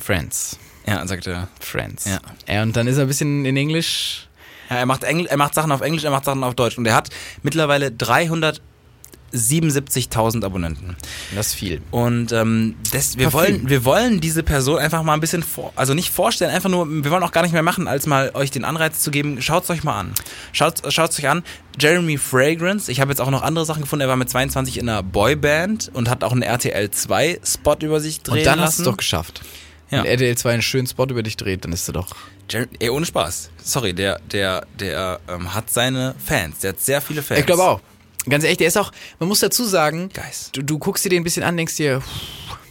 Friends, 0.00 0.58
Ja, 0.86 1.06
sagt 1.06 1.26
er. 1.26 1.48
Friends. 1.60 2.06
Ja. 2.06 2.20
ja. 2.48 2.62
Und 2.62 2.74
dann 2.74 2.86
ist 2.86 2.96
er 2.96 3.02
ein 3.02 3.08
bisschen 3.08 3.44
in 3.44 3.56
Englisch. 3.56 4.28
Ja, 4.72 4.78
er 4.78 4.86
macht, 4.86 5.04
Engl 5.04 5.26
er 5.26 5.36
macht 5.36 5.54
Sachen 5.54 5.70
auf 5.70 5.82
Englisch, 5.82 6.02
er 6.04 6.10
macht 6.10 6.24
Sachen 6.24 6.42
auf 6.44 6.54
Deutsch. 6.54 6.78
Und 6.78 6.86
er 6.86 6.94
hat 6.94 7.10
mittlerweile 7.42 7.88
377.000 9.32 10.44
Abonnenten. 10.46 10.96
Das 11.34 11.48
ist 11.48 11.54
viel. 11.54 11.82
Und 11.90 12.32
ähm, 12.32 12.74
das, 12.90 13.18
wir, 13.18 13.28
Parfüm. 13.28 13.40
wollen, 13.40 13.68
wir 13.68 13.84
wollen 13.84 14.20
diese 14.22 14.42
Person 14.42 14.78
einfach 14.78 15.02
mal 15.02 15.12
ein 15.12 15.20
bisschen 15.20 15.42
vor, 15.42 15.74
also 15.76 15.92
nicht 15.92 16.10
vorstellen, 16.10 16.50
einfach 16.50 16.70
nur, 16.70 16.88
wir 16.88 17.10
wollen 17.10 17.22
auch 17.22 17.32
gar 17.32 17.42
nicht 17.42 17.52
mehr 17.52 17.62
machen, 17.62 17.86
als 17.86 18.06
mal 18.06 18.30
euch 18.32 18.50
den 18.50 18.64
Anreiz 18.64 19.00
zu 19.00 19.10
geben, 19.10 19.42
schaut's 19.42 19.68
euch 19.68 19.84
mal 19.84 19.98
an. 20.00 20.14
Schaut 20.52 20.82
es 20.86 20.98
euch 20.98 21.28
an. 21.28 21.42
Jeremy 21.78 22.16
Fragrance, 22.16 22.90
ich 22.90 23.00
habe 23.00 23.10
jetzt 23.10 23.20
auch 23.20 23.30
noch 23.30 23.42
andere 23.42 23.66
Sachen 23.66 23.82
gefunden, 23.82 24.02
er 24.02 24.08
war 24.08 24.16
mit 24.16 24.30
22 24.30 24.78
in 24.78 24.88
einer 24.88 25.02
Boyband 25.02 25.90
und 25.92 26.08
hat 26.08 26.24
auch 26.24 26.32
einen 26.32 26.42
RTL 26.42 26.90
2 26.90 27.40
Spot 27.44 27.76
über 27.82 28.00
sich 28.00 28.22
drehen 28.22 28.38
Und 28.38 28.46
dann 28.46 28.60
hast 28.60 28.78
du 28.78 28.82
lassen. 28.82 28.82
es 28.82 28.86
doch 28.86 28.96
geschafft. 28.96 29.42
Ja. 29.90 29.98
Wenn 29.98 30.06
RTL 30.12 30.36
2 30.36 30.52
einen 30.54 30.62
schönen 30.62 30.86
Spot 30.86 31.04
über 31.04 31.22
dich 31.22 31.36
dreht, 31.36 31.64
dann 31.66 31.72
ist 31.72 31.86
er 31.86 31.92
doch. 31.92 32.08
Ey, 32.78 32.90
ohne 32.90 33.06
Spaß. 33.06 33.50
Sorry, 33.62 33.94
der, 33.94 34.18
der, 34.30 34.66
der 34.78 35.20
ähm, 35.28 35.54
hat 35.54 35.70
seine 35.70 36.14
Fans, 36.24 36.58
der 36.58 36.72
hat 36.72 36.80
sehr 36.80 37.00
viele 37.00 37.22
Fans. 37.22 37.40
Ich 37.40 37.46
glaube 37.46 37.62
auch. 37.62 37.80
Ganz 38.28 38.44
ehrlich, 38.44 38.58
der 38.58 38.68
ist 38.68 38.76
auch, 38.76 38.92
man 39.18 39.28
muss 39.28 39.40
dazu 39.40 39.64
sagen, 39.64 40.08
Geist. 40.12 40.56
du, 40.56 40.62
du 40.62 40.78
guckst 40.78 41.04
dir 41.04 41.08
den 41.08 41.22
ein 41.22 41.24
bisschen 41.24 41.42
an, 41.42 41.56
denkst 41.56 41.76
dir, 41.76 42.02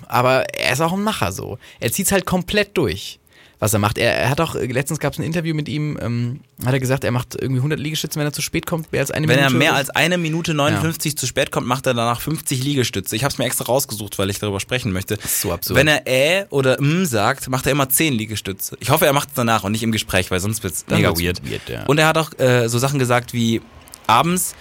aber 0.07 0.43
er 0.53 0.73
ist 0.73 0.81
auch 0.81 0.93
ein 0.93 1.03
Macher 1.03 1.31
so. 1.31 1.57
Er 1.79 1.91
zieht's 1.91 2.11
halt 2.11 2.25
komplett 2.25 2.77
durch. 2.77 3.19
Was 3.61 3.73
er 3.73 3.79
macht. 3.79 3.99
Er, 3.99 4.17
er 4.17 4.29
hat 4.29 4.41
auch, 4.41 4.55
äh, 4.55 4.65
letztens 4.65 4.99
gab 4.99 5.13
es 5.13 5.19
ein 5.19 5.23
Interview 5.23 5.53
mit 5.53 5.69
ihm, 5.69 5.97
ähm, 6.01 6.39
hat 6.65 6.73
er 6.73 6.79
gesagt, 6.79 7.03
er 7.03 7.11
macht 7.11 7.35
irgendwie 7.35 7.59
100 7.59 7.79
Liegestütze, 7.79 8.19
wenn 8.19 8.25
er 8.25 8.33
zu 8.33 8.41
spät 8.41 8.65
kommt, 8.65 8.91
mehr 8.91 9.01
als 9.01 9.11
eine 9.11 9.27
Wenn 9.27 9.37
Minute. 9.37 9.55
er 9.55 9.57
mehr 9.59 9.75
als 9.75 9.91
eine 9.91 10.17
Minute 10.17 10.55
59 10.55 11.15
zu 11.15 11.27
spät 11.27 11.51
kommt, 11.51 11.67
macht 11.67 11.85
er 11.85 11.93
danach 11.93 12.19
50 12.21 12.63
Liegestütze. 12.63 13.15
Ich 13.15 13.23
habe 13.23 13.31
es 13.31 13.37
mir 13.37 13.45
extra 13.45 13.65
rausgesucht, 13.65 14.17
weil 14.17 14.31
ich 14.31 14.39
darüber 14.39 14.59
sprechen 14.59 14.91
möchte. 14.91 15.13
ist 15.13 15.41
so 15.41 15.53
absurd. 15.53 15.77
Wenn 15.77 15.87
er 15.87 16.07
äh 16.07 16.45
oder 16.49 16.79
m 16.79 17.05
sagt, 17.05 17.49
macht 17.49 17.67
er 17.67 17.71
immer 17.73 17.87
10 17.87 18.15
Liegestütze. 18.15 18.77
Ich 18.79 18.89
hoffe, 18.89 19.05
er 19.05 19.13
macht 19.13 19.29
es 19.29 19.35
danach 19.35 19.63
und 19.63 19.73
nicht 19.73 19.83
im 19.83 19.91
Gespräch, 19.91 20.31
weil 20.31 20.39
sonst 20.39 20.63
wird's 20.63 20.83
Dann 20.87 20.97
mega 20.97 21.09
wird's 21.09 21.21
weird. 21.21 21.47
weird, 21.49 21.69
ja. 21.69 21.85
Und 21.85 21.99
er 21.99 22.07
hat 22.07 22.17
auch 22.17 22.37
äh, 22.39 22.67
so 22.67 22.79
Sachen 22.79 22.97
gesagt 22.97 23.31
wie 23.31 23.61
abends, 24.07 24.55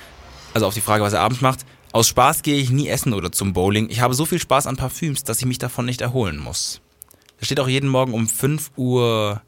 also 0.53 0.67
auf 0.67 0.75
die 0.75 0.83
Frage, 0.83 1.03
was 1.03 1.15
er 1.15 1.21
abends 1.21 1.41
macht, 1.41 1.61
aus 1.93 2.07
Spaß 2.09 2.43
gehe 2.43 2.59
ich 2.59 2.69
nie 2.69 2.89
essen 2.89 3.15
oder 3.15 3.33
zum 3.33 3.55
Bowling. 3.55 3.89
Ich 3.89 4.01
habe 4.03 4.13
so 4.13 4.27
viel 4.27 4.39
Spaß 4.39 4.67
an 4.67 4.77
Parfüms, 4.77 5.25
dass 5.25 5.39
ich 5.39 5.47
mich 5.47 5.59
davon 5.59 5.87
nicht 5.87 6.03
erholen 6.03 6.37
muss. 6.39 6.83
Er 7.41 7.47
steht 7.47 7.61
auch 7.61 7.69
jeden 7.69 7.89
Morgen 7.89 8.13
um 8.13 8.29
5 8.29 8.71
Uhr 8.77 9.43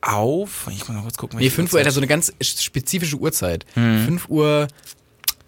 auf. 0.00 0.66
Ich 0.70 0.78
muss 0.80 0.88
mal 0.88 1.02
kurz 1.02 1.16
gucken. 1.16 1.38
nee, 1.38 1.44
welche 1.44 1.56
5 1.56 1.72
Uhr, 1.72 1.80
er 1.80 1.86
hat 1.86 1.92
so 1.92 2.00
eine 2.00 2.06
ganz 2.06 2.32
spezifische 2.40 3.16
Uhrzeit. 3.16 3.64
Hm. 3.74 4.04
5 4.04 4.28
Uhr, 4.28 4.68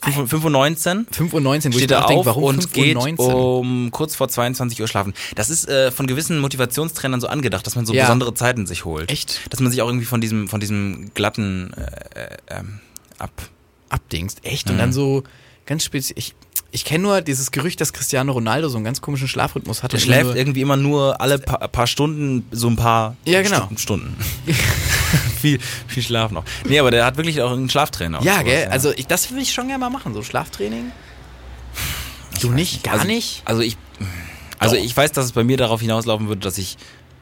5 0.02 0.16
Uhr 0.18 0.28
5 0.28 0.44
Uhr 0.44 0.50
19. 0.50 1.06
5 1.10 1.32
Uhr 1.34 1.40
19, 1.40 1.72
wo 1.74 1.78
steht 1.78 1.90
er 1.90 2.04
auch 2.04 2.08
denke, 2.08 2.20
auf 2.20 2.26
warum 2.26 2.44
und 2.44 2.54
5 2.62 2.72
geht 2.72 2.96
Uhr 2.96 3.02
19? 3.02 3.34
um 3.34 3.90
kurz 3.90 4.14
vor 4.14 4.28
22 4.28 4.80
Uhr 4.80 4.88
schlafen. 4.88 5.12
Das 5.34 5.50
ist 5.50 5.68
äh, 5.68 5.90
von 5.90 6.06
gewissen 6.06 6.38
Motivationstrainern 6.38 7.20
so 7.20 7.26
angedacht, 7.26 7.66
dass 7.66 7.74
man 7.74 7.84
so 7.86 7.92
Ja. 7.92 8.04
besondere 8.04 8.32
Zeiten 8.34 8.66
sich 8.66 8.84
holt. 8.84 9.10
Echt? 9.10 9.40
Dass 9.52 9.60
man 9.60 9.70
sich 9.72 9.82
auch 9.82 9.88
irgendwie 9.88 10.06
von 10.06 10.20
diesem, 10.20 10.48
von 10.48 10.60
diesem 10.60 11.10
glatten 11.14 11.72
äh, 11.74 12.20
äh, 12.20 12.36
ähm, 12.48 12.80
ab. 13.18 13.32
Abdingst. 13.88 14.44
Echt? 14.44 14.66
Mhm. 14.68 14.72
Und 14.74 14.78
dann 14.78 14.92
so 14.92 15.24
ganz 15.70 15.84
speziell. 15.84 16.18
Ich, 16.18 16.34
ich 16.72 16.84
kenne 16.84 17.02
nur 17.04 17.20
dieses 17.22 17.50
Gerücht, 17.52 17.80
dass 17.80 17.92
Cristiano 17.92 18.32
Ronaldo 18.32 18.68
so 18.68 18.76
einen 18.76 18.84
ganz 18.84 19.00
komischen 19.00 19.28
Schlafrhythmus 19.28 19.82
hat. 19.82 19.92
Der 19.92 19.98
und 19.98 20.04
schläft 20.04 20.24
nur, 20.24 20.36
irgendwie 20.36 20.60
immer 20.60 20.76
nur 20.76 21.20
alle 21.20 21.38
paar, 21.38 21.66
paar 21.68 21.86
Stunden 21.86 22.46
so 22.50 22.68
ein 22.68 22.76
paar 22.76 23.16
Ja, 23.24 23.40
genau. 23.40 23.66
Stu- 23.66 23.78
Stunden. 23.78 24.16
viel, 25.40 25.58
viel 25.86 26.02
Schlaf 26.02 26.32
noch. 26.32 26.44
Nee, 26.68 26.78
aber 26.78 26.90
der 26.90 27.04
hat 27.06 27.16
wirklich 27.16 27.40
auch 27.40 27.52
einen 27.52 27.70
Schlaftrainer. 27.70 28.20
Ja, 28.22 28.34
sowas, 28.34 28.44
gell? 28.44 28.68
Also 28.68 28.92
ich, 28.94 29.06
das 29.06 29.30
würde 29.30 29.42
ich 29.42 29.52
schon 29.52 29.68
gerne 29.68 29.78
mal 29.80 29.90
machen, 29.90 30.12
so 30.12 30.22
Schlaftraining. 30.22 30.92
Du 32.40 32.50
nicht? 32.50 32.82
Gar 32.84 32.94
also, 32.94 33.06
nicht? 33.06 33.42
Also 33.44 33.62
ich, 33.62 33.76
also 34.58 34.76
Doch. 34.76 34.82
ich 34.82 34.96
weiß, 34.96 35.12
dass 35.12 35.26
es 35.26 35.32
bei 35.32 35.44
mir 35.44 35.56
darauf 35.56 35.80
hinauslaufen 35.80 36.28
würde, 36.28 36.40
dass 36.40 36.58
ich 36.58 36.76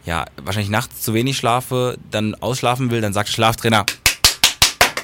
ja 0.07 0.25
wahrscheinlich 0.43 0.71
nachts 0.71 1.03
zu 1.03 1.13
wenig 1.15 1.37
schlafe, 1.37 1.99
dann 2.11 2.35
ausschlafen 2.35 2.91
will, 2.91 3.01
dann 3.01 3.13
sagt 3.13 3.29
Schlaftrainer. 3.29 3.85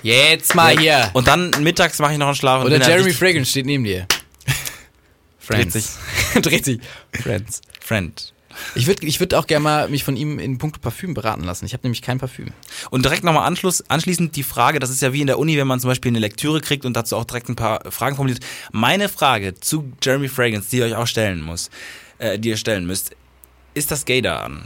Jetzt 0.05 0.55
mal 0.55 0.79
hier. 0.79 1.11
Und 1.15 1.27
dann 1.29 1.51
mittags 1.61 1.99
mache 1.99 2.13
ich 2.13 2.19
noch 2.19 2.27
einen 2.27 2.37
Schlaf. 2.37 2.61
und 2.61 2.67
Oder 2.67 2.79
dann 2.79 2.91
Jeremy 2.91 3.13
Fragrance 3.13 3.51
steht 3.51 3.65
neben 3.65 3.85
dir. 3.85 4.07
Dreht 5.49 5.73
sich. 5.73 5.87
Dreht 6.43 6.67
sich. 6.67 6.79
Friends. 7.23 7.63
Friend. 7.81 8.33
Ich 8.75 8.87
würde 8.87 9.07
ich 9.07 9.19
würd 9.19 9.33
auch 9.35 9.47
gerne 9.47 9.63
mal 9.65 9.89
mich 9.89 10.05
von 10.05 10.15
ihm 10.17 10.39
in 10.39 10.59
puncto 10.59 10.79
Parfüm 10.79 11.15
beraten 11.15 11.43
lassen. 11.43 11.65
Ich 11.65 11.73
habe 11.73 11.85
nämlich 11.85 12.03
kein 12.03 12.19
Parfüm. 12.19 12.49
Und 12.91 13.07
direkt 13.07 13.25
nochmal 13.25 13.47
Anschluss, 13.47 13.83
anschließend 13.89 14.37
die 14.37 14.43
Frage, 14.43 14.79
das 14.79 14.91
ist 14.91 15.01
ja 15.01 15.15
wie 15.15 15.23
in 15.23 15.27
der 15.27 15.39
Uni, 15.39 15.57
wenn 15.57 15.67
man 15.67 15.81
zum 15.81 15.89
Beispiel 15.89 16.11
eine 16.11 16.19
Lektüre 16.19 16.61
kriegt 16.61 16.85
und 16.85 16.95
dazu 16.95 17.17
auch 17.17 17.25
direkt 17.25 17.49
ein 17.49 17.57
paar 17.57 17.91
Fragen 17.91 18.17
formuliert. 18.17 18.45
Meine 18.73 19.09
Frage 19.09 19.55
zu 19.55 19.91
Jeremy 20.03 20.29
Fragrance, 20.29 20.69
die 20.71 20.77
ihr 20.79 20.85
euch 20.85 20.95
auch 20.95 21.07
stellen 21.07 21.41
muss, 21.41 21.71
äh, 22.19 22.39
die 22.39 22.51
ihr 22.51 22.59
stellen 22.59 22.87
müsst, 22.87 23.17
ist 23.73 23.91
das 23.91 24.05
Gator 24.05 24.41
an? 24.43 24.65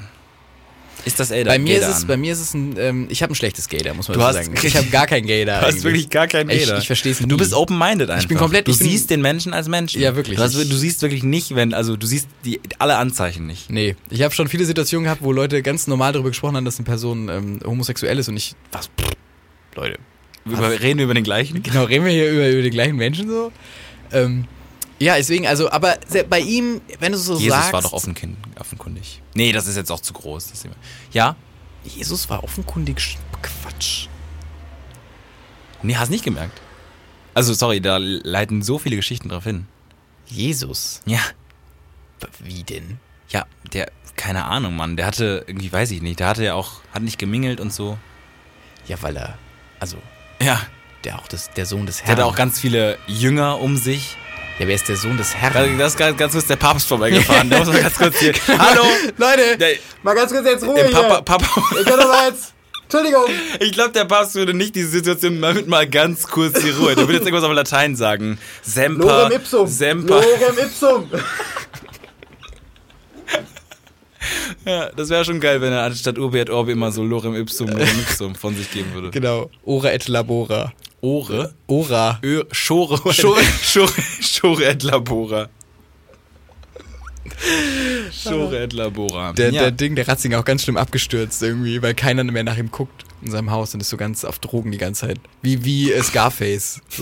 Ist 1.08 1.18
das 1.20 1.32
Ada 1.32 1.50
Bei 1.50 1.58
mir, 1.58 1.78
ist 1.78 1.88
es, 1.88 2.02
an? 2.02 2.06
bei 2.06 2.16
mir 2.16 2.32
ist 2.32 2.40
es 2.40 2.54
ein, 2.54 2.74
ähm, 2.78 3.06
ich 3.10 3.22
habe 3.22 3.32
ein 3.32 3.34
schlechtes 3.34 3.68
Gator, 3.68 3.94
muss 3.94 4.06
man 4.08 4.14
Du 4.14 4.20
dazu 4.20 4.38
hast- 4.38 4.44
sagen. 4.46 4.58
Ich 4.66 4.76
habe 4.76 4.86
gar 4.88 5.06
kein 5.06 5.26
Gator. 5.26 5.44
Du 5.44 5.52
hast 5.52 5.64
eigentlich. 5.68 5.84
wirklich 5.84 6.10
gar 6.10 6.24
Ich- 6.26 6.30
Gator. 6.32 6.78
ich 6.78 6.86
versteh's 6.86 7.18
Du 7.18 7.26
nie. 7.26 7.34
bist 7.36 7.54
open-minded 7.54 8.10
einfach. 8.10 8.28
bin 8.28 8.38
komplett- 8.38 8.68
Du 8.68 8.72
ich 8.72 8.78
bin- 8.78 8.88
siehst 8.88 9.10
den 9.10 9.20
Menschen 9.22 9.52
als 9.52 9.68
Menschen. 9.68 10.00
Ja, 10.00 10.14
wirklich. 10.14 10.36
Du, 10.36 10.42
hast, 10.42 10.54
Ich- 10.56 10.68
du 10.68 10.76
siehst 10.76 11.02
wirklich 11.02 11.22
nicht, 11.24 11.54
wenn, 11.54 11.74
also 11.74 11.96
du 11.96 12.06
siehst 12.06 12.28
die, 12.44 12.60
alle 12.78 12.96
Anzeichen 12.96 13.46
nicht. 13.46 13.70
Nee, 13.70 13.96
ich 14.10 14.22
habe 14.22 14.34
schon 14.34 14.46
viele 14.48 14.64
Situationen 14.64 15.04
gehabt, 15.04 15.22
wo 15.22 15.32
Leute 15.32 15.62
ganz 15.62 15.86
normal 15.86 16.12
darüber 16.12 16.28
gesprochen 16.30 16.56
haben, 16.56 16.64
dass 16.64 16.76
eine 16.78 16.84
Person 16.84 17.28
ähm, 17.28 17.58
homosexuell 17.64 18.18
ist 18.18 18.28
und 18.28 18.36
ich, 18.36 18.54
was, 18.70 18.86
pff, 18.86 19.10
Leute, 19.74 19.98
Wir 20.44 20.58
reden 20.80 20.98
wir 20.98 21.04
über 21.04 21.14
den 21.14 21.24
gleichen. 21.24 21.62
genau, 21.62 21.84
reden 21.84 22.04
wir 22.04 22.12
hier 22.12 22.30
über, 22.30 22.48
über 22.48 22.62
den 22.62 22.70
gleichen 22.72 22.96
Menschen 22.96 23.28
so? 23.28 23.50
Ähm, 24.12 24.44
ja, 24.98 25.16
deswegen, 25.16 25.46
also, 25.46 25.70
aber 25.70 25.96
bei 26.28 26.40
ihm, 26.40 26.80
wenn 26.98 27.12
du 27.12 27.18
so 27.18 27.34
Jesus 27.38 27.54
sagst... 27.56 27.72
war 27.72 27.82
doch 27.82 27.92
offenkin- 27.92 28.36
offenkundig. 28.58 29.22
Nee, 29.34 29.52
das 29.52 29.66
ist 29.66 29.76
jetzt 29.76 29.90
auch 29.92 30.00
zu 30.00 30.12
groß. 30.12 30.50
Das 30.50 30.64
ja? 31.12 31.36
Jesus 31.84 32.28
war 32.28 32.42
offenkundig 32.44 32.98
Sch- 32.98 33.16
Quatsch. 33.42 34.08
Nee, 35.82 35.96
hast 35.96 36.10
nicht 36.10 36.24
gemerkt. 36.24 36.60
Also, 37.34 37.54
sorry, 37.54 37.80
da 37.80 37.98
leiten 37.98 38.62
so 38.62 38.78
viele 38.78 38.96
Geschichten 38.96 39.28
drauf 39.28 39.44
hin. 39.44 39.66
Jesus? 40.26 41.00
Ja. 41.06 41.20
Wie 42.40 42.64
denn? 42.64 42.98
Ja, 43.28 43.46
der, 43.72 43.92
keine 44.16 44.44
Ahnung, 44.46 44.74
Mann. 44.74 44.96
Der 44.96 45.06
hatte, 45.06 45.44
irgendwie 45.46 45.72
weiß 45.72 45.92
ich 45.92 46.02
nicht, 46.02 46.18
der 46.18 46.26
hatte 46.26 46.44
ja 46.44 46.54
auch, 46.54 46.80
hat 46.92 47.02
nicht 47.02 47.18
gemingelt 47.18 47.60
und 47.60 47.72
so. 47.72 47.96
Ja, 48.88 49.00
weil 49.02 49.16
er, 49.16 49.38
also, 49.78 49.98
Ja. 50.42 50.60
der 51.04 51.18
auch 51.20 51.28
das, 51.28 51.50
der 51.52 51.64
Sohn 51.66 51.86
des 51.86 51.98
Der 51.98 52.06
Herrn. 52.06 52.16
hatte 52.16 52.26
auch 52.26 52.34
ganz 52.34 52.58
viele 52.58 52.98
Jünger 53.06 53.60
um 53.60 53.76
sich. 53.76 54.16
Ja, 54.58 54.66
wer 54.66 54.74
ist 54.74 54.88
der 54.88 54.96
Sohn 54.96 55.16
des 55.16 55.34
Herrn? 55.34 55.78
Da 55.78 55.86
ist 55.86 55.96
ganz, 55.96 56.16
ganz 56.16 56.32
kurz 56.32 56.46
der 56.46 56.56
Papst 56.56 56.88
vorbeigefahren. 56.88 57.48
Da 57.48 57.58
muss 57.58 57.68
man 57.68 57.80
ganz 57.80 57.94
kurz 57.96 58.18
hier. 58.18 58.32
Hallo! 58.58 58.82
Leute, 59.16 59.56
Der, 59.58 59.76
mal 60.02 60.14
ganz 60.14 60.32
kurz 60.32 60.46
jetzt 60.46 60.64
Ruhe 60.64 60.74
der 60.74 60.88
Papa, 60.88 61.20
Papa. 61.22 61.62
Ich 61.80 61.86
kann 61.86 61.98
doch 61.98 62.08
mal 62.08 62.28
jetzt, 62.28 62.54
Entschuldigung. 62.84 63.24
Ich 63.60 63.72
glaube, 63.72 63.92
der 63.92 64.04
Papst 64.04 64.34
würde 64.34 64.54
nicht 64.54 64.74
diese 64.74 64.88
Situation 64.88 65.38
mal 65.38 65.54
mit 65.54 65.68
mal 65.68 65.86
ganz 65.86 66.26
kurz 66.26 66.60
die 66.60 66.70
Ruhe. 66.70 66.94
Der 66.96 67.06
würde 67.06 67.14
jetzt 67.14 67.26
irgendwas 67.26 67.44
auf 67.44 67.52
Latein 67.52 67.94
sagen. 67.96 68.38
Semper. 68.62 69.04
Lorem 69.04 69.32
ipsum. 69.32 69.66
Semper. 69.68 70.20
Lorem 70.22 70.58
ipsum. 70.58 71.10
Ja, 74.64 74.90
das 74.90 75.08
wäre 75.08 75.24
schon 75.24 75.40
geil, 75.40 75.60
wenn 75.60 75.72
er 75.72 75.84
anstatt 75.84 76.18
Urbi 76.18 76.40
et 76.40 76.50
Orbi 76.50 76.72
immer 76.72 76.90
so 76.90 77.02
Lorem 77.04 77.34
Ipsum, 77.34 77.68
Lorem 77.68 78.00
Ipsum 78.00 78.34
von 78.34 78.54
sich 78.56 78.70
geben 78.70 78.92
würde. 78.92 79.10
Genau. 79.10 79.50
Ora 79.64 79.92
et 79.92 80.08
labora. 80.08 80.72
Ore? 81.00 81.54
Ora. 81.66 82.18
Ö, 82.22 82.44
Schore, 82.50 82.98
Schore, 83.12 83.42
Schore, 83.62 83.92
Schore 84.20 84.64
et 84.64 84.82
Labora. 84.82 85.48
Schore 88.10 88.64
et 88.64 88.72
Labora. 88.72 89.32
Der, 89.32 89.52
ja. 89.52 89.62
der 89.62 89.70
Ding, 89.70 89.94
der 89.94 90.08
Ratzinger 90.08 90.40
auch 90.40 90.44
ganz 90.44 90.64
schlimm 90.64 90.76
abgestürzt 90.76 91.42
irgendwie, 91.42 91.80
weil 91.82 91.94
keiner 91.94 92.24
mehr 92.24 92.42
nach 92.42 92.56
ihm 92.56 92.70
guckt 92.70 93.04
in 93.22 93.30
seinem 93.30 93.50
Haus 93.50 93.74
und 93.74 93.80
ist 93.80 93.90
so 93.90 93.96
ganz 93.96 94.24
auf 94.24 94.38
Drogen 94.38 94.72
die 94.72 94.78
ganze 94.78 95.06
Zeit. 95.06 95.20
Wie, 95.42 95.64
wie 95.64 95.92
Scarface. 96.02 96.80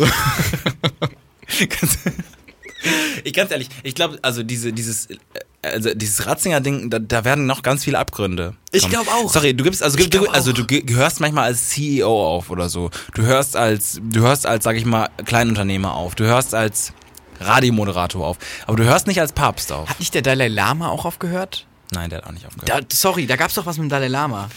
Ich 3.25 3.33
ganz 3.33 3.51
ehrlich, 3.51 3.69
ich 3.83 3.95
glaube, 3.95 4.19
also 4.23 4.43
diese, 4.43 4.73
dieses, 4.73 5.07
äh, 5.07 5.17
also 5.63 5.95
dieses 5.95 6.27
Ratzinger-Ding, 6.27 6.91
da, 6.91 6.99
da 6.99 7.25
werden 7.25 7.47
noch 7.47 7.63
ganz 7.63 7.85
viele 7.85 7.99
Abgründe. 7.99 8.55
Ich 8.73 8.83
kommen. 8.83 8.93
glaub 8.93 9.09
auch. 9.09 9.33
Sorry, 9.33 9.55
du 9.55 9.65
gibst, 9.65 9.83
also, 9.83 9.99
Ich 9.99 10.11
du, 10.11 10.27
also 10.29 10.53
du 10.53 10.65
ge- 10.67 10.83
gehörst 10.83 11.21
manchmal 11.21 11.45
als 11.45 11.71
CEO 11.71 12.07
auf 12.09 12.51
oder 12.51 12.69
so. 12.69 12.91
Du 13.15 13.23
hörst 13.23 13.57
als, 13.57 14.01
du 14.03 14.21
hörst 14.21 14.47
als, 14.47 14.65
sag 14.65 14.77
ich 14.77 14.85
mal, 14.85 15.09
Kleinunternehmer 15.25 15.95
auf. 15.95 16.15
Du 16.15 16.25
hörst 16.25 16.55
als 16.55 16.93
Radiomoderator 17.41 18.27
auf. 18.27 18.39
Aber 18.67 18.77
du 18.77 18.85
hörst 18.85 19.07
nicht 19.07 19.21
als 19.21 19.33
Papst 19.33 19.73
auf. 19.73 19.89
Hat 19.89 19.99
nicht 20.01 20.15
der 20.15 20.23
Dalai 20.23 20.49
Lama 20.49 20.89
auch 20.89 21.05
aufgehört? 21.05 21.67
Nein, 21.93 22.11
der 22.11 22.19
hat 22.19 22.27
auch 22.27 22.33
nicht 22.33 22.47
aufgehört. 22.47 22.69
Da, 22.71 22.97
sorry, 22.97 23.27
da 23.27 23.37
gab's 23.37 23.55
doch 23.55 23.67
was 23.67 23.77
mit 23.79 23.85
dem 23.87 23.91
Dalai 23.91 24.09
Lama. 24.09 24.49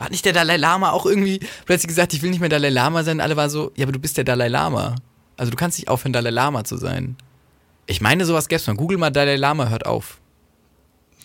Hat 0.00 0.10
nicht 0.10 0.24
der 0.24 0.32
Dalai 0.32 0.56
Lama 0.56 0.90
auch 0.90 1.06
irgendwie 1.06 1.40
plötzlich 1.66 1.88
gesagt, 1.88 2.12
ich 2.12 2.22
will 2.22 2.30
nicht 2.30 2.40
mehr 2.40 2.48
Dalai 2.48 2.70
Lama 2.70 3.04
sein? 3.04 3.20
Alle 3.20 3.36
waren 3.36 3.50
so, 3.50 3.70
ja, 3.76 3.84
aber 3.84 3.92
du 3.92 3.98
bist 3.98 4.16
der 4.16 4.24
Dalai 4.24 4.48
Lama. 4.48 4.96
Also 5.36 5.50
du 5.50 5.56
kannst 5.56 5.78
nicht 5.78 5.88
aufhören, 5.88 6.12
Dalai 6.12 6.30
Lama 6.30 6.64
zu 6.64 6.76
sein. 6.76 7.16
Ich 7.86 8.00
meine, 8.00 8.24
sowas 8.24 8.48
gäb's 8.48 8.66
mal. 8.66 8.76
Google 8.76 8.98
mal 8.98 9.10
Dalai 9.10 9.36
Lama, 9.36 9.68
hört 9.68 9.86
auf. 9.86 10.18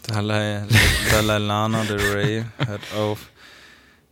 Dalai, 0.07 0.63
Dalai 1.11 1.37
Lama, 1.37 1.83
der 1.83 2.13
Ray, 2.13 2.45
hört 2.57 2.81
auf. 2.97 3.19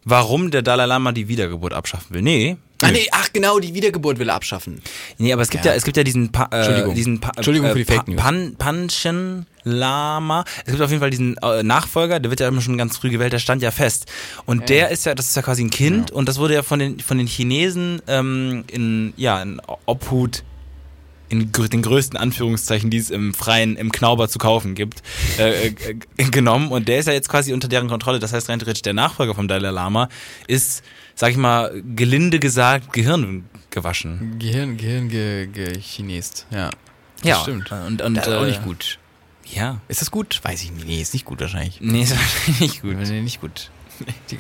Warum 0.04 0.52
der 0.52 0.62
Dalai 0.62 0.86
Lama 0.86 1.12
die 1.12 1.28
Wiedergeburt 1.28 1.74
abschaffen 1.74 2.14
will? 2.14 2.22
Nee. 2.22 2.58
Ach 2.82 2.92
nee, 2.92 3.08
ach 3.12 3.30
genau, 3.34 3.60
die 3.60 3.74
Wiedergeburt 3.74 4.20
will 4.20 4.30
er 4.30 4.36
abschaffen. 4.36 4.82
Nee, 5.18 5.34
aber 5.34 5.42
es 5.42 5.50
gibt 5.50 5.66
ja, 5.66 5.72
Ja. 5.72 5.78
es 5.78 5.84
gibt 5.84 5.98
ja 5.98 6.04
diesen, 6.04 6.32
pa 6.32 6.48
äh, 6.52 6.58
Entschuldigung. 6.58 6.96
diesen 6.96 7.20
pa 7.20 7.32
Entschuldigung 7.36 7.72
für 7.72 7.78
die 7.78 7.86
Fake 7.86 8.06
pa 8.06 8.12
News. 8.12 8.22
Pan 8.22 8.56
Panchen 8.58 9.46
Lama. 9.64 10.46
Es 10.66 10.72
gibt 10.72 10.82
auf 10.82 10.90
jeden 10.90 11.02
Fall 11.02 11.10
diesen 11.10 11.38
äh, 11.38 11.64
Nachfolger, 11.64 12.20
der 12.20 12.30
wird 12.32 12.40
ja 12.40 12.48
immer 12.48 12.62
schon 12.62 12.78
ganz 12.78 12.98
früh 12.98 13.10
gewählt, 13.10 13.34
der 13.34 13.40
stand 13.40 13.62
ja 13.62 13.72
fest. 13.72 14.06
Und 14.46 14.70
der 14.70 14.90
ist 14.90 15.06
ja, 15.06 15.14
das 15.16 15.30
ist 15.30 15.36
ja 15.36 15.42
quasi 15.42 15.64
ein 15.64 15.70
Kind 15.70 16.12
und 16.12 16.30
das 16.30 16.38
wurde 16.38 16.54
ja 16.54 16.64
von 16.64 16.80
den 16.80 17.00
von 17.00 17.18
den 17.18 17.28
Chinesen 17.28 18.02
ähm, 18.08 18.64
in 18.72 19.14
ja 19.18 19.42
in 19.42 19.60
Obhut 19.86 20.44
in 21.30 21.52
den 21.52 21.82
größten 21.82 22.18
Anführungszeichen, 22.18 22.90
die 22.90 22.98
es 22.98 23.10
im 23.10 23.34
Freien, 23.34 23.76
im 23.76 23.92
Knauber 23.92 24.30
zu 24.30 24.40
kaufen 24.40 24.76
gibt, 24.76 25.04
äh, 25.38 25.68
äh, 25.68 25.76
äh, 26.18 26.24
genommen. 26.32 26.72
Und 26.72 26.88
der 26.88 27.00
ist 27.00 27.08
ja 27.08 27.14
jetzt 27.14 27.28
quasi 27.28 27.52
unter 27.52 27.68
deren 27.68 27.90
Kontrolle. 27.90 28.20
Das 28.20 28.32
heißt, 28.32 28.48
rein 28.48 28.60
theoretisch, 28.60 28.82
der 28.84 28.94
Nachfolger 28.94 29.36
vom 29.36 29.50
Dalai 29.50 29.72
Lama 29.72 30.08
ist, 30.48 30.84
sag 31.18 31.32
ich 31.32 31.38
mal, 31.38 31.82
gelinde 31.96 32.38
gesagt, 32.40 32.94
Gehirn 32.94 33.50
gewaschen. 33.72 34.38
Gehirn, 34.38 34.78
Gehirn, 34.78 35.10
ge, 35.10 35.48
ge 35.48 35.80
Chinest, 35.82 36.46
ja. 36.52 36.70
Das 37.24 37.42
stimmt. 37.42 37.72
Und, 37.72 38.04
und, 38.04 38.14
Das 38.14 38.28
ist 38.28 38.34
auch 38.34 38.44
äh, 38.44 38.48
nicht 38.48 38.64
gut. 38.64 39.00
Ja. 39.52 39.82
Ist 39.88 40.02
das 40.02 40.12
gut? 40.12 40.40
Weiß 40.44 40.62
ich 40.64 40.72
nicht. 40.72 40.86
Nee, 40.86 41.02
ist 41.02 41.14
nicht 41.14 41.26
gut 41.26 41.42
wahrscheinlich. 41.42 41.80
Nee, 41.82 42.04
ist 42.04 42.12
wahrscheinlich 42.16 42.60
nicht 42.60 42.82
gut. 42.84 42.96
Nee, 42.98 43.22
nicht 43.22 43.42
gut. 43.42 43.72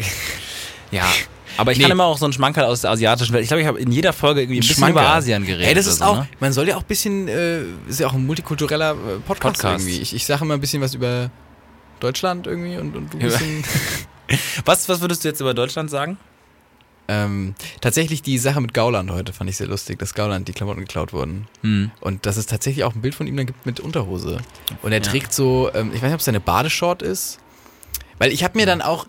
Ja. 0.91 1.05
Aber 1.57 1.71
ich 1.71 1.79
Nee. 1.79 1.83
kann 1.85 1.91
immer 1.91 2.05
auch 2.05 2.17
so 2.17 2.25
einen 2.25 2.33
Schmankerl 2.33 2.63
aus 2.65 2.81
der 2.81 2.91
asiatischen 2.91 3.33
Welt. 3.33 3.41
Ich 3.43 3.49
glaube, 3.49 3.61
ich 3.61 3.67
habe 3.67 3.79
in 3.79 3.91
jeder 3.91 4.13
Folge 4.13 4.41
irgendwie 4.41 4.59
ein 4.59 4.61
bisschen 4.61 4.75
Schmankerl. 4.75 5.03
über 5.03 5.09
Asien 5.15 5.43
geredet. 5.45 5.67
Ey, 5.67 5.73
das 5.73 5.87
ist 5.87 5.97
so, 5.97 6.05
auch, 6.05 6.17
ne? 6.19 6.27
man 6.39 6.53
soll 6.53 6.67
ja 6.69 6.77
auch 6.77 6.81
ein 6.81 6.87
bisschen, 6.87 7.27
äh, 7.27 7.63
ist 7.89 7.99
ja 7.99 8.07
auch 8.07 8.13
ein 8.13 8.25
multikultureller 8.25 8.91
äh, 8.91 8.95
Podcast, 9.25 9.61
Podcast. 9.61 9.85
irgendwie. 9.85 10.01
Ich, 10.01 10.15
ich 10.15 10.25
sage 10.25 10.45
immer 10.45 10.53
ein 10.53 10.61
bisschen 10.61 10.81
was 10.81 10.93
über 10.93 11.29
Deutschland 11.99 12.45
irgendwie 12.47 12.77
und, 12.77 12.95
und 12.95 13.13
du 13.13 13.17
bist 13.17 13.41
ein, 13.41 13.63
Was, 14.65 14.87
was 14.87 15.01
würdest 15.01 15.23
du 15.23 15.29
jetzt 15.29 15.41
über 15.41 15.53
Deutschland 15.53 15.89
sagen? 15.89 16.17
Ähm, 17.07 17.55
tatsächlich 17.81 18.21
die 18.21 18.37
Sache 18.37 18.59
mit 18.61 18.73
Gauland 18.73 19.09
heute 19.11 19.33
fand 19.33 19.49
ich 19.49 19.57
sehr 19.57 19.67
lustig, 19.67 19.99
dass 19.99 20.13
Gauland 20.13 20.47
die 20.47 20.53
Klamotten 20.53 20.81
geklaut 20.81 21.13
wurden. 21.13 21.47
Hm. 21.61 21.91
Und 22.01 22.25
dass 22.25 22.37
es 22.37 22.45
tatsächlich 22.47 22.83
auch 22.83 22.95
ein 22.95 23.01
Bild 23.01 23.15
von 23.15 23.27
ihm 23.27 23.37
dann 23.37 23.45
gibt 23.45 23.65
mit 23.65 23.79
Unterhose. 23.79 24.39
Und 24.81 24.91
er 24.91 24.99
Ja. 25.01 25.03
trägt 25.03 25.33
so, 25.33 25.69
ähm, 25.73 25.89
ich 25.93 25.95
weiß 26.01 26.03
nicht, 26.09 26.13
ob 26.13 26.19
es 26.19 26.25
seine 26.25 26.39
Badeshort 26.41 27.01
ist. 27.01 27.39
Weil 28.19 28.31
ich 28.31 28.43
habe 28.43 28.57
mir 28.57 28.65
dann 28.65 28.81
auch, 28.81 29.05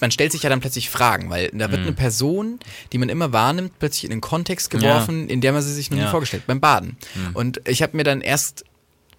man 0.00 0.10
stellt 0.12 0.30
sich 0.32 0.42
ja 0.44 0.48
dann 0.50 0.60
plötzlich 0.60 0.88
Fragen, 0.88 1.30
weil 1.30 1.48
da 1.52 1.70
wird 1.70 1.80
Mhm. 1.82 1.88
eine 1.88 1.96
Person, 1.96 2.60
die 2.92 2.98
man 2.98 3.08
immer 3.08 3.32
wahrnimmt, 3.32 3.78
plötzlich 3.80 4.04
in 4.04 4.12
einen 4.12 4.20
Kontext 4.20 4.70
geworfen, 4.70 5.28
in 5.28 5.40
der 5.40 5.52
man 5.52 5.62
sie 5.62 5.72
sich 5.74 5.90
noch 5.90 5.96
nie 5.96 6.02
Ja. 6.02 6.08
Mhm. 6.08 6.12
vorgestellt, 6.12 6.44
beim 6.46 6.60
Baden. 6.60 6.96
Und 7.34 7.60
ich 7.66 7.82
habe 7.82 7.96
mir 7.96 8.04
dann 8.04 8.20
erst, 8.20 8.64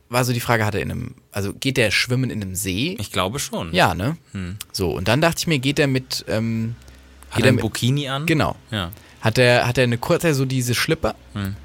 war 0.09 0.23
so 0.25 0.31
die 0.33 0.39
Frage, 0.39 0.65
hat 0.65 0.75
er 0.75 0.81
in 0.81 0.91
einem, 0.91 1.15
also 1.31 1.53
geht 1.53 1.75
der 1.77 1.91
schwimmen 1.91 2.29
in 2.29 2.41
einem 2.41 2.55
See? 2.55 2.95
Ich 2.99 3.11
glaube 3.11 3.39
schon. 3.39 3.73
Ja, 3.73 3.93
ne? 3.93 4.17
Hm. 4.31 4.57
So, 4.71 4.91
und 4.91 5.07
dann 5.09 5.19
dachte 5.21 5.39
ich 5.39 5.47
mir, 5.47 5.59
geht 5.59 5.77
er 5.79 5.87
mit, 5.87 6.23
ähm, 6.29 6.75
Hat 7.32 7.38
geht 7.38 7.45
er 7.45 7.51
ein 7.51 7.57
Bikini 7.57 8.07
an? 8.07 8.25
genau. 8.25 8.55
Ja. 8.69 8.91
Hat 9.21 9.38
er, 9.38 9.67
hat 9.67 9.77
er 9.77 9.84
eine 9.86 9.97
kurze, 9.97 10.34
so 10.34 10.45
diese 10.45 10.73
Schlipper, 10.75 11.15
Hm. 11.34 11.55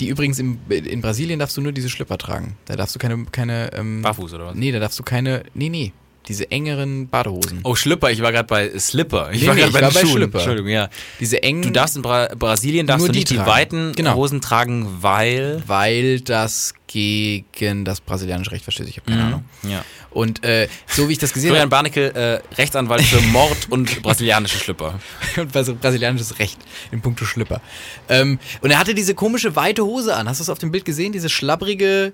die 0.00 0.08
übrigens 0.08 0.38
im, 0.38 0.58
in 0.68 1.00
Brasilien 1.00 1.38
darfst 1.38 1.56
du 1.56 1.60
nur 1.60 1.72
diese 1.72 1.88
Schlipper 1.88 2.18
tragen. 2.18 2.56
Da 2.66 2.76
darfst 2.76 2.94
du 2.94 2.98
keine, 2.98 3.24
keine, 3.32 3.70
ähm, 3.74 4.02
Barfuß 4.02 4.34
oder 4.34 4.46
was? 4.46 4.54
Nee, 4.54 4.72
da 4.72 4.78
darfst 4.78 4.98
du 4.98 5.02
keine. 5.02 5.42
Nee, 5.54 5.68
nee. 5.68 5.92
Diese 6.26 6.50
engeren 6.50 7.08
Badehosen. 7.08 7.60
Oh, 7.64 7.74
Schlipper. 7.74 8.10
Ich 8.10 8.20
war 8.20 8.30
gerade 8.32 8.46
bei 8.46 8.78
Slipper. 8.78 9.30
Ich 9.32 9.40
Nee, 9.40 9.46
war 9.48 9.54
nee, 9.54 9.62
gerade 9.62 9.72
bei 9.72 9.80
war 9.80 9.90
den 9.90 10.02
bei. 10.02 10.06
Schlipper. 10.10 10.38
Entschuldigung, 10.38 10.70
ja. 10.70 10.90
Diese 11.20 11.42
engen. 11.42 11.62
Du 11.62 11.70
darfst 11.70 11.96
in 11.96 12.02
Bra 12.02 12.28
Brasilien 12.38 12.86
darfst 12.86 12.98
Nur 13.00 13.08
du 13.08 13.12
die 13.14 13.18
nicht 13.20 13.30
die 13.30 13.36
tragen. 13.36 13.50
weiten 13.50 13.92
Genau. 13.96 14.14
Hosen 14.14 14.42
tragen, 14.42 14.86
weil. 15.00 15.62
Weil 15.66 16.20
das 16.20 16.74
gegen 16.88 17.84
das 17.84 18.00
brasilianische 18.00 18.50
Recht 18.50 18.64
verstößt. 18.64 18.88
Ich 18.88 18.96
habe 18.96 19.10
keine 19.10 19.24
Ahnung. 19.24 19.44
Ja. 19.62 19.84
Und 20.10 20.42
äh, 20.42 20.68
so 20.86 21.08
wie 21.08 21.12
ich 21.12 21.18
das 21.18 21.32
gesehen 21.32 21.50
Florian 21.50 21.66
habe, 21.66 21.70
Barnickel, 21.70 22.10
äh, 22.10 22.54
Rechtsanwalt 22.56 23.02
für 23.02 23.20
Mord 23.32 23.68
und 23.70 24.02
brasilianische 24.02 24.58
Schlipper. 24.58 24.98
und 25.36 25.54
was 25.54 25.72
brasilianisches 25.72 26.38
Recht 26.38 26.58
in 26.90 27.00
puncto 27.00 27.24
Schlipper. 27.24 27.60
Ähm, 28.08 28.38
und 28.62 28.70
er 28.70 28.78
hatte 28.78 28.94
diese 28.94 29.14
komische 29.14 29.54
weite 29.54 29.84
Hose 29.84 30.16
an. 30.16 30.28
Hast 30.28 30.40
du 30.40 30.42
es 30.42 30.48
auf 30.48 30.58
dem 30.58 30.72
Bild 30.72 30.84
gesehen? 30.84 31.12
Diese 31.12 31.28
schlabbrige, 31.28 32.12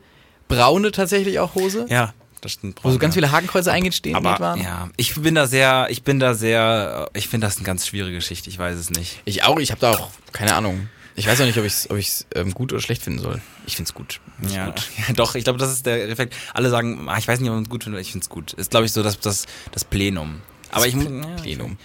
braune 0.49 0.91
tatsächlich 0.91 1.39
auch 1.39 1.55
Hose? 1.55 1.87
Ja, 1.89 2.13
das 2.41 2.53
stimmt. 2.53 2.81
Wo 2.83 2.91
so 2.91 2.99
ganz 2.99 3.15
viele 3.15 3.33
Hakenkreuze 3.33 3.73
eingestehen 3.73 4.17
aber 4.17 4.39
waren? 4.39 4.61
ja, 4.61 4.91
ich 4.97 5.15
bin 5.15 5.35
da 5.35 5.47
sehr, 5.47 5.87
ich 5.89 6.03
bin 6.03 6.21
da 6.21 6.35
sehr, 6.35 7.09
ich 7.15 7.29
finde 7.29 7.47
das 7.47 7.57
eine 7.57 7.65
ganz 7.65 7.87
schwierige 7.87 8.17
Geschichte. 8.17 8.51
Ich 8.51 8.59
weiß 8.59 8.77
es 8.77 8.91
nicht. 8.91 9.21
Ich 9.25 9.45
auch, 9.45 9.59
ich 9.59 9.71
habe 9.71 9.81
da 9.81 9.93
auch 9.93 10.11
keine 10.33 10.55
Ahnung. 10.55 10.89
Ich 11.17 11.27
weiß 11.27 11.41
auch 11.41 11.45
nicht, 11.47 11.59
ob 11.59 11.65
ich 11.65 11.73
es 11.73 11.91
ob 11.91 11.97
ich's, 11.97 12.27
ähm, 12.35 12.53
gut 12.53 12.73
oder 12.73 12.83
schlecht 12.83 13.03
finden 13.03 13.21
soll. 13.21 13.41
Ich 13.67 13.77
find's 13.77 13.95
gut. 13.95 14.21
Find's 14.39 14.55
Ja, 14.55 14.67
gut. 14.67 14.83
ja, 15.09 15.15
doch. 15.15 15.35
Ich 15.35 15.45
glaube, 15.45 15.59
das 15.59 15.71
ist 15.71 15.87
der 15.87 16.09
Effekt. 16.09 16.35
Alle 16.53 16.71
sagen, 16.71 17.09
ah, 17.09 17.19
ich 17.19 17.29
weiß 17.29 17.41
nicht, 17.41 17.49
ob 17.51 17.55
man 17.55 17.63
es 17.65 17.69
gut 17.71 17.85
findet. 17.85 18.03
Ich 18.03 18.13
finde 18.13 18.25
es 18.25 18.29
gut. 18.29 18.53
Ist 18.55 18.71
glaube 18.71 18.87
ich 18.87 18.93
so 18.93 19.03
das, 19.03 19.21
das, 19.21 19.47
das 19.73 19.85
Plenum. 19.85 20.41
Aber 20.73 20.87
ich 20.87 20.95
muss 20.95 21.05
ja, 21.05 21.37
Plenum. 21.37 21.79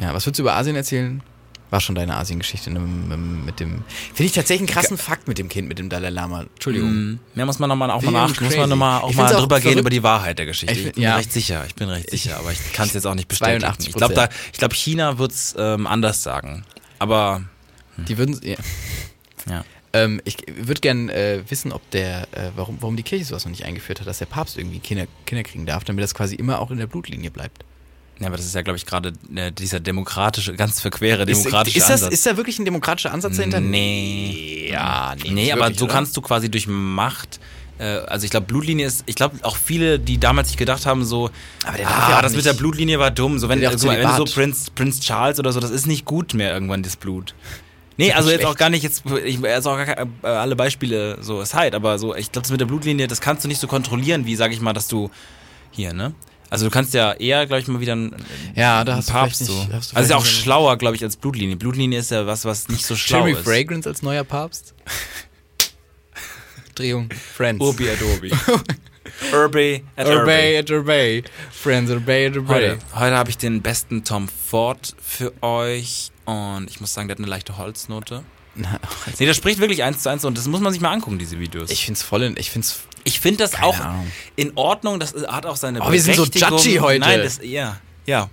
Ja, 0.00 0.14
was 0.14 0.26
würdest 0.26 0.38
du 0.38 0.42
über 0.42 0.54
Asien 0.54 0.76
erzählen? 0.76 1.22
War 1.70 1.82
schon 1.82 1.94
deine 1.94 2.16
Asien-Geschichte 2.16 2.70
ne, 2.70 2.80
mit, 2.80 3.60
dem. 3.60 3.84
Finde 4.14 4.24
ich 4.24 4.32
tatsächlich 4.32 4.60
einen 4.70 4.74
krassen 4.74 4.96
Fakt 4.96 5.28
mit 5.28 5.36
dem 5.36 5.50
Kind, 5.50 5.68
mit 5.68 5.78
dem 5.78 5.90
Dalai 5.90 6.08
Lama. 6.08 6.46
Entschuldigung. 6.54 6.90
Mm, 6.90 7.18
Ja, 7.34 7.44
muss 7.44 7.58
man 7.58 7.68
noch 7.68 7.76
mal 7.76 7.90
auch 7.90 8.00
mal 8.00 8.08
Wie 8.10 8.14
nach, 8.14 8.28
muss 8.28 8.38
crazy. 8.38 8.56
man 8.56 8.70
noch 8.70 8.76
mal 8.76 9.00
auch 9.00 9.10
Ich 9.10 9.16
mal 9.16 9.24
find's 9.24 9.36
auch 9.36 9.40
drüber 9.40 9.60
gehen 9.60 9.78
über 9.78 9.90
die 9.90 10.02
Wahrheit 10.02 10.38
der 10.38 10.46
Geschichte. 10.46 10.72
Ich 10.74 10.86
Ich, 10.86 10.92
bin 10.94 11.02
ja. 11.02 11.16
recht 11.16 11.30
sicher, 11.30 11.64
ich 11.66 11.74
bin 11.74 11.90
recht 11.90 12.10
sicher, 12.10 12.38
aber 12.38 12.52
ich 12.52 12.72
kann 12.72 12.88
es 12.88 12.94
jetzt 12.94 13.06
auch 13.06 13.14
nicht 13.14 13.28
bestätigen. 13.28 13.66
82%. 13.66 13.86
Ich 13.86 13.92
glaube, 13.92 14.30
glaube, 14.52 14.74
China 14.74 15.18
wird's 15.18 15.54
ähm, 15.58 15.86
anders 15.86 16.22
sagen. 16.22 16.64
Aber 16.98 17.42
Die 18.06 18.18
würden. 18.18 18.38
Ja. 18.42 18.56
ja. 19.48 19.64
Ähm, 19.92 20.20
ich 20.24 20.36
würde 20.56 20.80
gern 20.80 21.08
äh, 21.08 21.42
wissen, 21.48 21.72
ob 21.72 21.88
der, 21.90 22.22
äh, 22.32 22.50
warum, 22.54 22.76
warum 22.80 22.96
die 22.96 23.02
Kirche 23.02 23.24
sowas 23.24 23.44
noch 23.44 23.50
nicht 23.50 23.64
eingeführt 23.64 24.00
hat, 24.00 24.06
dass 24.06 24.18
der 24.18 24.26
Papst 24.26 24.58
irgendwie 24.58 24.80
Kinder, 24.80 25.06
Kinder 25.24 25.42
kriegen 25.42 25.64
darf, 25.64 25.84
damit 25.84 26.04
das 26.04 26.14
quasi 26.14 26.34
immer 26.34 26.60
auch 26.60 26.70
in 26.70 26.78
der 26.78 26.86
Blutlinie 26.86 27.30
bleibt. 27.30 27.64
Ja, 28.20 28.26
aber 28.26 28.36
das 28.36 28.46
ist 28.46 28.54
ja, 28.54 28.62
glaube 28.62 28.76
ich, 28.76 28.84
gerade 28.84 29.12
äh, 29.34 29.52
dieser 29.52 29.80
demokratische, 29.80 30.54
ganz 30.54 30.80
verquere 30.80 31.22
Ist, 31.22 31.44
demokratische 31.44 31.78
ist, 31.78 31.88
das, 31.88 32.02
Ansatz. 32.02 32.14
ist 32.14 32.26
da 32.26 32.36
wirklich 32.36 32.58
ein 32.58 32.64
demokratischer 32.64 33.12
Ansatz 33.12 33.36
dahinter? 33.36 33.60
Nee. 33.60 34.68
Ja, 34.70 35.14
nee. 35.22 35.30
Nee, 35.30 35.52
aber 35.52 35.62
wirklich, 35.62 35.78
so 35.78 35.84
oder? 35.84 35.94
kannst 35.94 36.16
du 36.16 36.20
quasi 36.20 36.50
durch 36.50 36.66
Macht, 36.66 37.38
äh, 37.78 37.84
also 37.84 38.24
ich 38.24 38.30
glaube, 38.30 38.46
Blutlinie 38.46 38.86
ist, 38.86 39.04
ich 39.06 39.14
glaube 39.14 39.36
auch 39.42 39.56
viele, 39.56 39.98
die 39.98 40.18
damals 40.18 40.48
sich 40.48 40.56
gedacht 40.56 40.84
haben, 40.84 41.04
so, 41.04 41.30
Aber 41.64 41.76
der 41.76 41.88
ah, 41.88 42.10
ja 42.10 42.22
das 42.22 42.34
mit 42.34 42.44
der 42.44 42.54
Blutlinie 42.54 42.98
war 42.98 43.10
dumm. 43.10 43.38
So, 43.38 43.48
wenn, 43.48 43.60
so, 43.78 43.88
wenn 43.88 44.02
du 44.02 44.16
so. 44.16 44.24
Prinz, 44.24 44.70
Prinz 44.70 45.00
Charles 45.00 45.38
oder 45.38 45.52
so, 45.52 45.60
das 45.60 45.70
ist 45.70 45.86
nicht 45.86 46.04
gut 46.04 46.34
mehr 46.34 46.52
irgendwann, 46.52 46.82
das 46.82 46.96
Blut. 46.96 47.34
Nee, 47.98 48.08
ist 48.08 48.14
also 48.14 48.30
jetzt 48.30 48.46
auch 48.46 48.56
gar 48.56 48.70
nicht, 48.70 48.82
jetzt, 48.84 49.02
ich, 49.24 49.44
also 49.44 49.70
auch 49.70 49.76
gar 49.76 49.84
keine, 49.86 50.10
äh, 50.22 50.26
alle 50.26 50.56
Beispiele 50.56 51.18
so 51.20 51.40
aside, 51.40 51.74
aber 51.76 51.98
so, 51.98 52.14
ich 52.14 52.32
glaube, 52.32 52.44
das 52.44 52.50
mit 52.52 52.60
der 52.60 52.66
Blutlinie, 52.66 53.06
das 53.08 53.20
kannst 53.20 53.44
du 53.44 53.48
nicht 53.48 53.60
so 53.60 53.66
kontrollieren, 53.66 54.24
wie, 54.24 54.36
sag 54.36 54.52
ich 54.52 54.60
mal, 54.60 54.72
dass 54.72 54.88
du 54.88 55.10
hier, 55.72 55.92
ne? 55.92 56.14
Also 56.50 56.64
du 56.64 56.70
kannst 56.70 56.94
ja 56.94 57.12
eher, 57.12 57.44
glaube 57.46 57.60
ich, 57.60 57.68
mal 57.68 57.80
wieder 57.80 57.92
einen, 57.92 58.14
Ja, 58.54 58.82
da 58.84 58.92
einen 58.92 58.98
hast 59.00 59.08
du 59.08 59.12
Papst 59.12 59.36
vielleicht 59.38 59.52
so. 59.52 59.58
nicht- 59.64 59.72
hast 59.74 59.92
du 59.92 59.96
Also 59.96 60.04
ist 60.06 60.10
ja 60.10 60.16
auch 60.16 60.22
nicht- 60.24 60.40
schlauer, 60.40 60.76
glaube 60.78 60.96
ich, 60.96 61.02
als 61.04 61.16
Blutlinie. 61.16 61.56
Blutlinie 61.56 61.98
ist 61.98 62.10
ja 62.10 62.26
was, 62.26 62.44
was 62.46 62.68
nicht 62.68 62.86
so 62.86 62.96
schlau 62.96 63.18
Jeremy 63.26 63.32
ist. 63.38 63.44
Fragrance 63.44 63.86
als 63.88 64.00
neuer 64.02 64.24
Papst? 64.24 64.72
Drehung. 66.74 67.08
Friends. 67.36 67.60
Urbi 67.60 67.88
et 67.88 68.00
Urbi. 68.00 68.30
Urbi 69.32 69.84
et 69.96 70.06
Urbi. 70.06 70.56
At 70.58 70.70
Urbay. 70.70 71.24
Friends, 71.50 71.90
Urbay 71.90 72.26
at 72.28 72.36
Urbay. 72.36 72.54
Heute, 72.54 72.78
heute 72.94 73.16
habe 73.16 73.30
ich 73.30 73.38
den 73.38 73.62
besten 73.62 74.04
Tom 74.04 74.28
Ford 74.28 74.94
für 75.02 75.32
euch 75.42 76.12
und 76.28 76.68
ich 76.68 76.80
muss 76.80 76.92
sagen, 76.92 77.08
der 77.08 77.14
hat 77.14 77.20
eine 77.20 77.28
leichte 77.28 77.56
Holznote. 77.56 78.22
Nee, 78.54 79.26
das 79.26 79.36
spricht 79.36 79.60
wirklich 79.60 79.82
eins 79.84 80.02
zu 80.02 80.08
eins 80.10 80.24
und 80.24 80.36
das 80.36 80.46
muss 80.46 80.60
man 80.60 80.72
sich 80.72 80.82
mal 80.82 80.90
angucken, 80.92 81.18
diese 81.18 81.38
Videos. 81.38 81.70
Ich 81.70 81.84
find's 81.86 82.02
voll 82.02 82.22
in, 82.24 82.36
ich 82.36 82.50
find's, 82.50 82.80
Ich 83.04 83.20
finde 83.20 83.38
das 83.38 83.54
auch 83.62 83.78
Ahnung. 83.78 84.10
in 84.36 84.52
Ordnung, 84.56 84.98
das 85.00 85.14
hat 85.14 85.46
auch 85.46 85.56
seine 85.56 85.80
Oh, 85.80 85.90
wir 85.92 86.00
sind 86.02 86.16
so 86.16 86.24
judgy 86.24 86.76
heute. 86.76 87.00
Nein, 87.00 87.20
das, 87.22 87.40
ja, 87.42 87.78
ja. 88.04 88.28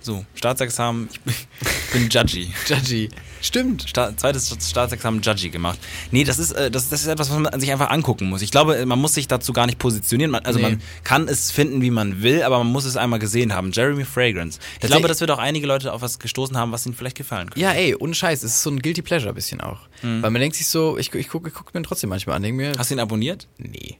So, 0.00 0.24
Staatsexamen, 0.36 1.08
ich 1.12 1.20
bin, 1.20 1.34
ich 1.60 1.92
bin 1.92 2.08
judgy. 2.08 2.52
judgy. 2.66 3.08
Stimmt. 3.44 3.88
Sta 3.88 4.16
zweites 4.16 4.56
Staatsexamen 4.70 5.20
Judgy 5.20 5.50
gemacht. 5.50 5.78
Nee, 6.10 6.24
das 6.24 6.38
ist, 6.38 6.52
äh, 6.52 6.70
das, 6.70 6.88
das 6.88 7.02
ist 7.02 7.06
etwas, 7.08 7.30
was 7.30 7.38
man 7.38 7.60
sich 7.60 7.70
einfach 7.70 7.90
angucken 7.90 8.28
muss. 8.28 8.40
Ich 8.42 8.50
glaube, 8.50 8.86
man 8.86 8.98
muss 8.98 9.14
sich 9.14 9.28
dazu 9.28 9.52
gar 9.52 9.66
nicht 9.66 9.78
positionieren. 9.78 10.30
Man, 10.30 10.44
also 10.44 10.58
Nee. 10.58 10.64
man 10.70 10.82
kann 11.04 11.28
es 11.28 11.50
finden, 11.50 11.82
wie 11.82 11.90
man 11.90 12.22
will, 12.22 12.42
aber 12.42 12.58
man 12.58 12.68
muss 12.68 12.84
es 12.86 12.96
einmal 12.96 13.18
gesehen 13.18 13.52
haben. 13.54 13.70
Jeremy 13.72 14.04
Fragrance. 14.04 14.58
Ich 14.80 14.86
glaube, 14.88 15.08
dass 15.08 15.20
wir 15.20 15.26
doch 15.26 15.38
einige 15.38 15.66
Leute 15.66 15.92
auf 15.92 16.00
was 16.02 16.18
gestoßen 16.18 16.56
haben, 16.56 16.72
was 16.72 16.86
ihnen 16.86 16.94
vielleicht 16.94 17.16
gefallen 17.18 17.50
könnte. 17.50 17.60
Ja, 17.60 17.72
ey, 17.72 17.94
ohne 17.94 18.14
Scheiß, 18.14 18.42
es 18.42 18.52
ist 18.52 18.62
so 18.62 18.70
ein 18.70 18.80
Guilty 18.80 19.02
Pleasure 19.02 19.30
ein 19.30 19.34
bisschen 19.34 19.60
auch. 19.60 19.80
Weil 20.02 20.30
man 20.30 20.40
denkt 20.40 20.56
sich 20.56 20.66
so, 20.68 20.96
ich, 20.98 21.12
ich 21.14 21.28
gucke 21.28 21.48
ich 21.48 21.54
guck 21.54 21.72
mir 21.74 21.80
ihn 21.80 21.84
trotzdem 21.84 22.10
manchmal 22.10 22.36
an, 22.36 22.42
mir, 22.42 22.72
Hast 22.78 22.90
du 22.90 22.94
ihn 22.94 23.00
abonniert? 23.00 23.46
nee. 23.58 23.96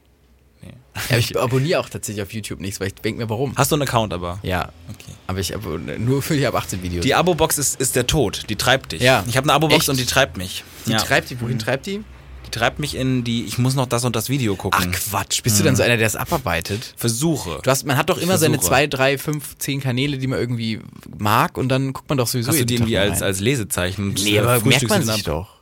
Ja, 1.09 1.17
ich 1.17 1.37
abonniere 1.39 1.79
auch 1.79 1.89
tatsächlich 1.89 2.23
auf 2.23 2.33
YouTube 2.33 2.59
nichts, 2.59 2.79
weil 2.79 2.87
ich 2.87 2.95
denke 2.95 3.21
mir, 3.23 3.29
warum? 3.29 3.53
Hast 3.55 3.71
du 3.71 3.75
einen 3.75 3.83
Account 3.83 4.13
aber? 4.13 4.39
Ja, 4.43 4.69
Okay. 4.89 5.11
aber 5.27 5.39
ich 5.39 5.53
nur 5.99 6.21
für 6.21 6.35
die 6.37 6.45
ab 6.47 6.55
18 6.55 6.81
Videos. 6.83 7.03
Die 7.03 7.13
Abo-Box 7.13 7.57
ist, 7.57 7.79
ist 7.79 7.95
der 7.95 8.07
Tod. 8.07 8.43
Die 8.49 8.55
treibt 8.55 8.91
dich. 8.91 9.01
Ja. 9.01 9.23
Ich 9.27 9.37
habe 9.37 9.45
eine 9.45 9.53
Abo-Box 9.53 9.89
und 9.89 9.99
die 9.99 10.05
treibt 10.05 10.37
mich. 10.37 10.63
Die 10.85 10.91
ja. 10.91 10.97
treibt 10.97 11.29
die, 11.29 11.39
wohin 11.41 11.59
treibt 11.59 11.85
die? 11.85 12.03
die 12.45 12.51
treibt 12.51 12.79
mich 12.79 12.95
in 12.95 13.23
die, 13.23 13.43
ich 13.45 13.57
muss 13.57 13.75
noch 13.75 13.87
das 13.87 14.05
und 14.05 14.15
das 14.15 14.29
Video 14.29 14.53
Ach 14.53 14.57
gucken. 14.57 14.91
Quatsch, 14.91 15.41
bist 15.43 15.59
du 15.59 15.63
dann 15.63 15.75
so 15.75 15.83
einer, 15.83 15.97
der 15.97 16.07
es 16.07 16.15
abarbeitet? 16.15 16.93
Versuche. 16.95 17.59
Du 17.63 17.69
hast, 17.71 17.85
man 17.85 17.97
hat 17.97 18.09
doch 18.09 18.17
immer 18.17 18.37
seine 18.37 18.59
zwei, 18.59 18.87
drei, 18.87 19.17
fünf, 19.17 19.57
zehn 19.57 19.81
Kanäle, 19.81 20.17
die 20.17 20.27
man 20.27 20.39
irgendwie 20.39 20.79
mag 21.17 21.57
und 21.57 21.69
dann 21.69 21.93
guckt 21.93 22.07
man 22.09 22.17
doch 22.17 22.27
sowieso 22.27 22.51
Hast 22.51 22.59
du 22.59 22.65
die 22.65 22.75
irgendwie 22.75 22.97
als, 22.97 23.21
als 23.21 23.39
Lesezeichen? 23.39 24.13
Nee, 24.23 24.35
äh, 24.35 24.39
aber 24.39 24.63
merkt 24.63 24.87
man 24.89 25.03
sich 25.03 25.13
ab? 25.15 25.21
doch. 25.25 25.55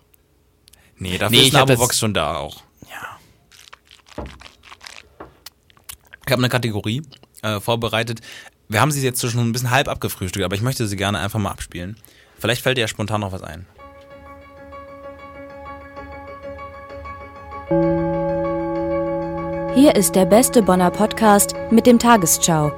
Nee, 0.97 1.17
dafür 1.17 1.37
Nee, 1.37 1.47
ist 1.47 1.55
eine 1.55 1.63
Abo-Box 1.63 1.99
schon 1.99 2.13
da 2.13 2.35
auch. 2.37 2.63
Ja. 2.89 4.25
Ich 6.25 6.31
habe 6.31 6.41
eine 6.41 6.49
Kategorie 6.49 7.01
äh, 7.41 7.59
vorbereitet. 7.59 8.21
Wir 8.69 8.79
haben 8.81 8.91
sie 8.91 9.03
jetzt 9.03 9.21
schon 9.21 9.39
ein 9.39 9.51
bisschen 9.51 9.71
halb 9.71 9.89
abgefrühstückt, 9.89 10.45
aber 10.45 10.55
ich 10.55 10.61
möchte 10.61 10.87
sie 10.87 10.95
gerne 10.95 11.19
einfach 11.19 11.39
mal 11.39 11.51
abspielen. 11.51 11.97
Vielleicht 12.39 12.61
fällt 12.61 12.77
dir 12.77 12.81
ja 12.81 12.87
spontan 12.87 13.21
noch 13.21 13.31
was 13.31 13.43
ein. 13.43 13.65
Hier 19.75 19.95
ist 19.95 20.15
der 20.15 20.25
beste 20.25 20.61
Bonner 20.61 20.91
Podcast 20.91 21.55
mit 21.71 21.85
dem 21.87 21.99
Tagesschau. 21.99 22.71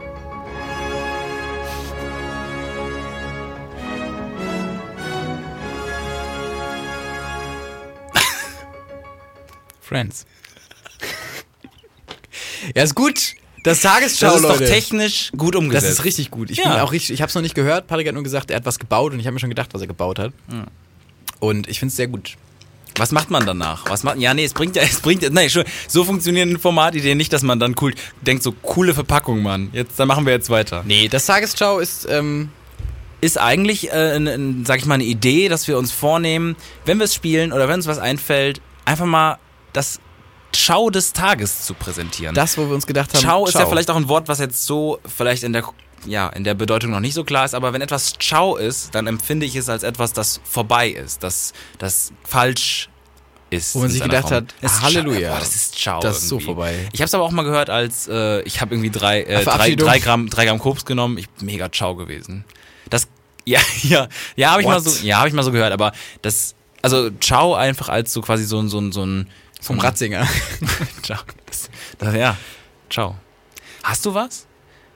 Friends. 9.81 10.25
Ja, 12.75 12.83
ist 12.83 12.95
gut. 12.95 13.33
Das 13.63 13.81
Tagesschau, 13.81 14.27
Das 14.27 14.35
ist 14.35 14.41
Leute. 14.43 14.59
doch 14.65 14.69
technisch 14.69 15.31
gut 15.35 15.55
umgesetzt. 15.55 15.85
Das 15.85 15.91
ist 15.99 16.05
richtig 16.05 16.29
gut. 16.29 16.51
Ich 16.51 16.57
Ja. 16.59 16.69
bin 16.69 16.79
auch 16.81 16.91
richtig, 16.91 17.15
ich 17.15 17.21
habe 17.21 17.29
es 17.29 17.35
noch 17.35 17.41
nicht 17.41 17.55
gehört. 17.55 17.87
Patrick 17.87 18.07
hat 18.07 18.13
nur 18.13 18.23
gesagt, 18.23 18.51
er 18.51 18.57
hat 18.57 18.65
was 18.65 18.77
gebaut 18.77 19.11
und 19.13 19.19
ich 19.19 19.25
habe 19.25 19.33
mir 19.33 19.39
schon 19.39 19.49
gedacht, 19.49 19.69
was 19.73 19.81
er 19.81 19.87
gebaut 19.87 20.19
hat. 20.19 20.33
Und 21.39 21.67
ich 21.67 21.79
finde 21.79 21.89
es 21.91 21.95
sehr 21.95 22.07
gut. 22.07 22.35
Was 22.97 23.11
macht 23.11 23.29
man 23.29 23.45
danach? 23.45 23.89
Was 23.89 24.03
macht, 24.03 24.19
ja, 24.19 24.33
nee, 24.33 24.45
es 24.45 24.53
bringt 24.53 24.75
ja, 24.75 24.83
es 24.89 25.01
bringt 25.01 25.21
ja, 25.23 25.29
nein, 25.31 25.49
schon, 25.49 25.63
so 25.87 26.03
funktionieren 26.05 26.59
Formatideen 26.59 27.17
nicht, 27.17 27.33
dass 27.33 27.41
man 27.41 27.59
dann 27.59 27.75
cool 27.81 27.93
denkt, 28.21 28.43
so 28.43 28.51
coole 28.51 28.93
Verpackung, 28.93 29.41
Mann. 29.41 29.69
Jetzt, 29.73 29.99
dann 29.99 30.07
machen 30.07 30.25
wir 30.25 30.33
jetzt 30.33 30.49
weiter. 30.49 30.83
Nee, 30.85 31.07
das 31.09 31.25
Tagesschau 31.25 31.79
ist, 31.79 32.07
ähm, 32.09 32.49
Ist 33.21 33.39
eigentlich, 33.39 33.91
äh, 33.91 34.15
ein, 34.15 34.27
ein, 34.27 34.65
sag 34.65 34.77
ich 34.79 34.85
mal, 34.85 34.93
eine 34.95 35.03
Idee, 35.05 35.49
dass 35.49 35.67
wir 35.67 35.77
uns 35.79 35.91
vornehmen, 35.91 36.55
wenn 36.85 36.99
wir 36.99 37.05
es 37.05 37.15
spielen 37.15 37.51
oder 37.51 37.67
wenn 37.67 37.75
uns 37.75 37.87
was 37.87 37.97
einfällt, 37.97 38.61
einfach 38.85 39.05
mal 39.07 39.39
das 39.73 39.99
Ciao 40.55 40.89
des 40.89 41.13
Tages 41.13 41.65
zu 41.65 41.73
präsentieren. 41.73 42.33
Das, 42.33 42.57
wo 42.57 42.67
wir 42.67 42.75
uns 42.75 42.87
gedacht 42.87 43.13
haben, 43.13 43.19
Ciao 43.19 43.45
ist 43.45 43.53
ja 43.55 43.65
vielleicht 43.65 43.89
auch 43.91 43.95
ein 43.95 44.07
Wort, 44.07 44.27
was 44.27 44.39
jetzt 44.39 44.65
so 44.65 44.99
vielleicht 45.05 45.43
in 45.43 45.53
der 45.53 45.63
ja, 46.07 46.27
in 46.29 46.43
der 46.43 46.53
Bedeutung 46.53 46.91
noch 46.91 46.99
nicht 46.99 47.15
so 47.15 47.23
klar 47.23 47.45
ist, 47.45 47.55
aber 47.55 47.73
wenn 47.73 47.81
etwas 47.81 48.13
Ciao 48.19 48.57
ist, 48.57 48.93
dann 48.93 49.07
empfinde 49.07 49.45
ich 49.45 49.55
es 49.55 49.69
als 49.69 49.81
etwas, 49.81 50.13
das 50.13 50.39
vorbei 50.43 50.89
ist, 50.89 51.23
das, 51.23 51.51
das 51.79 52.13
falsch 52.23 52.89
ist. 53.49 53.75
Wo 53.75 53.79
man 53.79 53.89
sich 53.89 54.01
gedacht 54.01 54.29
Form. 54.29 54.35
hat, 54.35 54.55
Es 54.61 54.73
ist 54.73 54.81
Halleluja. 54.81 55.31
Boah, 55.31 55.39
das 55.39 55.55
ist 55.55 55.77
Ciao. 55.77 55.99
Das 56.01 56.17
ist 56.17 56.29
so 56.29 56.39
vorbei. 56.39 56.87
Ich 56.93 56.99
habe 56.99 57.05
es 57.05 57.13
aber 57.13 57.23
auch 57.23 57.31
mal 57.31 57.43
gehört, 57.43 57.69
als 57.69 58.07
äh, 58.07 58.41
ich 58.41 58.61
habe 58.61 58.75
irgendwie 58.75 58.91
drei, 58.91 59.23
äh, 59.23 59.43
drei, 59.43 59.75
drei, 59.75 59.99
Gramm, 59.99 60.29
drei 60.29 60.45
Gramm 60.45 60.59
Koks 60.59 60.85
genommen. 60.85 61.17
Ich 61.17 61.27
mega 61.41 61.71
Ciao 61.71 61.95
gewesen. 61.95 62.45
Das, 62.89 63.07
ja, 63.45 63.59
ja, 63.83 64.07
ja, 64.35 64.51
habe 64.51 64.61
ich 64.61 64.67
mal 64.67 64.79
so, 64.79 65.05
ja, 65.05 65.17
habe 65.17 65.27
ich 65.27 65.33
mal 65.33 65.43
so 65.43 65.51
gehört, 65.51 65.71
aber 65.71 65.91
das, 66.21 66.55
also 66.81 67.09
Ciao 67.19 67.53
einfach 67.55 67.89
als 67.89 68.13
so 68.13 68.21
quasi 68.21 68.43
so 68.43 68.59
ein, 68.59 68.69
so 68.69 68.79
ein, 68.79 68.91
so 68.91 69.05
ein 69.05 69.29
vom 69.61 69.79
Ratzinger. 69.79 70.27
Ciao. 71.03 71.19
Das, 71.45 71.69
das, 71.97 72.15
ja, 72.15 72.37
ciao. 72.89 73.15
Hast 73.83 74.05
du 74.05 74.13
was? 74.13 74.47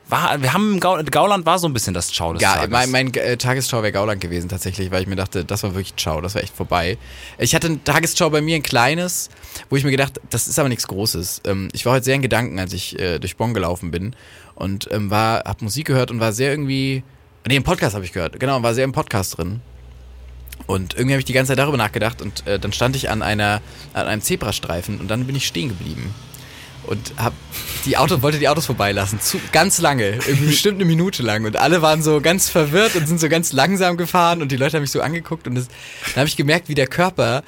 War, 0.08 0.42
wir 0.42 0.54
haben 0.54 0.74
im 0.74 0.80
Gau, 0.80 1.00
Gauland 1.04 1.46
war 1.46 1.60
so 1.60 1.68
ein 1.68 1.74
bisschen 1.74 1.94
das 1.94 2.12
Ciao 2.12 2.34
des 2.34 2.42
Ja, 2.42 2.56
Tages. 2.56 2.70
mein, 2.72 2.90
mein 2.90 3.14
äh, 3.14 3.38
Tagesschau 3.38 3.84
wäre 3.84 3.92
Gauland 3.92 4.20
gewesen 4.20 4.50
tatsächlich, 4.50 4.90
weil 4.90 5.04
ich 5.04 5.08
mir 5.08 5.16
dachte, 5.16 5.46
das 5.46 5.62
war 5.62 5.76
wirklich 5.76 5.96
Ciao, 5.98 6.20
das 6.20 6.34
war 6.34 6.42
echt 6.42 6.56
vorbei. 6.56 6.98
Ich 7.38 7.54
hatte 7.54 7.68
ein 7.68 7.84
Tagesschau 7.84 8.32
bei 8.32 8.42
mir, 8.42 8.56
ein 8.56 8.64
kleines, 8.64 9.30
wo 9.70 9.76
ich 9.76 9.84
mir 9.84 9.92
gedacht, 9.92 10.20
das 10.32 10.48
ist 10.48 10.58
aber 10.58 10.68
nichts 10.68 10.88
Großes. 10.88 11.42
Ähm, 11.46 11.70
ich 11.74 11.86
war 11.86 11.94
heute 11.94 12.06
sehr 12.06 12.16
in 12.16 12.24
Gedanken, 12.24 12.58
als 12.60 12.74
ich 12.74 12.98
äh, 12.98 13.20
durch 13.20 13.38
Bonn 13.38 13.54
gelaufen 13.54 13.92
bin 13.92 14.16
und 14.56 14.90
ähm, 14.92 15.12
war, 15.12 15.44
hab 15.46 15.62
Musik 15.62 15.86
gehört 15.86 16.10
und 16.10 16.20
war 16.20 16.34
sehr 16.34 16.50
irgendwie, 16.50 17.04
nee, 17.48 17.56
im 17.56 17.64
Podcast 17.64 17.94
habe 17.94 18.04
ich 18.04 18.12
gehört, 18.12 18.40
genau, 18.40 18.64
war 18.64 18.74
sehr 18.74 18.86
im 18.86 18.94
Podcast 18.94 19.38
drin. 19.38 19.62
Und 20.68 20.94
irgendwie 20.94 21.14
habe 21.14 21.20
ich 21.20 21.26
die 21.26 21.34
ganze 21.34 21.52
Zeit 21.52 21.60
darüber 21.60 21.78
nachgedacht 21.78 22.22
und 22.22 22.46
äh, 22.46 22.60
dann 22.60 22.74
stand 22.74 22.96
ich 22.96 23.10
an 23.10 23.22
einer, 23.22 23.62
an 23.94 24.08
einem 24.08 24.22
Zebrastreifen 24.22 25.00
und 25.00 25.08
dann 25.08 25.26
bin 25.26 25.36
ich 25.36 25.48
stehen 25.48 25.70
geblieben. 25.70 26.14
Und 26.86 27.14
hab 27.18 27.34
die 27.86 27.98
Autos, 27.98 28.22
wollte 28.22 28.40
die 28.40 28.48
Autos 28.48 28.66
vorbeilassen, 28.66 29.20
zu, 29.20 29.40
ganz 29.52 29.80
lange, 29.80 30.14
bestimmt 30.46 30.76
eine 30.76 30.86
Minute 30.86 31.24
lang. 31.24 31.46
Und 31.46 31.58
alle 31.58 31.82
waren 31.82 32.02
so 32.02 32.22
ganz 32.22 32.50
verwirrt 32.50 32.96
und 32.96 33.08
sind 33.08 33.20
so 33.20 33.30
ganz 33.30 33.52
langsam 33.52 33.98
gefahren 33.98 34.42
und 34.42 34.52
die 34.52 34.58
Leute 34.58 34.78
haben 34.78 34.82
mich 34.82 34.92
so 34.92 35.02
angeguckt 35.02 35.48
und 35.48 35.56
das, 35.56 35.68
dann 36.08 36.18
habe 36.18 36.28
ich 36.28 36.38
gemerkt, 36.38 36.70
wie 36.70 36.76
der 36.76 36.88
Körper, 36.88 37.44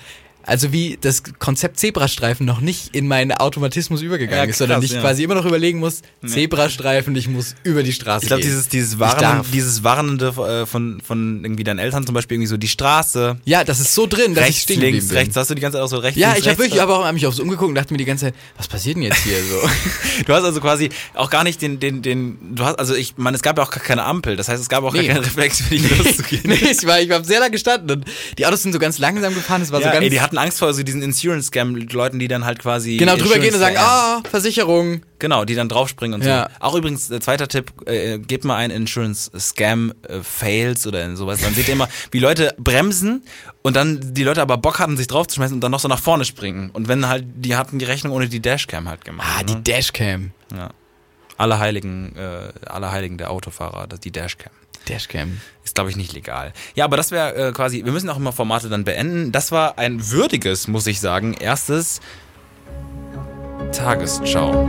also 0.46 0.72
wie 0.74 0.98
das 1.00 1.24
Konzept 1.40 1.80
Zebrastreifen 1.80 2.46
noch 2.46 2.62
nicht 2.62 2.96
in 2.96 3.08
meinen 3.08 3.32
Automatismus 3.32 4.02
übergegangen 4.02 4.44
Ja, 4.46 4.50
ist, 4.50 4.58
sondern 4.58 4.80
krass, 4.82 4.90
ich 4.90 4.96
ja. 4.96 5.02
quasi 5.02 5.24
immer 5.24 5.36
noch 5.36 5.46
überlegen 5.46 5.80
muss, 5.80 6.02
Zebrastreifen, 6.26 7.16
ich 7.16 7.28
muss 7.28 7.56
über 7.64 7.84
die 7.84 7.94
Straße 7.94 8.24
ich 8.26 8.28
glaube, 8.28 8.42
gehen. 8.42 8.50
dieses, 8.52 8.68
dieses, 8.70 8.94
Ich 8.94 9.00
Warnen, 9.00 9.44
dieses 9.54 9.84
Warnende 9.84 10.28
äh, 10.28 10.66
von, 10.66 11.02
von 11.06 11.44
irgendwie 11.44 11.64
deinen 11.64 11.80
Eltern 11.80 12.06
zum 12.06 12.16
Beispiel, 12.16 12.36
irgendwie 12.36 12.48
so 12.48 12.58
die 12.58 12.68
Straße, 12.68 13.38
Ja, 13.46 13.64
das 13.64 13.80
ist 13.80 13.94
so 13.94 14.08
drin, 14.08 14.34
dass 14.34 14.44
ich 14.46 14.50
rechts, 14.50 14.62
stehen 14.64 14.76
geblieben 14.76 14.94
links, 14.98 15.08
bin. 15.10 15.18
rechts, 15.18 15.36
hast 15.36 15.50
du 15.50 15.56
die 15.56 15.62
ganze 15.62 15.78
Zeit 15.78 15.84
auch 15.86 15.90
so 15.90 15.98
rechts, 15.98 16.20
Ja, 16.20 16.36
ich 16.38 16.48
habe 16.48 16.58
wirklich 16.58 16.82
aber 16.82 17.00
auch 17.00 17.06
hab 17.06 17.14
mich 17.14 17.28
aufs 17.28 17.40
umgeguckt 17.40 17.70
und 17.70 17.76
dachte 17.76 17.94
mir 17.94 17.98
die 17.98 18.06
ganze 18.06 18.26
Zeit, 18.26 18.36
was 18.58 18.68
passiert 18.68 18.96
denn 18.96 19.04
jetzt 19.04 19.20
hier 19.24 19.38
so? 19.44 19.70
Du 20.26 20.34
hast 20.34 20.44
also 20.44 20.60
quasi 20.62 20.90
auch 21.14 21.30
gar 21.30 21.44
nicht 21.44 21.62
den, 21.62 21.80
den, 21.80 22.02
den, 22.02 22.56
du 22.56 22.64
hast, 22.66 22.80
also 22.80 22.96
ich 22.96 23.14
meine, 23.18 23.36
es 23.36 23.44
gab 23.44 23.58
ja 23.58 23.64
auch 23.64 23.72
gar 23.72 23.84
keine 23.84 24.04
Ampel, 24.04 24.36
das 24.36 24.48
heißt, 24.50 24.62
es 24.62 24.70
gab 24.70 24.84
auch 24.84 24.94
Nee. 24.94 25.06
gar 25.08 25.16
keinen 25.16 25.24
Reflex 25.24 25.62
für 25.62 25.76
dich 25.76 25.98
loszugehen. 25.98 26.42
nee, 26.46 26.56
ich 26.72 26.86
war, 26.86 27.00
ich 27.00 27.10
war 27.10 27.24
sehr 27.24 27.40
lange 27.40 27.52
gestanden 27.52 27.92
und 27.92 28.06
die 28.38 28.46
Autos 28.46 28.64
sind 28.64 28.74
so 28.74 28.80
ganz 28.80 28.98
langsam 28.98 29.34
gefahren, 29.34 29.62
es 29.62 29.72
war 29.72 29.80
Ja, 29.82 29.88
so 29.88 29.94
ganz 29.94 30.04
ey, 30.06 30.12
hatten 30.32 30.38
Angst 30.38 30.60
vor 30.60 30.74
so 30.74 30.82
diesen 30.84 31.02
Insurance-Scam-Leuten, 31.02 32.20
die 32.20 32.28
dann 32.28 32.46
halt 32.46 32.60
quasi. 32.60 32.98
genau 32.98 33.16
drüber 33.18 33.38
gehen 33.40 33.54
und 33.54 33.60
sagen, 33.60 33.76
ah, 33.78 34.22
Versicherung. 34.30 35.02
Genau, 35.20 35.46
die 35.46 35.56
dann 35.56 35.70
draufspringen 35.70 36.20
und 36.20 36.26
Ja. 36.26 36.50
so. 36.50 36.66
Auch 36.66 36.76
übrigens, 36.76 37.12
äh, 37.12 37.20
zweiter 37.20 37.48
Tipp, 37.48 37.72
äh, 37.86 38.18
gebt 38.18 38.44
mal 38.46 38.56
ein 38.56 38.72
Insurance 38.72 39.30
Scam 39.38 39.94
äh, 40.08 40.20
Fails 40.24 40.88
oder 40.88 41.16
sowas. 41.16 41.42
Dann 41.42 41.54
seht 41.54 41.68
ihr 41.68 41.74
immer, 41.74 41.90
wie 42.12 42.20
Leute 42.20 42.56
bremsen 42.58 43.24
und 43.62 43.76
dann 43.76 44.00
die 44.14 44.24
Leute 44.24 44.42
aber 44.42 44.58
Bock 44.58 44.80
hatten, 44.80 44.98
sich 44.98 45.08
draufzuschmeißen 45.08 45.56
und 45.56 45.62
dann 45.62 45.72
noch 45.72 45.80
so 45.80 45.88
nach 45.88 46.00
vorne 46.00 46.26
springen. 46.26 46.70
Und 46.72 46.88
wenn 46.88 47.08
halt, 47.08 47.26
die 47.36 47.56
hatten 47.56 47.78
die 47.78 47.86
Rechnung 47.86 48.14
ohne 48.14 48.28
die 48.30 48.40
Dashcam 48.40 48.88
halt 48.88 49.06
gemacht. 49.06 49.28
Ah, 49.40 49.44
die 49.44 49.56
ne? 49.56 49.62
Dashcam. 49.62 50.32
ja. 50.56 50.70
Alle 51.38 51.58
Heiligen, 51.60 52.16
äh, 52.16 52.52
alle 52.68 52.92
Heiligen 52.92 53.18
der 53.18 53.32
Autofahrer, 53.32 53.88
die 53.88 54.12
Dashcam. 54.12 54.52
Dashcam. 54.90 55.40
Ist, 55.64 55.76
glaube 55.76 55.90
ich, 55.90 55.96
nicht 55.96 56.14
legal. 56.14 56.54
Ja, 56.76 56.86
aber 56.86 56.98
das 56.98 57.12
wäre 57.12 57.36
äh, 57.50 57.52
quasi, 57.52 57.86
wir 57.86 57.92
müssen 57.92 58.10
auch 58.10 58.18
immer 58.18 58.32
Formate 58.34 58.68
dann 58.70 58.84
beenden. 58.84 59.32
Das 59.32 59.52
war 59.52 59.78
ein 59.78 60.10
würdiges, 60.10 60.68
muss 60.68 60.88
ich 60.88 61.00
sagen, 61.00 61.34
erstes 61.34 62.00
Tagesschau. 63.72 64.68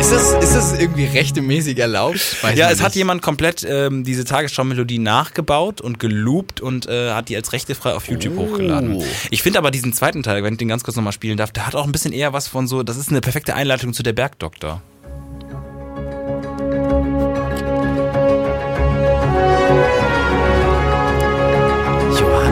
Ist 0.00 0.12
das, 0.12 0.32
ist 0.42 0.54
das 0.56 0.72
irgendwie 0.80 1.04
rechtemäßig 1.04 1.78
erlaubt? 1.78 2.42
Weiß 2.42 2.58
Ja, 2.58 2.70
es 2.70 2.80
hat 2.80 2.88
nicht. 2.88 2.96
jemand 2.96 3.20
komplett 3.20 3.64
ähm, 3.68 4.02
diese 4.02 4.24
Tagesschau-Melodie 4.24 4.98
nachgebaut 4.98 5.80
und 5.82 6.00
geloopt 6.00 6.60
und 6.62 6.86
äh, 6.88 7.10
hat 7.12 7.28
die 7.28 7.36
als 7.36 7.52
rechtefrei 7.52 7.92
auf 7.92 8.08
YouTube 8.08 8.32
Oh. 8.38 8.48
hochgeladen. 8.50 9.02
Ich 9.30 9.42
finde 9.42 9.58
aber 9.58 9.70
diesen 9.70 9.92
zweiten 9.92 10.22
Teil, 10.22 10.42
wenn 10.42 10.54
ich 10.54 10.58
den 10.58 10.68
ganz 10.68 10.82
kurz 10.84 10.96
nochmal 10.96 11.12
spielen 11.12 11.36
darf, 11.36 11.52
der 11.52 11.66
hat 11.66 11.74
auch 11.76 11.84
ein 11.84 11.92
bisschen 11.92 12.12
eher 12.12 12.32
was 12.32 12.48
von 12.48 12.66
so, 12.66 12.82
das 12.82 12.96
ist 12.96 13.10
eine 13.10 13.20
perfekte 13.20 13.54
Einleitung 13.54 13.92
zu 13.92 14.02
der 14.02 14.14
Bergdoktor. 14.14 14.80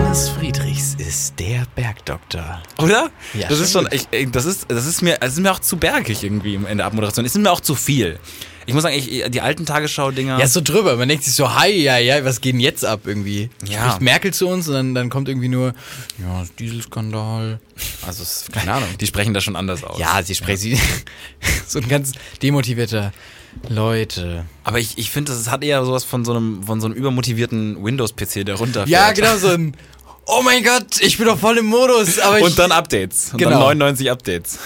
Johannes 0.09 0.31
Friedrichs 0.31 0.95
ist 0.97 1.39
der 1.39 1.67
Bergdoktor. 1.75 2.63
Oder? 2.79 3.11
Ja, 3.35 3.47
das 3.47 3.61
ist 3.61 3.73
schon 3.73 3.87
ich, 3.93 4.09
das 4.33 4.47
ist, 4.47 4.65
das 4.71 4.87
ist 4.87 5.03
mir, 5.03 5.19
das 5.19 5.35
ist 5.35 5.41
mir 5.41 5.53
auch 5.53 5.59
zu 5.59 5.77
bergig 5.77 6.25
irgendwie 6.25 6.55
in 6.55 6.79
der 6.79 6.87
Abmoderation. 6.87 7.27
Es 7.27 7.37
ist 7.37 7.43
mir 7.43 7.51
auch 7.51 7.61
zu 7.61 7.75
viel. 7.75 8.19
Ich 8.65 8.73
muss 8.73 8.85
sagen, 8.85 8.97
ich, 8.97 9.23
die 9.29 9.43
alten 9.43 9.67
Tagesschau-Dinger. 9.67 10.39
Ja, 10.39 10.47
ist 10.47 10.55
so 10.55 10.63
drüber. 10.63 10.97
Man 10.97 11.11
denkt 11.11 11.25
sich 11.25 11.35
so, 11.35 11.55
hi, 11.55 11.71
ja, 11.71 11.99
ja, 11.99 12.25
was 12.25 12.41
geht 12.41 12.55
denn 12.55 12.61
jetzt 12.61 12.87
ab 12.87 13.01
irgendwie? 13.05 13.51
Ja. 13.67 13.85
Spricht 13.85 14.01
Merkel 14.01 14.33
zu 14.33 14.49
uns 14.49 14.67
und 14.69 14.73
dann, 14.73 14.95
dann 14.95 15.11
kommt 15.11 15.29
irgendwie 15.29 15.49
nur, 15.49 15.75
ja, 16.17 16.43
Dieselskandal. 16.59 17.61
Also, 18.07 18.23
es 18.23 18.45
ist, 18.45 18.53
keine 18.53 18.73
Ahnung. 18.73 18.89
die 18.99 19.07
sprechen 19.07 19.35
da 19.35 19.43
schon 19.43 19.57
anders 19.57 19.85
aus. 19.85 19.99
Ja, 19.99 20.23
sie 20.23 20.35
spricht 20.35 20.61
sie. 20.61 20.81
so 21.67 21.81
ein 21.81 21.89
ganz 21.89 22.13
demotivierter 22.43 23.13
Leute. 23.69 24.47
Aber 24.65 24.79
ich, 24.79 24.97
ich 24.97 25.11
finde, 25.11 25.33
das 25.33 25.51
hat 25.51 25.63
eher 25.63 25.85
sowas 25.85 26.05
von 26.05 26.25
so 26.25 26.33
einem, 26.33 26.63
von 26.63 26.81
so 26.81 26.87
einem 26.87 26.97
übermotivierten 26.97 27.83
Windows-PC, 27.85 28.47
der 28.47 28.55
runterfährt. 28.55 28.89
Ja, 28.89 29.13
genau, 29.13 29.37
so 29.37 29.49
ein 29.49 29.77
Oh 30.31 30.43
mein 30.43 30.63
Gott, 30.63 31.01
ich 31.01 31.17
bin 31.17 31.27
doch 31.27 31.39
voll 31.39 31.57
im 31.59 31.67
Modus, 31.67 32.19
aber 32.19 32.39
ich. 32.39 32.45
Und 32.45 32.59
dann 32.59 32.71
Updates. 32.71 33.31
Und 33.33 33.39
Genau. 33.39 33.51
dann 33.53 33.61
99 33.79 34.11
Updates. 34.11 34.59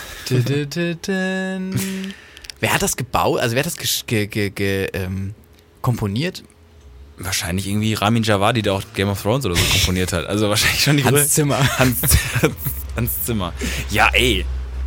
Wer 2.61 2.73
hat 2.73 2.83
das 2.83 2.97
gebaut? 2.97 3.41
Also 3.41 3.55
wer 3.55 3.65
hat 3.65 3.67
das 3.67 3.77
ge, 4.07 4.27
ge, 4.27 4.51
ge, 4.51 4.89
ähm, 4.93 5.35
komponiert? 5.81 6.43
Wahrscheinlich 7.19 7.67
irgendwie 7.69 7.95
Ramin 7.95 8.23
Javadi, 8.25 8.63
der 8.63 8.75
auch 8.75 8.83
Game 8.95 9.09
of 9.09 9.23
Thrones 9.23 9.45
oder 9.47 9.55
so 9.55 9.63
komponiert 9.65 10.13
hat. 10.13 10.27
Also 10.27 10.49
wahrscheinlich 10.49 10.83
schon 10.83 10.97
die 10.97 11.05
Hans 11.05 11.29
Zimmer. 11.35 11.59
Hans, 11.79 11.99
Hans 12.97 13.25
Zimmer. 13.25 13.53
Ja, 13.91 14.11
ey. 14.13 14.45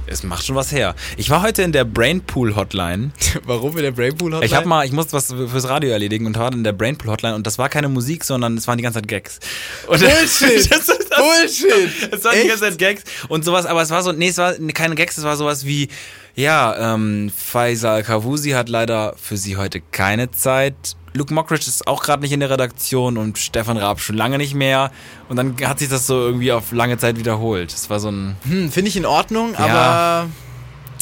Es 0.08 0.24
macht 0.24 0.46
schon 0.46 0.56
was 0.56 0.72
her. 0.72 0.96
Ich 1.18 1.30
war 1.30 1.42
heute 1.42 1.64
in 1.64 1.72
der 1.72 1.84
Brainpool 1.84 2.56
Hotline. 2.56 3.12
Warum 3.46 3.76
in 3.78 3.84
der 3.84 3.92
Brainpool 3.92 4.34
Hotline? 4.34 4.46
Ich 4.46 4.54
habe 4.54 4.68
mal, 4.68 4.86
ich 4.86 4.92
musste 4.92 5.14
was 5.14 5.34
fürs 5.34 5.68
Radio 5.68 5.90
erledigen 5.90 6.26
und 6.28 6.38
war 6.38 6.52
in 6.54 6.64
der 6.64 6.74
Brainpool 6.74 7.12
Hotline 7.12 7.36
und 7.36 7.48
das 7.48 7.58
war 7.58 7.70
keine 7.70 7.90
Musik, 7.90 8.24
sondern 8.24 8.58
es 8.58 8.68
waren 8.68 8.78
die 8.78 8.84
ganze 8.84 9.00
Zeit 9.00 9.08
Gags. 9.08 9.40
Und 9.88 10.00
Bullshit! 10.02 10.72
das, 10.72 10.86
das, 10.86 10.98
Bullshit! 11.10 12.14
Es 12.14 12.24
waren 12.24 12.42
die 12.42 12.48
ganze 12.48 12.64
Zeit 12.64 12.78
Gags 12.78 13.04
und 13.30 13.44
sowas, 13.44 13.66
aber 13.66 13.82
es 13.82 13.90
war 13.90 14.04
so, 14.04 14.12
nee, 14.12 14.28
es 14.28 14.38
war 14.38 14.54
keine 14.74 14.96
Gags, 14.96 15.18
es 15.18 15.24
war 15.24 15.36
sowas 15.38 15.66
wie, 15.66 15.90
ja, 16.36 16.94
ähm, 16.94 17.32
Faisal 17.36 18.04
Kavusi 18.04 18.52
hat 18.52 18.70
leider 18.70 19.16
für 19.22 19.38
sie 19.38 19.58
heute 19.58 19.82
keine 19.92 20.32
Zeit. 20.32 20.76
Luke 21.16 21.34
Mockridge 21.34 21.66
ist 21.68 21.88
auch 21.88 22.04
gerade 22.04 22.22
nicht 22.22 22.32
in 22.34 22.40
der 22.42 22.50
Redaktion 22.50 23.18
und 23.18 23.38
Stefan 23.38 23.78
Raab 23.78 24.00
schon 24.02 24.16
lange 24.18 24.38
nicht 24.38 24.54
mehr. 24.54 24.92
Und 25.30 25.38
dann 25.38 25.56
hat 25.64 25.80
sich 25.80 25.90
das 25.90 26.06
so 26.08 26.20
irgendwie 26.20 26.52
auf 26.52 26.72
lange 26.72 26.98
Zeit 26.98 27.18
wiederholt. 27.18 27.72
Das 27.74 27.90
war 27.90 28.00
so 28.00 28.10
ein, 28.12 28.36
Hm, 28.48 28.72
Finde 28.72 28.90
ich 28.90 28.98
in 28.98 29.06
Ordnung, 29.06 29.56
aber. 29.56 30.28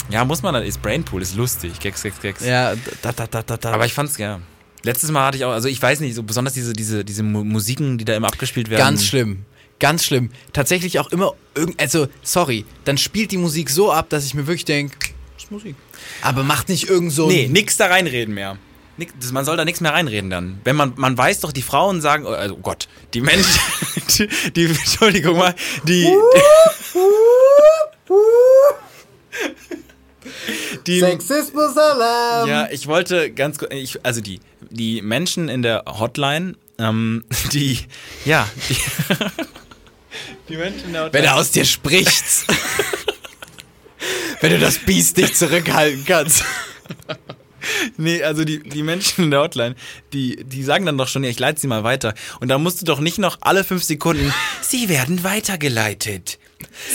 ja, 0.10 0.24
muss 0.26 0.44
man 0.44 0.54
dann, 0.54 0.64
ist 0.64 0.82
Brainpool, 0.82 1.22
ist 1.22 1.36
lustig. 1.36 1.80
Gags, 1.80 2.04
Gags, 2.04 2.22
Gags. 2.22 2.46
Ja, 2.46 2.74
da, 3.02 3.12
da, 3.12 3.28
da, 3.28 3.42
da, 3.42 3.58
da. 3.58 3.72
Aber 3.74 3.86
ich 3.86 3.94
fand's, 3.94 4.18
ja. 4.18 4.40
Letztes 4.84 5.12
Mal 5.12 5.26
hatte 5.26 5.38
ich 5.38 5.46
auch, 5.46 5.52
also 5.52 5.68
ich 5.70 5.82
weiß 5.82 6.00
nicht, 6.02 6.14
so 6.14 6.24
besonders 6.24 6.54
diese, 6.54 6.74
diese, 6.74 7.04
diese 7.06 7.24
Mu- 7.24 7.44
Musiken, 7.46 7.98
die 7.98 8.06
da 8.06 8.16
immer 8.16 8.28
abgespielt 8.28 8.70
werden. 8.70 8.80
Ganz 8.82 9.06
schlimm. 9.06 9.46
Ganz 9.80 10.04
schlimm. 10.06 10.30
Tatsächlich 10.52 11.00
auch 11.00 11.08
immer 11.12 11.32
irgend, 11.56 11.80
also 11.82 12.08
sorry, 12.22 12.66
dann 12.86 12.98
spielt 12.98 13.32
die 13.32 13.38
Musik 13.38 13.70
so 13.70 13.92
ab, 13.92 14.10
dass 14.10 14.26
ich 14.26 14.34
mir 14.34 14.46
wirklich 14.46 14.66
denke, 14.66 14.96
ist 15.38 15.52
Musik. 15.52 15.76
Aber 16.22 16.44
macht 16.44 16.70
nicht 16.70 16.88
irgend 16.90 17.12
so 17.14 17.28
Nee, 17.28 17.48
nix 17.48 17.78
da 17.78 17.88
reinreden 17.88 18.34
mehr. 18.36 18.58
Nix, 18.98 19.14
das, 19.20 19.32
man 19.32 19.44
soll 19.44 19.58
da 19.58 19.66
nichts 19.66 19.82
mehr 19.82 19.92
reinreden 19.94 20.30
dann. 20.30 20.62
Wenn 20.64 20.76
man, 20.76 20.94
man 20.98 21.18
weiß 21.18 21.40
doch, 21.40 21.52
die 21.52 21.64
Frauen 21.64 22.00
sagen, 22.02 22.28
also 22.28 22.54
oh 22.56 22.60
Gott, 22.62 22.88
die 23.14 23.22
Menschen, 23.22 23.60
die, 24.18 24.28
die 24.56 24.66
Entschuldigung 24.66 25.38
mal, 25.38 25.56
die, 25.84 26.08
die, 30.86 31.00
Sexismus-Alarm. 31.00 32.48
ja, 32.48 32.70
ich 32.70 32.86
wollte 32.86 33.32
ganz 33.32 33.58
kurz, 33.58 33.74
ich, 33.74 34.06
also 34.06 34.22
die, 34.22 34.40
die 34.70 35.02
Menschen 35.02 35.50
in 35.50 35.64
der 35.64 35.86
Hotline, 35.88 36.54
ähm, 36.78 37.24
die, 37.52 37.80
ja, 38.26 38.48
die, 38.70 38.78
die 40.50 40.58
Menschen 40.58 40.86
in 40.86 40.94
der 40.94 41.06
Hotline. 41.06 41.14
Wenn 41.14 41.24
er 41.32 41.36
aus 41.36 41.50
dir 41.50 41.66
spricht. 41.66 42.46
Wenn 44.42 44.52
du 44.52 44.60
das 44.60 44.78
Biest 44.80 45.18
nicht 45.18 45.36
zurückhalten 45.38 46.06
kannst. 46.06 46.44
Nee, 47.98 48.24
also 48.24 48.44
die, 48.44 48.60
die 48.64 48.84
Menschen 48.84 49.26
in 49.26 49.32
der 49.32 49.42
Hotline, 49.42 49.76
die, 50.14 50.44
die 50.44 50.64
sagen 50.64 50.86
dann 50.86 50.98
doch 50.98 51.08
schon, 51.08 51.24
ja, 51.24 51.30
ich 51.30 51.40
leite 51.40 51.60
sie 51.62 51.68
mal 51.68 51.84
weiter. 51.84 52.14
Und 52.40 52.48
da 52.50 52.58
musst 52.58 52.82
du 52.82 52.86
doch 52.86 53.00
nicht 53.00 53.18
noch 53.20 53.38
alle 53.42 53.64
fünf 53.64 53.84
Sekunden, 53.84 54.34
sie 54.62 54.90
werden 54.90 55.24
weitergeleitet. 55.24 56.40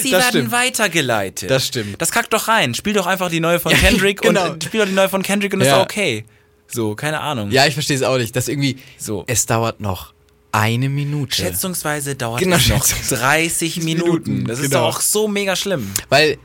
Sie 0.02 0.10
Das 0.10 0.20
werden 0.24 0.28
stimmt. 0.30 0.52
weitergeleitet. 0.52 1.50
Das 1.50 1.66
stimmt. 1.66 2.00
Das 2.00 2.10
kackt 2.10 2.32
doch 2.32 2.48
rein. 2.48 2.74
Spiel 2.74 2.94
doch 2.94 3.06
einfach 3.06 3.30
die 3.30 3.40
neue 3.40 3.60
von 3.60 3.72
Kendrick 3.80 4.22
genau. 4.22 4.50
und 4.52 4.64
spiel 4.64 4.80
doch 4.80 4.86
die 4.88 4.94
neue 4.94 5.08
von 5.08 5.22
Kendrick 5.22 5.52
und 5.54 5.60
ist 5.60 5.66
Ja. 5.68 5.76
doch 5.76 5.84
okay. 5.84 6.24
So, 6.68 6.94
keine 6.94 7.20
Ahnung. 7.20 7.50
Ja, 7.50 7.66
ich 7.66 7.74
verstehe 7.74 7.96
es 7.96 8.02
auch 8.02 8.16
nicht. 8.18 8.34
Das 8.36 8.48
irgendwie, 8.48 8.78
So. 8.98 9.24
es 9.26 9.46
dauert 9.46 9.80
noch 9.80 10.12
eine 10.52 10.88
Minute. 10.88 11.36
Schätzungsweise 11.36 12.14
dauert 12.14 12.40
Genau, 12.40 12.56
es 12.56 12.68
noch 12.68 12.84
schätzungsweise. 12.86 13.16
30 13.22 13.82
Minuten. 13.82 14.10
Minuten, 14.32 14.44
Das 14.46 14.58
ist 14.58 14.70
genau. 14.70 14.86
doch 14.88 14.96
auch 14.96 15.00
so 15.00 15.28
mega 15.28 15.54
schlimm. 15.56 15.90
Weil, 16.08 16.38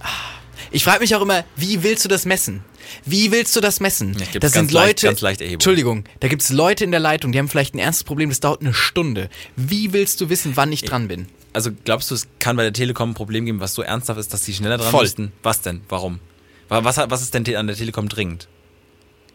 ah, 0.00 0.06
ich 0.70 0.84
frage 0.84 1.00
mich 1.00 1.14
auch 1.14 1.22
immer, 1.22 1.44
wie 1.56 1.82
willst 1.82 2.04
du 2.04 2.08
das 2.08 2.24
messen? 2.26 2.62
Wie 3.04 3.30
willst 3.32 3.54
du 3.56 3.60
das 3.60 3.80
messen? 3.80 4.16
Ja, 4.18 4.38
das 4.40 4.52
sind 4.52 4.70
leicht- 4.72 4.86
Leute, 5.02 5.06
ganz 5.08 5.20
leicht 5.20 5.40
Erhebung. 5.40 5.54
Entschuldigung, 5.54 6.04
da 6.20 6.28
gibt 6.28 6.42
es 6.42 6.50
Leute 6.50 6.84
in 6.84 6.90
der 6.90 7.00
Leitung, 7.00 7.32
die 7.32 7.38
haben 7.38 7.48
vielleicht 7.48 7.74
ein 7.74 7.78
ernstes 7.78 8.04
Problem, 8.04 8.28
das 8.28 8.40
dauert 8.40 8.60
eine 8.60 8.74
Stunde. 8.74 9.28
Wie 9.56 9.92
willst 9.92 10.20
du 10.20 10.28
wissen, 10.28 10.52
wann 10.56 10.72
ich 10.72 10.82
dran 10.82 11.08
bin? 11.08 11.26
Also 11.52 11.70
glaubst 11.84 12.10
du, 12.10 12.14
es 12.14 12.28
kann 12.38 12.56
bei 12.56 12.62
der 12.62 12.72
Telekom 12.72 13.10
ein 13.10 13.14
Problem 13.14 13.46
geben, 13.46 13.60
was 13.60 13.74
so 13.74 13.82
ernsthaft 13.82 14.20
ist, 14.20 14.32
dass 14.32 14.42
die 14.42 14.52
schneller 14.54 14.78
dran 14.78 14.90
Voll. 14.90 15.02
müssten? 15.04 15.32
Was 15.42 15.60
denn? 15.62 15.80
Warum? 15.88 16.20
Wa- 16.68 16.84
Was, 16.84 16.98
was 16.98 17.22
ist 17.22 17.32
denn 17.34 17.56
an 17.56 17.66
der 17.66 17.76
Telekom 17.76 18.08
dringend? 18.08 18.48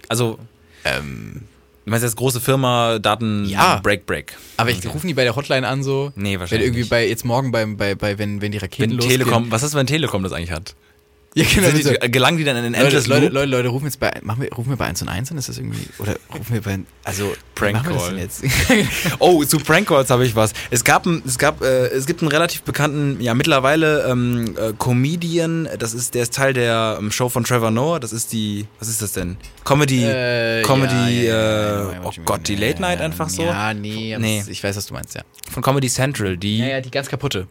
Also, 0.10 0.38
Ähm, 0.86 1.42
du 1.86 1.90
meinst 1.92 2.04
jetzt 2.04 2.16
große 2.18 2.40
Firma, 2.42 3.00
Daten, 3.00 3.46
Ja. 3.46 3.78
Break, 3.82 4.06
Break. 4.06 4.34
aber 4.58 4.70
ich 4.70 4.86
rufen 4.86 5.08
die 5.08 5.14
bei 5.14 5.24
der 5.24 5.36
Hotline 5.36 5.68
an 5.68 5.82
so. 5.82 6.12
Nee, 6.16 6.34
Wenn 6.34 6.40
wahrscheinlich 6.42 6.68
irgendwie 6.68 6.82
nicht. 6.82 6.90
bei, 6.90 7.08
jetzt 7.08 7.24
morgen 7.26 7.52
beim, 7.52 7.78
bei, 7.78 7.96
bei, 7.96 8.18
wenn, 8.20 8.42
wenn 8.42 8.52
die 8.52 8.58
Raketen 8.58 8.92
Wenn 8.92 8.98
losgehen. 8.98 9.20
Telekom, 9.22 9.50
was 9.52 9.64
ist, 9.64 9.74
wenn 9.76 9.88
Telekom 9.88 10.22
das 10.24 10.34
eigentlich 10.34 10.52
hat? 10.52 10.76
Ja, 11.36 11.46
genau. 11.52 11.70
Die, 11.72 11.82
so. 11.82 11.92
gelangen 12.10 12.38
die 12.38 12.44
dann 12.44 12.58
in 12.58 12.64
den 12.64 12.74
Leute, 12.74 12.86
Endless 12.86 13.08
Leute, 13.08 13.26
Loop? 13.26 13.34
Leute, 13.34 13.48
Leute, 13.50 13.68
rufen 13.70 13.86
jetzt 13.86 14.00
bei, 14.00 14.12
machen 14.22 14.44
wir, 14.44 14.54
rufen 14.54 14.70
wir 14.70 14.78
bei 14.78 14.86
1 14.86 15.02
und 15.02 15.10
1 15.10 15.32
an? 15.32 15.38
Ist 15.38 15.50
das 15.50 15.58
irgendwie, 15.58 15.88
oder 15.98 16.16
rufen 16.32 16.54
wir 16.54 16.62
bei, 16.62 16.80
also, 17.04 17.34
Prank 17.56 17.84
Call. 17.84 18.18
jetzt? 18.20 18.44
Oh, 19.20 19.44
zu 19.44 19.58
Prank 19.60 19.88
Calls 19.88 20.10
habe 20.10 20.26
ich 20.26 20.36
was. 20.36 20.54
Es 20.70 20.84
gab, 20.84 21.06
ein, 21.06 21.24
es 21.26 21.38
gab, 21.38 21.62
äh, 21.64 21.88
es 21.88 22.06
gibt 22.06 22.22
einen 22.22 22.30
relativ 22.32 22.62
bekannten, 22.64 23.20
ja 23.22 23.34
mittlerweile 23.34 24.04
ähm, 24.10 24.56
äh, 24.58 24.74
Comedian. 24.78 25.68
Das 25.80 25.94
ist, 25.94 26.14
der 26.14 26.24
ist 26.24 26.34
Teil 26.36 26.54
der 26.54 26.98
ähm, 27.00 27.12
Show 27.12 27.30
von 27.30 27.44
Trevor 27.44 27.72
Noah. 27.72 28.00
Das 28.00 28.14
ist 28.14 28.32
die, 28.34 28.68
was 28.80 28.88
ist 28.88 29.02
das 29.02 29.14
denn? 29.14 29.38
Comedy, 29.64 30.04
Äh, 30.04 30.62
Comedy. 30.64 30.94
ja, 31.26 31.34
ja, 31.34 31.84
ja, 31.84 31.92
äh, 31.94 32.00
oh 32.04 32.12
Gott, 32.26 32.48
die 32.48 32.56
Late 32.56 32.82
Night 32.82 33.02
einfach 33.02 33.30
so. 33.30 33.44
Ja, 33.44 33.74
nee, 33.74 34.16
Nee. 34.20 34.44
ich 34.48 34.64
weiß, 34.64 34.76
was 34.78 34.86
du 34.86 34.94
meinst, 34.94 35.16
ja. 35.16 35.22
Von 35.50 35.64
Comedy 35.64 35.90
Central. 35.90 36.38
Die, 36.38 36.60
Ja, 36.60 36.68
ja, 36.68 36.82
die 36.82 36.92
ganz 36.92 37.08
kaputte. 37.10 37.48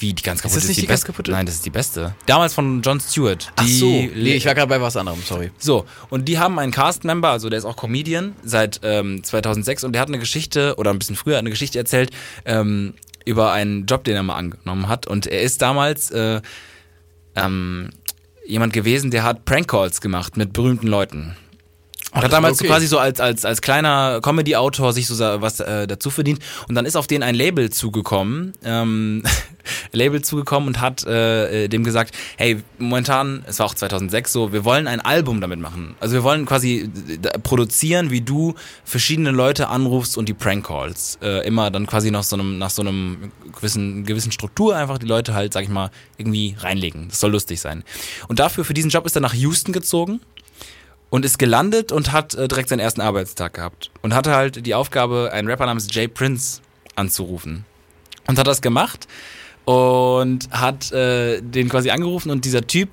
Wie 0.00 0.12
die 0.12 0.22
ganz 0.22 0.38
Ist 0.38 0.42
kaputte 0.42 0.60
das 0.60 0.68
nicht 0.68 0.76
die, 0.78 0.80
die 0.82 0.86
ganz 0.86 1.00
beste. 1.00 1.06
kaputte? 1.12 1.30
Nein, 1.30 1.46
das 1.46 1.56
ist 1.56 1.66
die 1.66 1.70
beste. 1.70 2.14
Damals 2.26 2.54
von 2.54 2.82
Jon 2.82 3.00
Stewart. 3.00 3.52
Ach 3.56 3.66
so, 3.66 3.86
nee, 3.86 4.34
ich 4.34 4.46
war 4.46 4.54
gerade 4.54 4.68
bei 4.68 4.80
was 4.80 4.96
anderem, 4.96 5.20
sorry. 5.24 5.50
So, 5.58 5.84
und 6.08 6.26
die 6.26 6.38
haben 6.38 6.58
einen 6.58 6.72
Cast-Member, 6.72 7.28
also 7.28 7.48
der 7.48 7.58
ist 7.58 7.64
auch 7.64 7.76
Comedian 7.76 8.34
seit 8.42 8.80
ähm, 8.82 9.22
2006 9.22 9.84
und 9.84 9.92
der 9.92 10.02
hat 10.02 10.08
eine 10.08 10.18
Geschichte, 10.18 10.74
oder 10.76 10.90
ein 10.90 10.98
bisschen 10.98 11.16
früher 11.16 11.38
eine 11.38 11.50
Geschichte 11.50 11.78
erzählt, 11.78 12.10
ähm, 12.44 12.94
über 13.24 13.52
einen 13.52 13.86
Job, 13.86 14.04
den 14.04 14.16
er 14.16 14.22
mal 14.22 14.36
angenommen 14.36 14.88
hat. 14.88 15.06
Und 15.06 15.26
er 15.26 15.42
ist 15.42 15.62
damals 15.62 16.10
äh, 16.10 16.40
ähm, 17.36 17.90
jemand 18.46 18.72
gewesen, 18.72 19.10
der 19.10 19.22
hat 19.22 19.44
Prank-Calls 19.44 20.00
gemacht 20.00 20.36
mit 20.36 20.52
berühmten 20.52 20.86
Leuten. 20.86 21.36
Und 22.12 22.22
hat 22.22 22.32
damals 22.32 22.58
so 22.58 22.64
okay. 22.64 22.72
quasi 22.72 22.86
so 22.88 22.98
als, 22.98 23.20
als, 23.20 23.44
als 23.44 23.62
kleiner 23.62 24.20
Comedy-Autor 24.20 24.92
sich 24.92 25.06
so 25.06 25.18
was 25.18 25.60
äh, 25.60 25.86
dazu 25.86 26.10
verdient. 26.10 26.40
Und 26.68 26.74
dann 26.74 26.84
ist 26.84 26.96
auf 26.96 27.06
den 27.06 27.22
ein 27.22 27.36
Label 27.36 27.70
zugekommen, 27.70 28.52
ähm, 28.64 29.22
Label 29.92 30.20
zugekommen 30.20 30.66
und 30.68 30.80
hat 30.80 31.04
äh, 31.06 31.64
äh, 31.64 31.68
dem 31.68 31.84
gesagt, 31.84 32.16
hey, 32.36 32.62
momentan, 32.78 33.44
es 33.46 33.60
war 33.60 33.66
auch 33.66 33.74
2006 33.74 34.32
so, 34.32 34.52
wir 34.52 34.64
wollen 34.64 34.88
ein 34.88 35.00
Album 35.00 35.40
damit 35.40 35.60
machen. 35.60 35.94
Also 36.00 36.14
wir 36.14 36.24
wollen 36.24 36.46
quasi 36.46 36.90
äh, 37.22 37.38
produzieren, 37.38 38.10
wie 38.10 38.22
du 38.22 38.54
verschiedene 38.84 39.30
Leute 39.30 39.68
anrufst 39.68 40.18
und 40.18 40.28
die 40.28 40.34
Prank-Calls. 40.34 41.18
Äh, 41.22 41.46
immer 41.46 41.70
dann 41.70 41.86
quasi 41.86 42.10
nach 42.10 42.24
so 42.24 42.34
einem, 42.34 42.58
nach 42.58 42.70
so 42.70 42.82
einem 42.82 43.30
gewissen, 43.54 44.04
gewissen 44.04 44.32
Struktur 44.32 44.74
einfach 44.74 44.98
die 44.98 45.06
Leute 45.06 45.34
halt, 45.34 45.52
sag 45.52 45.62
ich 45.62 45.68
mal, 45.68 45.90
irgendwie 46.18 46.56
reinlegen. 46.58 47.08
Das 47.08 47.20
soll 47.20 47.30
lustig 47.30 47.60
sein. 47.60 47.84
Und 48.26 48.40
dafür, 48.40 48.64
für 48.64 48.74
diesen 48.74 48.90
Job 48.90 49.06
ist 49.06 49.14
er 49.14 49.20
nach 49.20 49.34
Houston 49.34 49.72
gezogen 49.72 50.20
und 51.10 51.24
ist 51.24 51.38
gelandet 51.38 51.92
und 51.92 52.12
hat 52.12 52.34
äh, 52.34 52.48
direkt 52.48 52.68
seinen 52.68 52.80
ersten 52.80 53.00
Arbeitstag 53.00 53.54
gehabt. 53.54 53.90
Und 54.02 54.14
hatte 54.14 54.34
halt 54.34 54.64
die 54.64 54.74
Aufgabe, 54.74 55.30
einen 55.32 55.48
Rapper 55.48 55.66
namens 55.66 55.88
Jay 55.90 56.08
Prince 56.08 56.60
anzurufen. 56.96 57.64
Und 58.26 58.38
hat 58.38 58.46
das 58.46 58.62
gemacht 58.62 59.08
und 59.64 60.50
hat 60.50 60.92
äh, 60.92 61.40
den 61.40 61.68
quasi 61.68 61.90
angerufen 61.90 62.30
und 62.30 62.44
dieser 62.44 62.66
Typ 62.66 62.88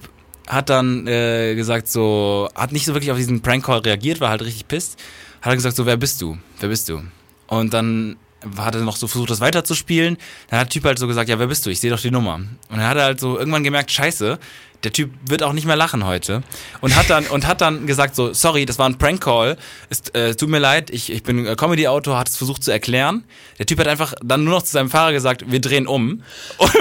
hat 0.47 0.69
dann 0.69 1.05
äh, 1.07 1.55
gesagt 1.55 1.87
so, 1.87 2.49
hat 2.55 2.71
nicht 2.71 2.85
so 2.85 2.93
wirklich 2.93 3.11
auf 3.11 3.17
diesen 3.17 3.41
Prank-Call 3.41 3.79
reagiert, 3.79 4.21
war 4.21 4.29
halt 4.29 4.41
richtig 4.41 4.67
pisst. 4.67 4.97
Hat 5.41 5.51
er 5.51 5.55
gesagt 5.55 5.75
so, 5.75 5.85
wer 5.85 5.97
bist 5.97 6.21
du? 6.21 6.37
Wer 6.59 6.69
bist 6.69 6.89
du? 6.89 7.01
Und 7.47 7.73
dann 7.73 8.17
hat 8.57 8.75
er 8.75 8.81
noch 8.81 8.95
so 8.95 9.07
versucht, 9.07 9.29
das 9.29 9.41
weiterzuspielen. 9.41 10.17
Dann 10.49 10.59
hat 10.59 10.67
der 10.67 10.73
Typ 10.73 10.85
halt 10.85 10.99
so 10.99 11.07
gesagt, 11.07 11.29
ja, 11.29 11.39
wer 11.39 11.47
bist 11.47 11.65
du? 11.65 11.69
Ich 11.69 11.79
sehe 11.79 11.91
doch 11.91 11.99
die 11.99 12.11
Nummer. 12.11 12.35
Und 12.35 12.49
dann 12.69 12.87
hat 12.87 12.97
er 12.97 13.03
halt 13.03 13.19
so 13.19 13.37
irgendwann 13.37 13.63
gemerkt, 13.63 13.91
scheiße, 13.91 14.39
der 14.87 14.93
Typ 14.93 15.11
wird 15.27 15.43
auch 15.43 15.51
nicht 15.51 15.65
mehr 15.67 15.75
lachen 15.75 16.05
heute. 16.05 16.43
Und 16.79 16.95
hat 16.95 17.09
dann, 17.09 17.25
und 17.27 17.45
hat 17.45 17.59
dann 17.59 17.87
gesagt 17.87 18.15
so, 18.15 18.31
sorry, 18.31 18.65
das 18.65 18.79
war 18.79 18.87
ein 18.87 18.97
Prank-Call. 18.97 19.57
Es 19.89 20.07
äh, 20.13 20.33
tut 20.33 20.47
mir 20.47 20.59
leid, 20.59 20.89
ich, 20.91 21.11
ich 21.11 21.23
bin 21.23 21.45
äh, 21.45 21.57
Comedy-Autor, 21.57 22.17
hat 22.17 22.29
es 22.29 22.37
versucht 22.37 22.63
zu 22.63 22.71
erklären. 22.71 23.25
Der 23.59 23.65
Typ 23.65 23.79
hat 23.79 23.89
einfach 23.89 24.13
dann 24.23 24.45
nur 24.45 24.53
noch 24.53 24.61
zu 24.61 24.71
seinem 24.71 24.89
Fahrer 24.89 25.11
gesagt, 25.11 25.43
wir 25.45 25.59
drehen 25.59 25.87
um. 25.87 26.23
Und, 26.57 26.73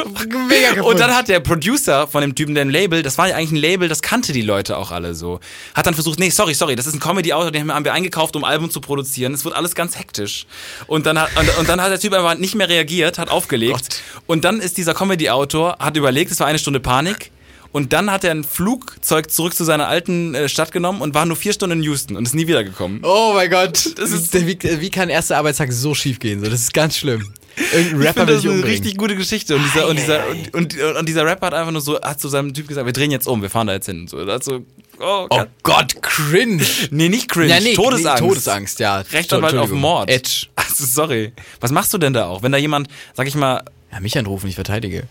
Mega 0.48 0.74
kaputt. 0.74 0.92
und 0.92 1.00
dann 1.00 1.14
hat 1.14 1.28
der 1.28 1.40
Producer 1.40 2.06
von 2.06 2.20
dem 2.20 2.34
Typen, 2.36 2.54
der 2.54 2.64
ein 2.64 2.70
Label, 2.70 3.02
das 3.02 3.18
war 3.18 3.28
ja 3.28 3.34
eigentlich 3.34 3.52
ein 3.52 3.56
Label, 3.56 3.88
das 3.88 4.02
kannte 4.02 4.32
die 4.32 4.42
Leute 4.42 4.76
auch 4.76 4.92
alle 4.92 5.14
so. 5.14 5.40
Hat 5.74 5.86
dann 5.86 5.94
versucht, 5.94 6.20
nee, 6.20 6.30
sorry, 6.30 6.54
sorry, 6.54 6.76
das 6.76 6.86
ist 6.86 6.94
ein 6.94 7.00
Comedy-Autor, 7.00 7.50
den 7.50 7.72
haben 7.72 7.84
wir 7.84 7.92
eingekauft, 7.92 8.36
um 8.36 8.44
ein 8.44 8.50
Album 8.50 8.70
zu 8.70 8.80
produzieren. 8.80 9.34
Es 9.34 9.44
wird 9.44 9.56
alles 9.56 9.74
ganz 9.74 9.98
hektisch. 9.98 10.46
Und 10.86 11.06
dann 11.06 11.20
hat, 11.20 11.30
und, 11.36 11.58
und 11.58 11.68
dann 11.68 11.80
hat 11.80 11.90
der 11.90 11.98
Typ 11.98 12.12
einfach 12.12 12.36
nicht 12.36 12.54
mehr 12.54 12.68
reagiert, 12.68 13.18
hat 13.18 13.30
aufgelegt. 13.30 14.02
Und 14.26 14.44
dann 14.44 14.60
ist 14.60 14.76
dieser 14.76 14.94
Comedy-Autor, 14.94 15.78
hat 15.80 15.96
überlegt, 15.96 16.30
es 16.30 16.40
war 16.40 16.46
eine 16.46 16.58
Stunde 16.58 16.80
Panik. 16.80 17.32
Und 17.72 17.92
dann 17.92 18.10
hat 18.10 18.24
er 18.24 18.30
ein 18.30 18.44
Flugzeug 18.44 19.30
zurück 19.30 19.54
zu 19.54 19.64
seiner 19.64 19.88
alten 19.88 20.34
äh, 20.34 20.48
Stadt 20.48 20.72
genommen 20.72 21.00
und 21.02 21.14
war 21.14 21.26
nur 21.26 21.36
vier 21.36 21.52
Stunden 21.52 21.78
in 21.78 21.84
Houston 21.84 22.16
und 22.16 22.26
ist 22.26 22.34
nie 22.34 22.46
wiedergekommen. 22.46 23.00
Oh 23.02 23.32
mein 23.34 23.50
Gott. 23.50 23.90
Das 23.96 24.10
ist- 24.12 24.32
wie, 24.34 24.58
wie 24.62 24.90
kann 24.90 25.08
erster 25.08 25.36
Arbeitstag 25.38 25.72
so 25.72 25.94
schief 25.94 26.18
gehen? 26.18 26.42
So, 26.42 26.50
das 26.50 26.60
ist 26.60 26.72
ganz 26.74 26.96
schlimm. 26.96 27.32
Irgendein 27.72 28.00
Ich 28.02 28.06
Rapper 28.08 28.12
finde 28.12 28.26
will 28.26 28.34
das 28.34 28.42
sich 28.42 28.50
eine 28.50 28.54
umbringen. 28.60 28.76
richtig 28.78 28.96
gute 28.98 29.16
Geschichte. 29.16 29.56
Und 29.56 29.64
dieser, 29.64 29.88
und, 29.88 29.98
dieser, 29.98 30.28
und, 30.28 30.54
und, 30.54 30.96
und 30.98 31.08
dieser 31.08 31.24
Rapper 31.24 31.46
hat 31.46 31.54
einfach 31.54 31.72
nur 31.72 31.80
so, 31.80 31.98
hat 32.00 32.20
zu 32.20 32.28
seinem 32.28 32.52
Typ 32.52 32.68
gesagt, 32.68 32.84
wir 32.86 32.92
drehen 32.92 33.10
jetzt 33.10 33.26
um, 33.26 33.40
wir 33.40 33.48
fahren 33.50 33.66
da 33.66 33.72
jetzt 33.72 33.86
hin. 33.86 34.00
Und 34.02 34.10
So, 34.10 34.26
hat 34.26 34.44
so, 34.44 34.62
oh, 35.00 35.26
Oh 35.30 35.44
Gott. 35.62 35.94
Cringe. 36.02 36.62
Nee, 36.90 37.08
nicht 37.08 37.30
cringe, 37.30 37.48
Ja, 37.48 37.60
nee, 37.60 37.72
Todesangst. 37.74 38.20
nee, 38.22 38.28
Todesangst, 38.28 38.78
ja. 38.80 38.98
Rechtsanwalt 39.00 39.56
auf. 39.56 39.70
Mord. 39.70 40.10
Edge. 40.10 40.46
Also, 40.56 40.84
sorry. 40.84 41.32
Was 41.60 41.70
machst 41.72 41.94
du 41.94 41.98
denn 41.98 42.12
da 42.12 42.26
auch? 42.26 42.42
Wenn 42.42 42.52
da 42.52 42.58
jemand, 42.58 42.88
sag 43.14 43.26
ich 43.26 43.34
mal, 43.34 43.62
Ja, 43.90 44.00
mich 44.00 44.18
anrufen, 44.18 44.48
ich 44.48 44.54
verteidige. 44.54 45.04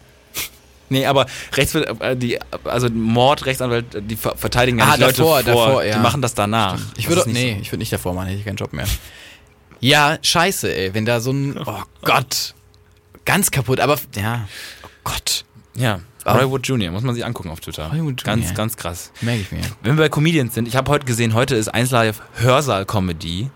Nee, 0.89 1.05
aber 1.05 1.25
Rechts, 1.53 1.75
äh, 1.75 2.15
die, 2.15 2.39
also 2.63 2.89
Mord, 2.89 3.45
Rechtsanwalt, 3.45 3.85
die 4.09 4.15
ver- 4.15 4.35
verteidigen 4.37 4.79
ja 4.79 4.85
Ah, 4.85 4.89
nicht 4.91 4.99
Leute 5.01 5.17
davor, 5.17 5.41
vor, 5.41 5.43
davor, 5.43 5.83
ja. 5.83 5.93
die 5.95 5.99
machen 6.01 6.21
das 6.21 6.33
danach. 6.33 6.79
Ich 6.97 7.05
Das 7.07 7.15
würde, 7.15 7.31
nee, 7.31 7.57
ich 7.61 7.71
würde 7.71 7.79
nicht 7.79 7.91
davor 7.93 8.13
machen, 8.13 8.27
hätte 8.27 8.39
ich 8.39 8.45
keinen 8.45 8.57
Job 8.57 8.73
mehr. 8.73 8.85
Ja, 9.79 10.17
scheiße, 10.21 10.73
ey, 10.75 10.93
wenn 10.93 11.05
da 11.05 11.19
so 11.19 11.31
ein, 11.31 11.57
oh 11.65 11.81
Gott, 12.03 12.53
ganz 13.25 13.51
kaputt, 13.51 13.79
aber, 13.79 13.97
ja, 14.15 14.47
oh 14.83 14.87
Gott, 15.03 15.45
So. 15.75 15.81
Ja. 15.81 15.99
Roy 16.27 16.49
Wood 16.49 16.67
Jr., 16.67 16.89
muss 16.91 17.03
man 17.03 17.13
sich 17.13 17.23
angucken 17.23 17.51
auf 17.51 17.59
Twitter. 17.59 17.91
Roy 17.91 18.01
Wood 18.03 18.23
Ganz, 18.23 18.45
Jr.. 18.45 18.53
ganz 18.55 18.77
krass. 18.77 19.11
merke 19.21 19.41
ich 19.41 19.51
mir. 19.51 19.61
Wenn 19.83 19.95
wir 19.95 20.05
bei 20.05 20.09
Comedians 20.09 20.55
sind, 20.55 20.67
ich 20.67 20.75
habe 20.75 20.89
heute 20.91 21.05
gesehen, 21.05 21.35
heute 21.35 21.55
ist 21.55 21.67
1 21.67 21.91
Live 21.91 22.23
Hörsaal-Comedy 22.37 23.51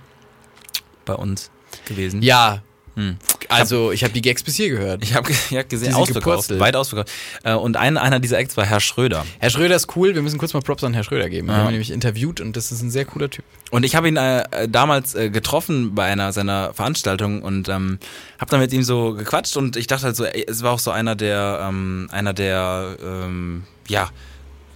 bei 1.03 1.15
uns 1.15 1.49
gewesen. 1.86 2.21
Ja, 2.21 2.61
Hm. 2.99 3.17
also 3.47 3.91
ich 3.91 4.03
habe 4.03 4.13
die 4.13 4.21
Gags 4.21 4.43
bis 4.43 4.55
hier 4.55 4.69
gehört. 4.69 5.01
Ich 5.03 5.13
habe 5.15 5.31
hab 5.33 5.69
gesehen, 5.69 5.93
ausverkauft, 5.93 6.59
weit 6.59 6.75
ausverkauft. 6.75 7.09
Äh, 7.43 7.53
Und 7.53 7.77
ein, 7.77 7.97
einer 7.97 8.19
dieser 8.19 8.37
Acts 8.39 8.57
war 8.57 8.65
Herr 8.65 8.79
Schröder. 8.79 9.25
Herr 9.39 9.49
Schröder 9.49 9.75
ist 9.75 9.95
cool, 9.95 10.15
wir 10.15 10.21
müssen 10.21 10.37
kurz 10.37 10.53
mal 10.53 10.61
Props 10.61 10.83
an 10.83 10.93
Herr 10.93 11.03
Schröder 11.03 11.29
geben. 11.29 11.47
Wir 11.47 11.53
Ja. 11.53 11.59
haben 11.59 11.67
ihn 11.67 11.71
nämlich 11.71 11.91
interviewt 11.91 12.41
und 12.41 12.55
das 12.57 12.71
ist 12.71 12.81
ein 12.81 12.91
sehr 12.91 13.05
cooler 13.05 13.29
Typ. 13.29 13.45
Und 13.71 13.83
ich 13.83 13.95
habe 13.95 14.07
ihn 14.07 14.17
äh, 14.17 14.41
äh, 14.51 14.67
damals 14.67 15.15
äh, 15.15 15.29
getroffen 15.29 15.95
bei 15.95 16.05
einer 16.05 16.33
seiner 16.33 16.73
Veranstaltungen 16.73 17.41
und 17.41 17.69
ähm, 17.69 17.99
habe 18.39 18.51
dann 18.51 18.59
mit 18.59 18.73
ihm 18.73 18.83
so 18.83 19.13
gequatscht 19.13 19.55
und 19.57 19.77
ich 19.77 19.87
dachte 19.87 20.05
halt 20.05 20.15
so, 20.15 20.25
ey, 20.25 20.45
es 20.47 20.61
war 20.63 20.73
auch 20.73 20.79
so 20.79 20.91
einer 20.91 21.15
der, 21.15 21.65
ähm, 21.69 22.09
einer 22.11 22.33
der, 22.33 22.97
ähm, 23.03 23.63
ja, 23.87 24.09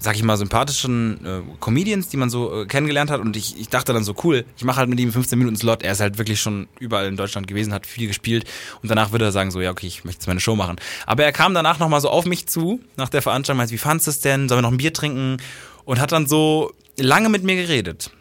sag 0.03 0.15
ich 0.15 0.23
mal, 0.23 0.35
sympathischen 0.35 1.25
äh, 1.25 1.41
Comedians, 1.61 2.09
die 2.09 2.17
man 2.17 2.29
so 2.29 2.63
äh, 2.63 2.65
kennengelernt 2.65 3.09
hat. 3.09 3.21
Und 3.21 3.37
ich, 3.37 3.57
ich 3.57 3.69
dachte 3.69 3.93
dann 3.93 4.03
so, 4.03 4.13
cool, 4.23 4.45
ich 4.57 4.63
mache 4.65 4.77
halt 4.77 4.89
mit 4.89 4.99
ihm 4.99 5.13
15 5.13 5.39
Minuten 5.39 5.55
Slot, 5.55 5.81
er 5.81 5.93
ist 5.93 6.01
halt 6.01 6.17
wirklich 6.17 6.41
schon 6.41 6.67
überall 6.79 7.07
in 7.07 7.15
Deutschland 7.15 7.47
gewesen, 7.47 7.73
hat 7.73 7.87
viel 7.87 8.07
gespielt. 8.07 8.45
Und 8.81 8.89
danach 8.89 9.11
würde 9.11 9.25
er 9.25 9.31
sagen 9.31 9.49
so, 9.49 9.61
ja 9.61 9.71
okay, 9.71 9.87
ich 9.87 10.03
möchte 10.03 10.19
jetzt 10.19 10.27
meine 10.27 10.41
Show 10.41 10.55
machen. 10.55 10.75
Aber 11.05 11.23
er 11.23 11.31
kam 11.31 11.53
danach 11.53 11.79
nochmal 11.79 12.01
so 12.01 12.09
auf 12.09 12.25
mich 12.25 12.47
zu, 12.47 12.81
nach 12.97 13.09
der 13.09 13.21
Veranstaltung, 13.21 13.57
meinte, 13.57 13.73
wie 13.73 13.77
fandst 13.77 14.07
du 14.07 14.11
es 14.11 14.19
denn, 14.19 14.49
sollen 14.49 14.59
wir 14.59 14.63
noch 14.63 14.71
ein 14.71 14.77
Bier 14.77 14.93
trinken? 14.93 15.37
Und 15.85 15.99
hat 15.99 16.11
dann 16.11 16.27
so 16.27 16.73
lange 16.97 17.29
mit 17.29 17.43
mir 17.43 17.55
geredet. 17.55 18.11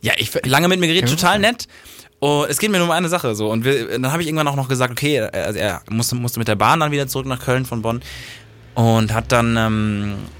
Ja, 0.00 0.12
ich, 0.16 0.32
lange 0.44 0.68
mit 0.68 0.78
mir 0.78 0.86
geredet, 0.86 1.10
total 1.10 1.40
nett. 1.40 1.66
Und 2.20 2.48
es 2.48 2.58
geht 2.58 2.70
mir 2.70 2.78
nur 2.78 2.86
um 2.86 2.92
eine 2.92 3.08
Sache 3.08 3.34
so. 3.34 3.50
Und 3.50 3.64
wir, 3.64 3.98
dann 3.98 4.12
habe 4.12 4.22
ich 4.22 4.28
irgendwann 4.28 4.48
auch 4.48 4.56
noch 4.56 4.68
gesagt, 4.68 4.92
okay, 4.92 5.20
also 5.20 5.58
er 5.58 5.82
musste, 5.90 6.14
musste 6.14 6.38
mit 6.38 6.48
der 6.48 6.56
Bahn 6.56 6.80
dann 6.80 6.90
wieder 6.90 7.06
zurück 7.06 7.26
nach 7.26 7.40
Köln 7.40 7.64
von 7.64 7.82
Bonn. 7.82 8.02
Und 8.74 9.12
hat 9.12 9.32
dann 9.32 9.56
ähm, 9.56 10.14
äh, 10.14 10.37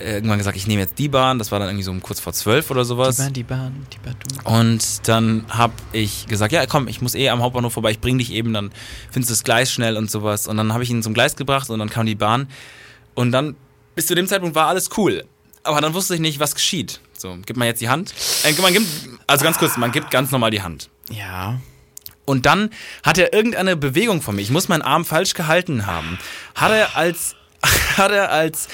irgendwann 0.00 0.38
gesagt, 0.38 0.56
ich 0.56 0.66
nehme 0.66 0.80
jetzt 0.80 0.98
die 0.98 1.08
Bahn. 1.08 1.38
Das 1.38 1.52
war 1.52 1.58
dann 1.58 1.68
irgendwie 1.68 1.84
so 1.84 1.90
um 1.90 2.02
kurz 2.02 2.20
vor 2.20 2.32
zwölf 2.32 2.70
oder 2.70 2.84
sowas. 2.84 3.16
Die 3.16 3.42
Bahn, 3.42 3.86
die 3.92 3.98
Bahn, 3.98 4.16
die 4.22 4.34
Bahn. 4.42 4.62
Und 4.62 5.08
dann 5.08 5.44
habe 5.48 5.74
ich 5.92 6.26
gesagt, 6.26 6.52
ja 6.52 6.66
komm, 6.66 6.88
ich 6.88 7.00
muss 7.00 7.14
eh 7.14 7.28
am 7.28 7.42
Hauptbahnhof 7.42 7.72
vorbei, 7.72 7.90
ich 7.90 8.00
bring 8.00 8.18
dich 8.18 8.32
eben, 8.32 8.52
dann 8.52 8.70
findest 9.10 9.30
du 9.30 9.34
das 9.34 9.44
Gleis 9.44 9.72
schnell 9.72 9.96
und 9.96 10.10
sowas. 10.10 10.46
Und 10.48 10.56
dann 10.56 10.72
habe 10.72 10.82
ich 10.82 10.90
ihn 10.90 11.02
zum 11.02 11.14
Gleis 11.14 11.36
gebracht 11.36 11.70
und 11.70 11.78
dann 11.78 11.90
kam 11.90 12.06
die 12.06 12.14
Bahn. 12.14 12.48
Und 13.14 13.32
dann, 13.32 13.56
bis 13.94 14.06
zu 14.06 14.14
dem 14.14 14.26
Zeitpunkt 14.26 14.54
war 14.54 14.68
alles 14.68 14.90
cool. 14.96 15.24
Aber 15.62 15.80
dann 15.80 15.94
wusste 15.94 16.14
ich 16.14 16.20
nicht, 16.20 16.40
was 16.40 16.54
geschieht. 16.54 17.00
So, 17.16 17.36
gibt 17.44 17.58
man 17.58 17.68
jetzt 17.68 17.80
die 17.80 17.88
Hand? 17.88 18.14
Äh, 18.44 18.52
man 18.62 18.72
gibt, 18.72 18.86
also 19.26 19.44
ganz 19.44 19.58
kurz, 19.58 19.76
man 19.76 19.92
gibt 19.92 20.10
ganz 20.10 20.30
normal 20.30 20.50
die 20.50 20.62
Hand. 20.62 20.88
Ja. 21.10 21.60
Und 22.24 22.46
dann 22.46 22.70
hat 23.02 23.18
er 23.18 23.32
irgendeine 23.32 23.76
Bewegung 23.76 24.22
von 24.22 24.36
mir. 24.36 24.42
Ich 24.42 24.50
muss 24.50 24.68
meinen 24.68 24.82
Arm 24.82 25.04
falsch 25.04 25.34
gehalten 25.34 25.86
haben. 25.86 26.18
Hat 26.54 26.72
er 26.72 26.96
als, 26.96 27.34
hat 27.96 28.12
er 28.12 28.30
als 28.30 28.68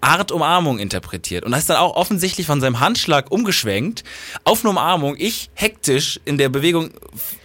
Art 0.00 0.32
Umarmung 0.32 0.78
interpretiert. 0.78 1.44
Und 1.44 1.52
ist 1.52 1.68
dann 1.70 1.76
auch 1.76 1.94
offensichtlich 1.96 2.46
von 2.46 2.60
seinem 2.60 2.80
Handschlag 2.80 3.30
umgeschwenkt 3.30 4.04
auf 4.44 4.60
eine 4.60 4.70
Umarmung. 4.70 5.16
Ich 5.18 5.50
hektisch 5.54 6.20
in 6.24 6.38
der 6.38 6.48
Bewegung. 6.48 6.90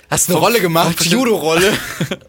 Hast 0.09 0.29
eine 0.29 0.39
Rolle 0.39 0.59
gemacht, 0.61 1.03
Judo-Rolle. 1.05 1.73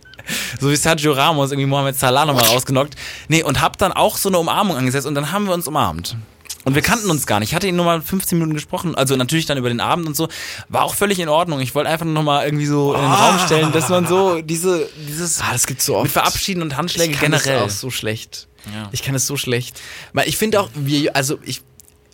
So 0.61 0.71
wie 0.71 0.75
Sergio 0.75 1.13
Ramos, 1.13 1.53
irgendwie 1.53 1.67
Mohamed 1.69 1.97
Salah 1.97 2.25
nochmal 2.25 2.47
rausgenockt. 2.47 2.97
Nee, 3.29 3.45
und 3.45 3.61
hab 3.61 3.79
dann 3.79 3.93
auch 3.93 4.17
so 4.17 4.29
eine 4.29 4.39
Umarmung 4.39 4.77
angesetzt 4.77 5.07
und 5.07 5.15
dann 5.15 5.31
haben 5.31 5.47
wir 5.47 5.55
uns 5.55 5.69
umarmt. 5.69 6.17
Und 6.65 6.75
wir 6.75 6.83
kannten 6.83 7.09
uns 7.11 7.29
gar 7.29 7.39
nicht. 7.39 7.51
Ich 7.51 7.55
hatte 7.55 7.69
ihn 7.69 7.77
nur 7.77 7.85
mal 7.85 8.03
15 8.03 8.37
Minuten 8.37 8.55
gesprochen, 8.55 8.97
also 8.97 9.15
natürlich 9.15 9.47
dann 9.47 9.57
über 9.57 9.69
den 9.69 9.81
Abend 9.81 10.05
und 10.09 10.17
so. 10.17 10.27
War 10.69 10.83
auch 10.83 10.95
völlig 10.97 11.21
in 11.21 11.29
Ordnung. 11.29 11.61
Ich 11.61 11.77
wollte 11.77 11.89
einfach 11.89 12.05
nur 12.05 12.15
noch 12.15 12.25
mal 12.25 12.45
irgendwie 12.45 12.67
so 12.67 12.93
in 12.93 13.03
den 13.03 13.13
Raum 13.13 13.39
stellen, 13.39 13.71
dass 13.71 13.89
man 13.89 14.09
so 14.09 14.43
diese, 14.43 14.89
dieses 15.09 15.41
Ah, 15.41 15.53
das 15.53 15.69
gibt's 15.69 15.87
so 15.87 15.95
oft. 15.95 16.05
mit 16.05 16.13
Verabschieden 16.13 16.63
und 16.63 16.77
Handschläge 16.77 17.13
ich 17.13 17.21
kann 17.21 17.31
generell. 17.31 17.61
Das 17.61 17.75
auch 17.75 17.79
so 17.79 17.91
schlecht. 17.91 18.49
Ja. 18.75 18.89
Ich 18.93 19.03
kann 19.03 19.15
es 19.15 19.27
so 19.27 19.37
schlecht. 19.37 19.81
Ich 20.25 20.37
finde 20.37 20.61
auch, 20.61 20.71
wir, 20.75 21.15
also 21.15 21.39
ich 21.45 21.63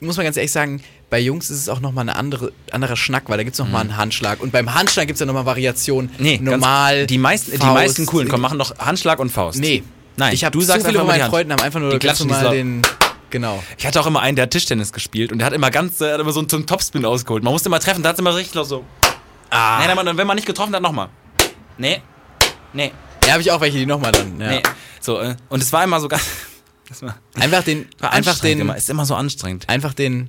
muss 0.00 0.16
mal 0.16 0.24
ganz 0.24 0.36
ehrlich 0.36 0.52
sagen, 0.52 0.82
bei 1.10 1.20
Jungs 1.20 1.50
ist 1.50 1.58
es 1.58 1.68
auch 1.68 1.80
nochmal 1.80 2.02
eine 2.02 2.16
andere, 2.16 2.52
anderer 2.70 2.96
Schnack, 2.96 3.28
weil 3.28 3.36
da 3.36 3.44
gibt's 3.44 3.58
noch 3.58 3.68
mal 3.68 3.80
einen 3.80 3.96
Handschlag. 3.96 4.40
Und 4.40 4.50
beim 4.50 4.74
Handschlag 4.74 5.06
gibt's 5.06 5.20
ja 5.20 5.26
nochmal 5.26 5.46
Variationen. 5.46 6.10
Mhm. 6.18 6.24
Nee, 6.24 6.38
normal. 6.42 6.98
Ganz, 6.98 7.08
die 7.08 7.18
meisten, 7.18 7.50
die 7.52 7.58
Faust. 7.58 7.74
meisten 7.74 8.06
coolen, 8.06 8.28
komm, 8.28 8.40
machen 8.40 8.58
noch 8.58 8.76
Handschlag 8.78 9.18
und 9.18 9.30
Faust. 9.30 9.58
Nee. 9.58 9.82
Nein, 10.16 10.34
ich 10.34 10.44
habe 10.44 10.52
du 10.52 10.60
sagst 10.62 10.86
viele 10.86 10.98
von 10.98 11.06
mal 11.06 11.14
die 11.14 11.20
meinen. 11.20 11.30
Freunden 11.30 11.52
haben 11.52 11.62
einfach 11.62 11.80
nur 11.80 11.90
Die 11.90 11.98
klatschen 11.98 12.28
die 12.28 12.50
den. 12.50 12.82
Genau. 13.30 13.62
Ich 13.78 13.86
hatte 13.86 13.98
auch 13.98 14.06
immer 14.06 14.20
einen, 14.20 14.36
der 14.36 14.42
hat 14.42 14.50
Tischtennis 14.50 14.92
gespielt 14.92 15.32
und 15.32 15.38
der 15.38 15.46
hat 15.46 15.54
immer 15.54 15.70
ganz, 15.70 16.02
äh, 16.02 16.12
hat 16.12 16.20
immer 16.20 16.32
so 16.32 16.40
einen, 16.40 16.50
einen 16.50 16.66
Topspin 16.66 17.04
ausgeholt. 17.06 17.42
Man 17.42 17.52
musste 17.52 17.70
immer 17.70 17.80
treffen, 17.80 18.02
da 18.02 18.10
hat 18.10 18.16
es 18.16 18.20
immer 18.20 18.36
richtig 18.36 18.54
noch 18.54 18.66
so. 18.66 18.84
Ah. 19.48 19.86
Nee, 19.86 19.94
man, 19.94 20.16
wenn 20.18 20.26
man 20.26 20.36
nicht 20.36 20.46
getroffen 20.46 20.74
hat, 20.74 20.82
nochmal. 20.82 21.08
Nee. 21.78 22.02
Nee. 22.74 22.92
Ja, 23.26 23.32
habe 23.32 23.42
ich 23.42 23.50
auch 23.50 23.60
welche, 23.60 23.78
die 23.78 23.86
nochmal 23.86 24.12
dann. 24.12 24.40
Ja. 24.40 24.50
Nee. 24.50 24.62
So, 25.00 25.20
äh, 25.20 25.36
und 25.48 25.62
es 25.62 25.72
war 25.72 25.84
immer 25.84 26.00
so 26.00 26.08
ganz. 26.08 26.22
Einfach 27.34 27.62
den, 27.64 27.86
einfach 28.00 28.38
den, 28.40 28.60
immer. 28.60 28.76
Ist 28.76 28.90
immer 28.90 29.06
so 29.06 29.14
anstrengend. 29.14 29.66
einfach 29.66 29.94
den 29.94 30.28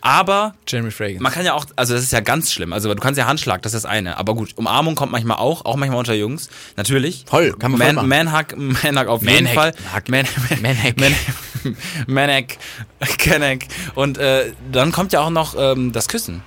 Aber 0.00 0.54
Jeremy 0.68 0.92
Fragrance. 0.92 1.20
man 1.20 1.32
kann 1.32 1.44
ja 1.44 1.54
auch, 1.54 1.64
also 1.74 1.94
das 1.94 2.04
ist 2.04 2.12
ja 2.12 2.20
ganz 2.20 2.52
schlimm. 2.52 2.72
Also 2.72 2.94
du 2.94 3.00
kannst 3.00 3.18
ja 3.18 3.26
Handschlag, 3.26 3.62
das 3.62 3.74
ist 3.74 3.84
das 3.84 3.90
eine. 3.90 4.16
Aber 4.16 4.36
gut, 4.36 4.56
Umarmung 4.56 4.94
kommt 4.94 5.10
manchmal 5.10 5.38
auch, 5.38 5.64
auch 5.64 5.74
manchmal 5.74 5.98
unter 5.98 6.14
Jungs. 6.14 6.50
Natürlich. 6.76 7.24
Voll, 7.26 7.52
kann 7.54 7.72
man 7.72 7.96
Man. 7.96 8.08
Manhack, 8.08 8.56
Manhack 8.56 9.08
auf 9.08 9.22
jeden 9.22 9.48
Fall. 9.48 9.74
Manhack. 10.08 10.08
Man, 10.08 10.26
Manhack. 10.62 11.00
Man, 11.00 11.14
Manek, 12.06 12.58
Kenneck. 13.18 13.66
Und 13.96 14.18
äh, 14.18 14.52
dann 14.70 14.92
kommt 14.92 15.12
ja 15.12 15.20
auch 15.20 15.30
noch 15.30 15.56
ähm, 15.58 15.92
das 15.92 16.06
Küssen. 16.06 16.42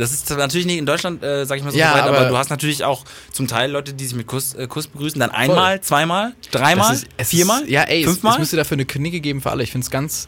Das 0.00 0.12
ist 0.12 0.28
natürlich 0.30 0.66
nicht 0.66 0.78
in 0.78 0.86
Deutschland, 0.86 1.22
äh, 1.22 1.44
sag 1.46 1.58
ich 1.58 1.64
mal 1.64 1.70
so 1.70 1.78
Ja, 1.78 1.94
weit, 1.94 2.02
aber, 2.02 2.18
aber- 2.18 2.28
du 2.30 2.36
hast 2.36 2.50
natürlich 2.50 2.82
auch 2.84 3.04
zum 3.32 3.46
Teil 3.46 3.70
Leute, 3.70 3.92
die 3.94 4.04
sich 4.06 4.16
mit 4.16 4.26
Kuss, 4.26 4.54
äh, 4.54 4.66
Kuss 4.66 4.86
begrüßen, 4.88 5.20
dann 5.20 5.30
einmal, 5.30 5.80
zweimal, 5.80 6.32
dreimal, 6.50 6.94
ist- 6.94 7.06
es 7.16 7.28
viermal, 7.28 7.62
Ist, 7.62 7.70
ja, 7.70 7.82
ey, 7.82 8.00
es, 8.02 8.06
fünfmal. 8.06 8.32
es 8.34 8.38
müsste 8.40 8.56
dafür 8.56 8.76
eine 8.76 8.86
Knicke 8.86 9.20
geben 9.20 9.40
für 9.40 9.50
alle. 9.50 9.62
Ich 9.62 9.70
finde 9.70 9.84
es 9.84 9.90
ganz. 9.90 10.26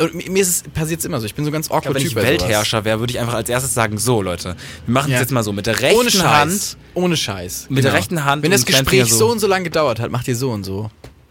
Und 0.00 0.14
mir 0.28 0.42
ist 0.42 0.48
es 0.48 0.62
passiert 0.72 1.04
immer 1.04 1.20
so. 1.20 1.26
Ich 1.26 1.34
bin 1.34 1.44
so 1.44 1.50
ganz 1.50 1.70
awkward 1.70 1.94
wenn 1.94 2.02
Typ 2.02 2.10
ich. 2.12 2.16
Weltherrscher 2.16 2.84
wäre, 2.84 2.98
würde 3.00 3.12
ich 3.12 3.20
einfach 3.20 3.34
als 3.34 3.48
erstes 3.48 3.74
sagen, 3.74 3.98
so 3.98 4.22
Leute, 4.22 4.56
wir 4.86 4.92
machen 4.92 5.10
es 5.12 5.14
Ja. 5.14 5.20
jetzt 5.20 5.30
mal 5.32 5.42
so, 5.44 5.52
mit 5.52 5.66
der 5.66 5.80
rechten 5.80 6.00
Ohne 6.00 6.10
Scheiß. 6.10 6.22
Hand. 6.24 6.76
Ohne 6.94 7.16
Scheiß. 7.16 7.64
Genau. 7.68 7.74
Mit 7.76 7.84
der 7.84 7.92
rechten 7.92 8.24
Hand 8.24 8.42
Wenn 8.42 8.50
das 8.50 8.64
Gespräch 8.64 9.10
so. 9.10 9.16
so 9.18 9.30
und 9.30 9.38
so 9.38 9.46
lange 9.46 9.64
gedauert 9.64 10.00
hat, 10.00 10.10
macht 10.10 10.26
ihr 10.28 10.36
so 10.36 10.50
und 10.50 10.64
so. 10.64 10.90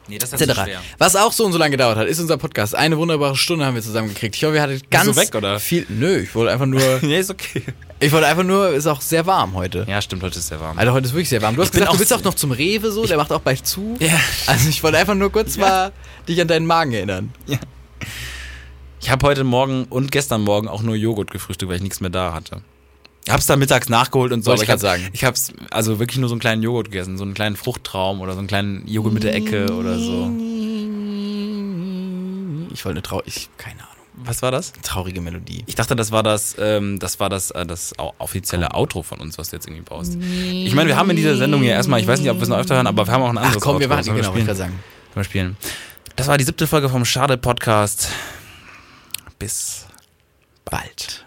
Nee, 0.09 0.17
das 0.17 0.33
ist 0.33 0.43
schwer. 0.43 0.81
Was 0.97 1.15
auch 1.15 1.31
so 1.31 1.45
und 1.45 1.51
so 1.51 1.57
lange 1.59 1.71
gedauert 1.71 1.97
hat, 1.97 2.07
ist 2.07 2.19
unser 2.19 2.37
Podcast. 2.37 2.73
Eine 2.75 2.97
wunderbare 2.97 3.35
Stunde 3.35 3.65
haben 3.65 3.75
wir 3.75 3.81
zusammengekriegt. 3.83 4.35
Ich 4.35 4.43
hoffe, 4.43 4.55
ihr 4.55 4.61
hattet 4.61 4.89
ganz 4.89 5.05
du 5.05 5.15
weg, 5.15 5.35
oder? 5.35 5.59
viel. 5.59 5.85
Nö, 5.89 6.17
ich 6.19 6.33
wollte 6.33 6.51
einfach 6.51 6.65
nur. 6.65 6.81
Nee, 7.01 7.19
ist 7.19 7.29
okay. 7.29 7.63
ich 7.99 8.11
wollte 8.11 8.25
einfach 8.27 8.43
nur. 8.43 8.69
Ist 8.69 8.87
auch 8.87 9.01
sehr 9.01 9.25
warm 9.25 9.53
heute. 9.53 9.85
Ja, 9.87 10.01
stimmt, 10.01 10.23
heute 10.23 10.39
ist 10.39 10.47
sehr 10.47 10.59
warm. 10.59 10.77
Alter, 10.79 10.93
heute 10.93 11.05
ist 11.07 11.13
wirklich 11.13 11.29
sehr 11.29 11.41
warm. 11.41 11.55
Du 11.55 11.61
hast 11.61 11.67
Ich 11.75 11.79
gesagt, 11.79 11.99
du 11.99 12.03
so- 12.05 12.15
auch 12.15 12.23
noch 12.23 12.33
zum 12.33 12.51
Rewe 12.51 12.91
so, 12.91 13.05
der 13.05 13.17
macht 13.17 13.31
auch 13.31 13.41
bald 13.41 13.65
zu. 13.67 13.95
Ja. 13.99 14.19
Also 14.47 14.67
ich 14.69 14.81
wollte 14.83 14.97
einfach 14.97 15.15
nur 15.15 15.31
kurz 15.31 15.57
mal 15.57 15.91
dich 16.27 16.41
an 16.41 16.47
deinen 16.47 16.65
Magen 16.65 16.91
erinnern. 16.93 17.31
Ich 19.01 19.09
habe 19.09 19.25
heute 19.27 19.43
Morgen 19.43 19.85
und 19.85 20.11
gestern 20.11 20.41
Morgen 20.41 20.67
auch 20.67 20.81
nur 20.81 20.95
Joghurt 20.95 21.31
gefrühstückt, 21.31 21.69
weil 21.69 21.77
ich 21.77 21.83
nichts 21.83 22.01
mehr 22.01 22.09
da 22.09 22.33
hatte. 22.33 22.61
Ich 23.25 23.33
hab's 23.33 23.45
dann 23.45 23.59
mittags 23.59 23.89
nachgeholt 23.89 24.31
und 24.31 24.43
so, 24.43 24.51
Wollte 24.51 24.61
aber 24.61 24.63
ich 24.63 24.69
hab, 24.71 24.79
sagen. 24.79 25.07
ich 25.13 25.23
hab's 25.23 25.51
also 25.69 25.99
wirklich 25.99 26.17
nur 26.17 26.29
so 26.29 26.33
einen 26.35 26.39
kleinen 26.39 26.63
Joghurt 26.63 26.87
gegessen, 26.91 27.17
so 27.17 27.23
einen 27.23 27.33
kleinen 27.35 27.55
Fruchttraum 27.55 28.21
oder 28.21 28.33
so 28.33 28.39
einen 28.39 28.47
kleinen 28.47 28.87
Joghurt 28.87 29.13
mit 29.13 29.23
der 29.23 29.35
Ecke 29.35 29.71
oder 29.73 29.99
so. 29.99 30.31
Ich 32.73 32.85
wollte 32.85 32.97
eine 32.97 33.01
trau 33.01 33.21
ich 33.25 33.49
keine 33.57 33.81
Ahnung, 33.81 33.95
Was 34.15 34.41
war 34.41 34.51
das? 34.51 34.73
traurige 34.81 35.21
Melodie. 35.21 35.63
Ich 35.67 35.75
dachte, 35.75 35.95
das 35.95 36.11
war 36.11 36.23
das, 36.23 36.55
ähm, 36.59 36.97
das 36.99 37.19
war 37.19 37.29
das, 37.29 37.51
äh, 37.51 37.65
das 37.65 37.93
offizielle 38.19 38.73
Outro 38.73 39.03
von 39.03 39.19
uns, 39.19 39.37
was 39.37 39.49
du 39.49 39.57
jetzt 39.57 39.67
irgendwie 39.67 39.83
baust. 39.83 40.15
Ich 40.19 40.73
meine, 40.73 40.87
wir 40.87 40.95
haben 40.97 41.09
in 41.09 41.17
dieser 41.17 41.35
Sendung 41.35 41.61
ja 41.63 41.71
erstmal, 41.71 41.99
ich 41.99 42.07
weiß 42.07 42.21
nicht, 42.21 42.29
ob 42.31 42.37
wir 42.37 42.43
es 42.43 42.49
noch 42.49 42.57
öfter 42.57 42.75
hören, 42.75 42.87
aber 42.87 43.05
wir 43.05 43.13
haben 43.13 43.21
auch 43.23 43.29
ein 43.29 43.37
Ach 43.37 43.43
anderes 43.43 43.61
komm, 43.61 43.79
wir 43.79 43.85
Outro. 43.87 43.89
warten, 43.95 44.03
Sollen 44.05 44.17
genau, 44.17 44.27
wollte 44.29 44.39
ich 44.39 44.45
gerade 44.45 44.57
sagen. 44.59 44.79
Wir 45.13 45.23
spielen. 45.23 45.57
Das 46.15 46.27
war 46.27 46.37
die 46.37 46.43
siebte 46.45 46.67
Folge 46.67 46.89
vom 46.89 47.05
Schade 47.05 47.37
Podcast. 47.37 48.09
Bis 49.37 49.85
Bald. 50.65 51.25